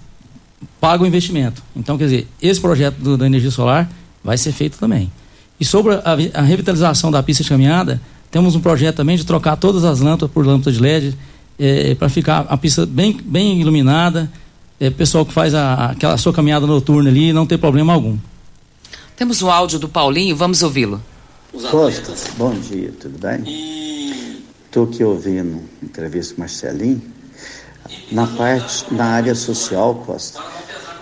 paga 0.79 1.03
o 1.03 1.07
investimento. 1.07 1.63
Então, 1.75 1.97
quer 1.97 2.05
dizer, 2.05 2.27
esse 2.41 2.61
projeto 2.61 2.97
do, 2.97 3.17
da 3.17 3.25
energia 3.25 3.49
solar 3.49 3.89
vai 4.23 4.37
ser 4.37 4.51
feito 4.51 4.77
também. 4.77 5.11
E 5.59 5.65
sobre 5.65 5.95
a, 5.95 6.17
a, 6.35 6.41
revitalização 6.41 7.09
da 7.09 7.23
pista 7.23 7.43
de 7.43 7.49
caminhada, 7.49 7.99
temos 8.29 8.55
um 8.55 8.59
projeto 8.59 8.97
também 8.97 9.17
de 9.17 9.25
trocar 9.25 9.55
todas 9.55 9.83
as 9.83 9.99
lâmpadas 9.99 10.31
por 10.31 10.45
lâmpadas 10.45 10.75
de 10.75 10.81
LED 10.81 11.17
é, 11.57 11.95
para 11.95 12.09
ficar 12.09 12.45
a 12.47 12.57
pista 12.57 12.85
bem, 12.85 13.17
bem 13.23 13.59
iluminada 13.59 14.31
é, 14.79 14.89
pessoal 14.89 15.25
que 15.25 15.33
faz 15.33 15.53
a, 15.53 15.91
aquela 15.91 16.17
sua 16.17 16.33
caminhada 16.33 16.67
noturna 16.67 17.09
ali, 17.09 17.33
não 17.33 17.45
tem 17.45 17.57
problema 17.57 17.93
algum. 17.93 18.17
Temos 19.15 19.41
o 19.41 19.49
áudio 19.49 19.79
do 19.79 19.89
Paulinho, 19.89 20.35
vamos 20.35 20.61
ouvi-lo. 20.61 21.01
Costa, 21.71 22.13
bom 22.37 22.53
dia, 22.53 22.93
tudo 22.99 23.17
bem? 23.17 24.37
Estou 24.65 24.83
aqui 24.83 25.03
ouvindo 25.03 25.61
entrevista 25.81 26.35
com 26.35 26.41
Marcelinho. 26.41 27.01
Na 28.11 28.27
parte, 28.27 28.93
na 28.93 29.05
área 29.05 29.33
social, 29.33 29.95
Costa, 30.05 30.39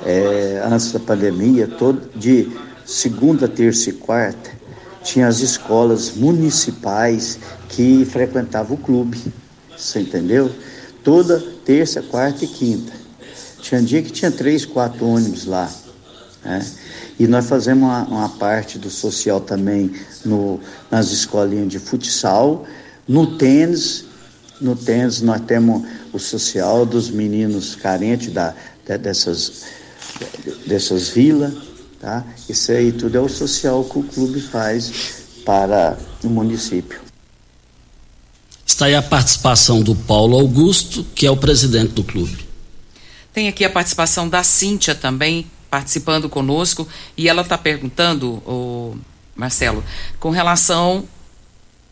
é, 0.05 0.63
antes 0.65 0.91
da 0.91 0.99
pandemia, 0.99 1.67
todo, 1.67 2.09
de 2.15 2.49
segunda, 2.85 3.47
terça 3.47 3.89
e 3.89 3.93
quarta, 3.93 4.51
tinha 5.03 5.27
as 5.27 5.39
escolas 5.39 6.15
municipais 6.15 7.39
que 7.69 8.05
frequentavam 8.05 8.75
o 8.75 8.79
clube, 8.79 9.21
você 9.75 9.99
entendeu? 9.99 10.49
Toda 11.03 11.39
terça, 11.65 12.01
quarta 12.01 12.45
e 12.45 12.47
quinta. 12.47 13.04
Tinha 13.65 13.81
dia 13.81 14.03
que 14.03 14.11
tinha 14.11 14.29
três, 14.29 14.63
quatro 14.63 15.03
ônibus 15.07 15.45
lá. 15.45 15.67
Né? 16.43 16.63
E 17.17 17.25
nós 17.25 17.47
fazemos 17.47 17.83
uma, 17.83 18.03
uma, 18.03 18.29
parte 18.29 18.77
do 18.77 18.91
social 18.91 19.41
também 19.41 19.91
no, 20.23 20.59
nas 20.91 21.11
escolinhas 21.11 21.69
de 21.69 21.79
futsal, 21.79 22.63
no 23.07 23.37
tênis. 23.37 24.05
No 24.61 24.75
tênis 24.75 25.19
nós 25.21 25.41
temos 25.41 25.81
o 26.13 26.19
social 26.19 26.85
dos 26.85 27.09
meninos 27.09 27.73
carentes 27.73 28.31
da, 28.31 28.53
dessas, 29.01 29.63
dessas 30.67 31.09
vilas. 31.09 31.51
Tá? 31.99 32.23
Isso 32.47 32.71
aí 32.71 32.91
tudo 32.91 33.17
é 33.17 33.19
o 33.19 33.27
social 33.27 33.83
que 33.83 33.97
o 33.97 34.03
clube 34.03 34.41
faz 34.41 34.91
para 35.43 35.97
o 36.23 36.27
município. 36.27 36.99
Está 38.63 38.85
aí 38.85 38.93
a 38.93 39.01
participação 39.01 39.81
do 39.81 39.95
Paulo 39.95 40.37
Augusto, 40.37 41.03
que 41.15 41.25
é 41.25 41.31
o 41.31 41.37
presidente 41.37 41.93
do 41.93 42.03
clube. 42.03 42.44
Tem 43.35 43.49
aqui 43.49 43.65
a 43.65 43.69
participação 43.69 44.29
da 44.29 44.45
Cíntia 44.45 44.95
também 44.95 45.45
participando 45.69 46.29
conosco 46.29 46.87
e 47.17 47.27
ela 47.27 47.41
está 47.41 47.57
perguntando, 47.57 48.41
o 48.47 48.95
Marcelo, 49.35 49.83
com 50.21 50.29
relação. 50.29 51.03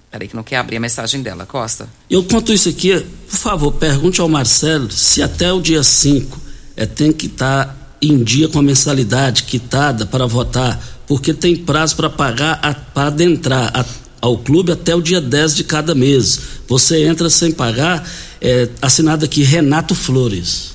Peraí, 0.10 0.30
que 0.30 0.38
não 0.38 0.44
quer 0.44 0.56
abrir 0.56 0.78
a 0.78 0.80
mensagem 0.80 1.22
dela, 1.22 1.46
Costa. 1.46 1.90
Eu 2.10 2.24
conto 2.24 2.54
isso 2.54 2.70
aqui, 2.70 2.98
por 3.30 3.36
favor, 3.36 3.74
pergunte 3.74 4.22
ao 4.22 4.30
Marcelo 4.30 4.90
se 4.90 5.22
até 5.22 5.52
o 5.52 5.60
dia 5.60 5.84
5 5.84 6.40
é, 6.78 6.86
tem 6.86 7.12
que 7.12 7.26
estar 7.26 7.66
tá 7.66 7.76
em 8.02 8.24
dia 8.24 8.48
com 8.48 8.60
a 8.60 8.64
mensalidade 8.64 9.44
quitada 9.44 10.06
para 10.06 10.26
votar, 10.26 10.82
porque 11.06 11.34
tem 11.34 11.58
prazo 11.58 11.98
para 11.98 12.10
pagar, 12.10 12.62
para 12.94 13.08
adentrar 13.08 13.70
a, 13.74 13.84
ao 14.22 14.38
clube 14.38 14.72
até 14.72 14.96
o 14.96 15.02
dia 15.02 15.20
10 15.20 15.56
de 15.58 15.66
cada 15.66 15.94
mês. 15.94 16.40
Você 16.70 17.04
entra 17.04 17.30
sem 17.30 17.52
pagar, 17.52 18.10
é, 18.40 18.70
assinado 18.82 19.26
aqui 19.26 19.44
Renato 19.44 19.94
Flores. 19.94 20.73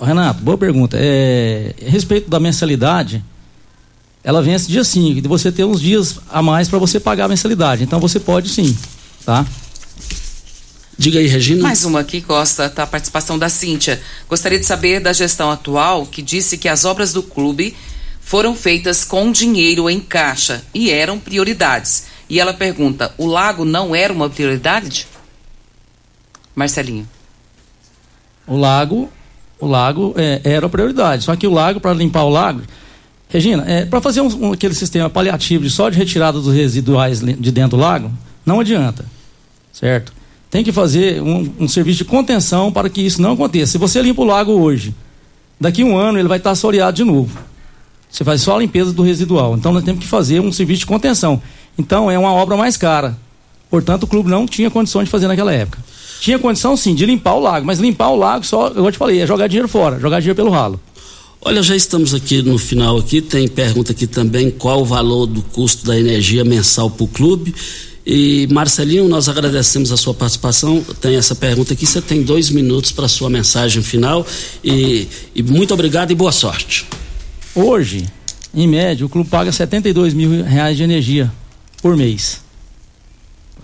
Renato, 0.00 0.42
boa 0.42 0.58
pergunta. 0.58 0.96
É, 1.00 1.74
a 1.86 1.90
respeito 1.90 2.28
da 2.28 2.38
mensalidade, 2.38 3.24
ela 4.22 4.42
vence 4.42 4.68
dia 4.68 4.84
5, 4.84 5.22
de 5.22 5.28
você 5.28 5.50
ter 5.50 5.64
uns 5.64 5.80
dias 5.80 6.18
a 6.28 6.42
mais 6.42 6.68
para 6.68 6.78
você 6.78 7.00
pagar 7.00 7.24
a 7.24 7.28
mensalidade. 7.28 7.82
Então 7.82 7.98
você 7.98 8.20
pode 8.20 8.48
sim, 8.48 8.76
tá? 9.24 9.46
Diga 10.98 11.18
aí, 11.18 11.26
Regina. 11.26 11.62
Mais 11.62 11.84
uma 11.84 12.00
aqui, 12.00 12.20
Costa, 12.20 12.70
tá 12.70 12.82
a 12.82 12.86
participação 12.86 13.38
da 13.38 13.48
Cíntia. 13.48 14.00
Gostaria 14.28 14.58
de 14.58 14.66
saber 14.66 15.00
da 15.00 15.12
gestão 15.12 15.50
atual 15.50 16.06
que 16.06 16.22
disse 16.22 16.56
que 16.56 16.68
as 16.68 16.84
obras 16.84 17.12
do 17.12 17.22
clube 17.22 17.76
foram 18.20 18.54
feitas 18.54 19.04
com 19.04 19.30
dinheiro 19.30 19.88
em 19.88 20.00
caixa 20.00 20.64
e 20.74 20.90
eram 20.90 21.18
prioridades. 21.18 22.06
E 22.28 22.40
ela 22.40 22.52
pergunta: 22.52 23.14
o 23.16 23.26
lago 23.26 23.64
não 23.64 23.94
era 23.94 24.12
uma 24.12 24.28
prioridade? 24.28 25.06
Marcelinho. 26.54 27.08
O 28.46 28.56
lago 28.56 29.12
o 29.60 29.66
lago 29.66 30.14
é, 30.16 30.40
era 30.44 30.66
a 30.66 30.68
prioridade. 30.68 31.24
Só 31.24 31.34
que 31.36 31.46
o 31.46 31.52
lago, 31.52 31.80
para 31.80 31.92
limpar 31.92 32.24
o 32.24 32.30
lago, 32.30 32.62
Regina, 33.28 33.64
é, 33.66 33.84
para 33.84 34.00
fazer 34.00 34.20
um, 34.20 34.48
um, 34.48 34.52
aquele 34.52 34.74
sistema 34.74 35.10
paliativo 35.10 35.64
de 35.64 35.70
só 35.70 35.90
de 35.90 35.98
retirada 35.98 36.40
dos 36.40 36.54
residuais 36.54 37.20
de 37.20 37.50
dentro 37.50 37.76
do 37.76 37.82
lago, 37.82 38.10
não 38.44 38.60
adianta, 38.60 39.04
certo? 39.72 40.12
Tem 40.48 40.62
que 40.62 40.70
fazer 40.70 41.20
um, 41.20 41.52
um, 41.58 41.68
serviço 41.68 41.98
de 41.98 42.04
contenção 42.04 42.70
para 42.70 42.88
que 42.88 43.00
isso 43.00 43.20
não 43.20 43.32
aconteça. 43.32 43.72
Se 43.72 43.78
você 43.78 44.00
limpa 44.00 44.22
o 44.22 44.24
lago 44.24 44.52
hoje, 44.52 44.94
daqui 45.60 45.82
um 45.82 45.96
ano 45.96 46.18
ele 46.18 46.28
vai 46.28 46.38
estar 46.38 46.52
assoreado 46.52 46.96
de 46.96 47.04
novo. 47.04 47.36
Você 48.08 48.22
faz 48.22 48.42
só 48.42 48.54
a 48.54 48.60
limpeza 48.60 48.92
do 48.92 49.02
residual. 49.02 49.56
Então 49.56 49.72
nós 49.72 49.82
temos 49.82 50.00
que 50.00 50.06
fazer 50.06 50.40
um 50.40 50.52
serviço 50.52 50.80
de 50.80 50.86
contenção. 50.86 51.42
Então 51.76 52.08
é 52.08 52.16
uma 52.16 52.32
obra 52.32 52.56
mais 52.56 52.76
cara. 52.76 53.18
Portanto, 53.68 54.04
o 54.04 54.06
clube 54.06 54.30
não 54.30 54.46
tinha 54.46 54.70
condições 54.70 55.06
de 55.06 55.10
fazer 55.10 55.26
naquela 55.26 55.52
época. 55.52 55.78
Tinha 56.20 56.38
condição 56.38 56.76
sim 56.76 56.94
de 56.94 57.06
limpar 57.06 57.34
o 57.34 57.40
lago, 57.40 57.66
mas 57.66 57.78
limpar 57.78 58.10
o 58.10 58.16
lago 58.16 58.44
só, 58.44 58.68
eu 58.68 58.90
te 58.90 58.98
falei, 58.98 59.20
é 59.20 59.26
jogar 59.26 59.46
dinheiro 59.46 59.68
fora, 59.68 59.98
jogar 60.00 60.20
dinheiro 60.20 60.36
pelo 60.36 60.50
ralo. 60.50 60.80
Olha, 61.40 61.62
já 61.62 61.76
estamos 61.76 62.12
aqui 62.14 62.42
no 62.42 62.58
final 62.58 62.98
aqui, 62.98 63.20
tem 63.20 63.46
pergunta 63.46 63.92
aqui 63.92 64.06
também 64.06 64.50
qual 64.50 64.80
o 64.80 64.84
valor 64.84 65.26
do 65.26 65.42
custo 65.42 65.86
da 65.86 65.98
energia 65.98 66.44
mensal 66.44 66.90
para 66.90 67.04
o 67.04 67.08
clube. 67.08 67.54
E 68.04 68.46
Marcelinho, 68.52 69.08
nós 69.08 69.28
agradecemos 69.28 69.90
a 69.90 69.96
sua 69.96 70.14
participação. 70.14 70.80
Tem 71.00 71.16
essa 71.16 71.34
pergunta 71.34 71.72
aqui, 71.72 71.84
você 71.84 72.00
tem 72.00 72.22
dois 72.22 72.50
minutos 72.50 72.92
para 72.92 73.08
sua 73.08 73.28
mensagem 73.28 73.82
final. 73.82 74.24
E, 74.62 75.08
e, 75.34 75.42
muito 75.42 75.74
obrigado 75.74 76.12
e 76.12 76.14
boa 76.14 76.30
sorte. 76.30 76.86
Hoje, 77.54 78.06
em 78.54 78.68
média, 78.68 79.04
o 79.04 79.08
clube 79.08 79.28
paga 79.28 79.50
72 79.50 80.14
mil 80.14 80.44
reais 80.44 80.76
de 80.76 80.84
energia 80.84 81.32
por 81.82 81.96
mês. 81.96 82.40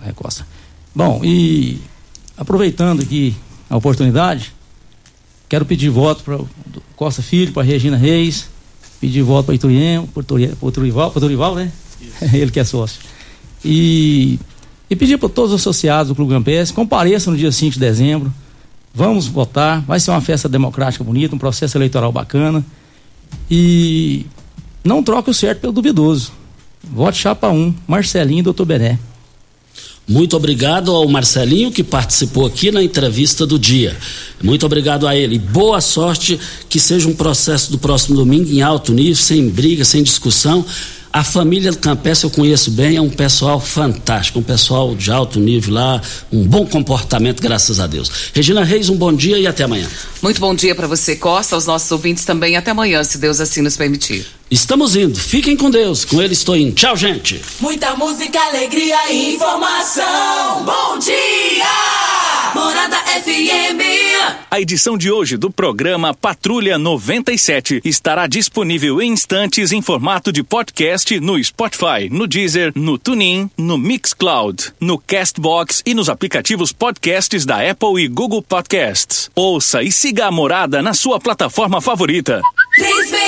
Recosta. 0.01 0.45
Bom, 0.93 1.21
e 1.23 1.79
aproveitando 2.37 3.01
aqui 3.01 3.35
a 3.69 3.77
oportunidade, 3.77 4.53
quero 5.47 5.65
pedir 5.65 5.89
voto 5.89 6.23
para 6.23 6.39
Costa 6.95 7.21
Filho, 7.21 7.53
para 7.53 7.63
Regina 7.63 7.97
Reis, 7.97 8.49
pedir 8.99 9.21
voto 9.21 9.45
para 9.45 9.55
Ituiemo, 9.55 10.07
para 10.07 10.21
o 10.61 10.71
Turival, 10.71 11.11
para 11.11 11.21
Turival, 11.21 11.55
né? 11.55 11.71
Ele 12.33 12.51
que 12.51 12.59
é 12.59 12.63
sócio. 12.63 13.01
E, 13.63 14.39
e 14.89 14.95
pedir 14.95 15.17
para 15.17 15.29
todos 15.29 15.51
os 15.51 15.61
associados 15.61 16.09
do 16.09 16.15
Clube 16.15 16.33
Campestre, 16.33 16.75
compareçam 16.75 17.33
no 17.33 17.39
dia 17.39 17.51
5 17.51 17.73
de 17.73 17.79
dezembro, 17.79 18.33
vamos 18.93 19.27
votar, 19.27 19.81
vai 19.81 19.99
ser 19.99 20.11
uma 20.11 20.21
festa 20.21 20.47
democrática 20.47 21.03
bonita, 21.03 21.35
um 21.35 21.39
processo 21.39 21.77
eleitoral 21.77 22.11
bacana. 22.11 22.63
E 23.49 24.25
não 24.83 25.01
troque 25.01 25.29
o 25.29 25.33
certo 25.33 25.61
pelo 25.61 25.73
duvidoso. 25.73 26.31
Vote 26.83 27.17
chapa 27.17 27.49
1, 27.49 27.73
Marcelinho 27.87 28.39
e 28.39 28.43
Doutor 28.43 28.65
Bené. 28.65 28.99
Muito 30.07 30.35
obrigado 30.35 30.91
ao 30.91 31.07
Marcelinho 31.07 31.71
que 31.71 31.83
participou 31.83 32.45
aqui 32.45 32.71
na 32.71 32.83
entrevista 32.83 33.45
do 33.45 33.57
dia. 33.57 33.95
Muito 34.41 34.65
obrigado 34.65 35.07
a 35.07 35.15
ele. 35.15 35.39
Boa 35.39 35.79
sorte, 35.79 36.37
que 36.67 36.79
seja 36.79 37.07
um 37.07 37.15
processo 37.15 37.71
do 37.71 37.77
próximo 37.77 38.17
domingo 38.17 38.51
em 38.51 38.61
alto 38.61 38.93
nível, 38.93 39.15
sem 39.15 39.47
briga, 39.47 39.85
sem 39.85 40.03
discussão. 40.03 40.65
A 41.13 41.23
família 41.23 41.71
do 41.71 41.77
Campestre 41.77 42.27
eu 42.27 42.31
conheço 42.31 42.71
bem, 42.71 42.97
é 42.97 43.01
um 43.01 43.09
pessoal 43.09 43.59
fantástico, 43.59 44.39
um 44.39 44.43
pessoal 44.43 44.95
de 44.95 45.11
alto 45.11 45.39
nível 45.39 45.75
lá, 45.75 46.01
um 46.31 46.43
bom 46.43 46.65
comportamento, 46.65 47.39
graças 47.39 47.79
a 47.79 47.85
Deus. 47.85 48.11
Regina 48.33 48.63
Reis, 48.63 48.89
um 48.89 48.95
bom 48.95 49.13
dia 49.13 49.37
e 49.37 49.45
até 49.45 49.63
amanhã. 49.63 49.87
Muito 50.23 50.41
bom 50.41 50.55
dia 50.55 50.73
para 50.73 50.87
você, 50.87 51.15
Costa, 51.15 51.53
aos 51.53 51.67
nossos 51.67 51.91
ouvintes 51.91 52.25
também. 52.25 52.57
Até 52.57 52.71
amanhã, 52.71 53.03
se 53.03 53.19
Deus 53.19 53.39
assim 53.39 53.61
nos 53.61 53.77
permitir. 53.77 54.25
Estamos 54.53 54.95
indo. 54.95 55.19
Fiquem 55.19 55.57
com 55.57 55.67
Deus. 55.71 56.05
Com 56.05 56.21
ele 56.21 56.33
estou 56.33 56.55
indo. 56.55 56.75
Tchau, 56.75 56.95
gente. 56.95 57.41
Muita 57.59 57.95
música, 57.95 58.39
alegria 58.39 59.11
e 59.11 59.33
informação. 59.33 60.63
Bom 60.63 60.99
dia! 60.99 61.65
Morada 62.53 62.97
FM. 62.97 63.81
A 64.51 64.61
edição 64.61 64.95
de 64.95 65.09
hoje 65.09 65.37
do 65.37 65.49
programa 65.49 66.13
Patrulha 66.13 66.77
97 66.77 67.81
estará 67.83 68.27
disponível 68.27 69.01
em 69.01 69.13
instantes 69.13 69.71
em 69.71 69.81
formato 69.81 70.31
de 70.31 70.43
podcast 70.43 71.19
no 71.19 71.43
Spotify, 71.43 72.07
no 72.11 72.27
Deezer, 72.27 72.71
no 72.75 72.99
TuneIn, 72.99 73.49
no 73.57 73.75
Mixcloud, 73.75 74.71
no 74.79 74.99
Castbox 74.99 75.81
e 75.83 75.95
nos 75.95 76.09
aplicativos 76.09 76.71
podcasts 76.71 77.43
da 77.43 77.67
Apple 77.67 78.03
e 78.03 78.07
Google 78.07 78.43
Podcasts. 78.43 79.31
Ouça 79.33 79.81
e 79.81 79.91
siga 79.91 80.27
a 80.27 80.31
Morada 80.31 80.79
na 80.83 80.93
sua 80.93 81.19
plataforma 81.19 81.81
favorita. 81.81 82.39
3621 82.75 83.22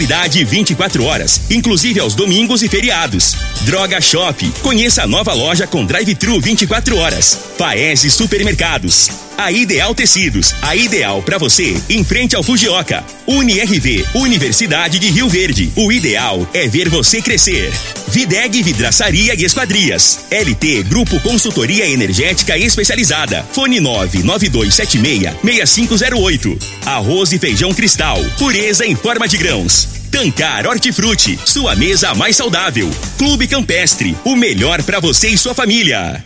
24 0.45 1.03
horas, 1.03 1.41
inclusive 1.49 1.99
aos 1.99 2.15
domingos 2.15 2.63
e 2.63 2.67
feriados. 2.67 3.35
Droga 3.61 4.01
Shop. 4.01 4.51
Conheça 4.61 5.03
a 5.03 5.07
nova 5.07 5.33
loja 5.33 5.67
com 5.67 5.85
drive-thru 5.85 6.39
24 6.41 6.97
horas. 6.97 7.39
Paese 7.57 8.09
Supermercados. 8.09 9.30
A 9.37 9.51
Ideal 9.51 9.95
Tecidos, 9.95 10.53
a 10.61 10.75
ideal 10.75 11.21
para 11.23 11.37
você, 11.37 11.75
em 11.89 12.03
frente 12.03 12.35
ao 12.35 12.43
Fujioka. 12.43 13.03
UniRV, 13.25 14.05
Universidade 14.13 14.99
de 14.99 15.09
Rio 15.09 15.29
Verde. 15.29 15.71
O 15.75 15.91
ideal 15.91 16.47
é 16.53 16.67
ver 16.67 16.89
você 16.89 17.21
crescer. 17.21 17.71
Videg 18.07 18.61
Vidraçaria 18.61 19.33
e 19.33 19.43
Esquadrias. 19.43 20.19
LT 20.29 20.83
Grupo 20.83 21.19
Consultoria 21.21 21.87
Energética 21.87 22.57
Especializada. 22.57 23.45
Fone 23.51 23.79
99276 23.79 25.33
6508. 25.43 26.57
Arroz 26.85 27.31
e 27.31 27.39
feijão 27.39 27.73
cristal. 27.73 28.23
Pureza 28.37 28.85
em 28.85 28.95
forma 28.95 29.27
de 29.27 29.37
grãos. 29.37 30.01
Tancar 30.11 30.67
Hortifruti, 30.67 31.39
sua 31.45 31.73
mesa 31.73 32.13
mais 32.13 32.35
saudável. 32.35 32.91
Clube 33.17 33.47
Campestre, 33.47 34.15
o 34.25 34.35
melhor 34.35 34.83
para 34.83 34.99
você 34.99 35.29
e 35.29 35.37
sua 35.37 35.53
família. 35.53 36.19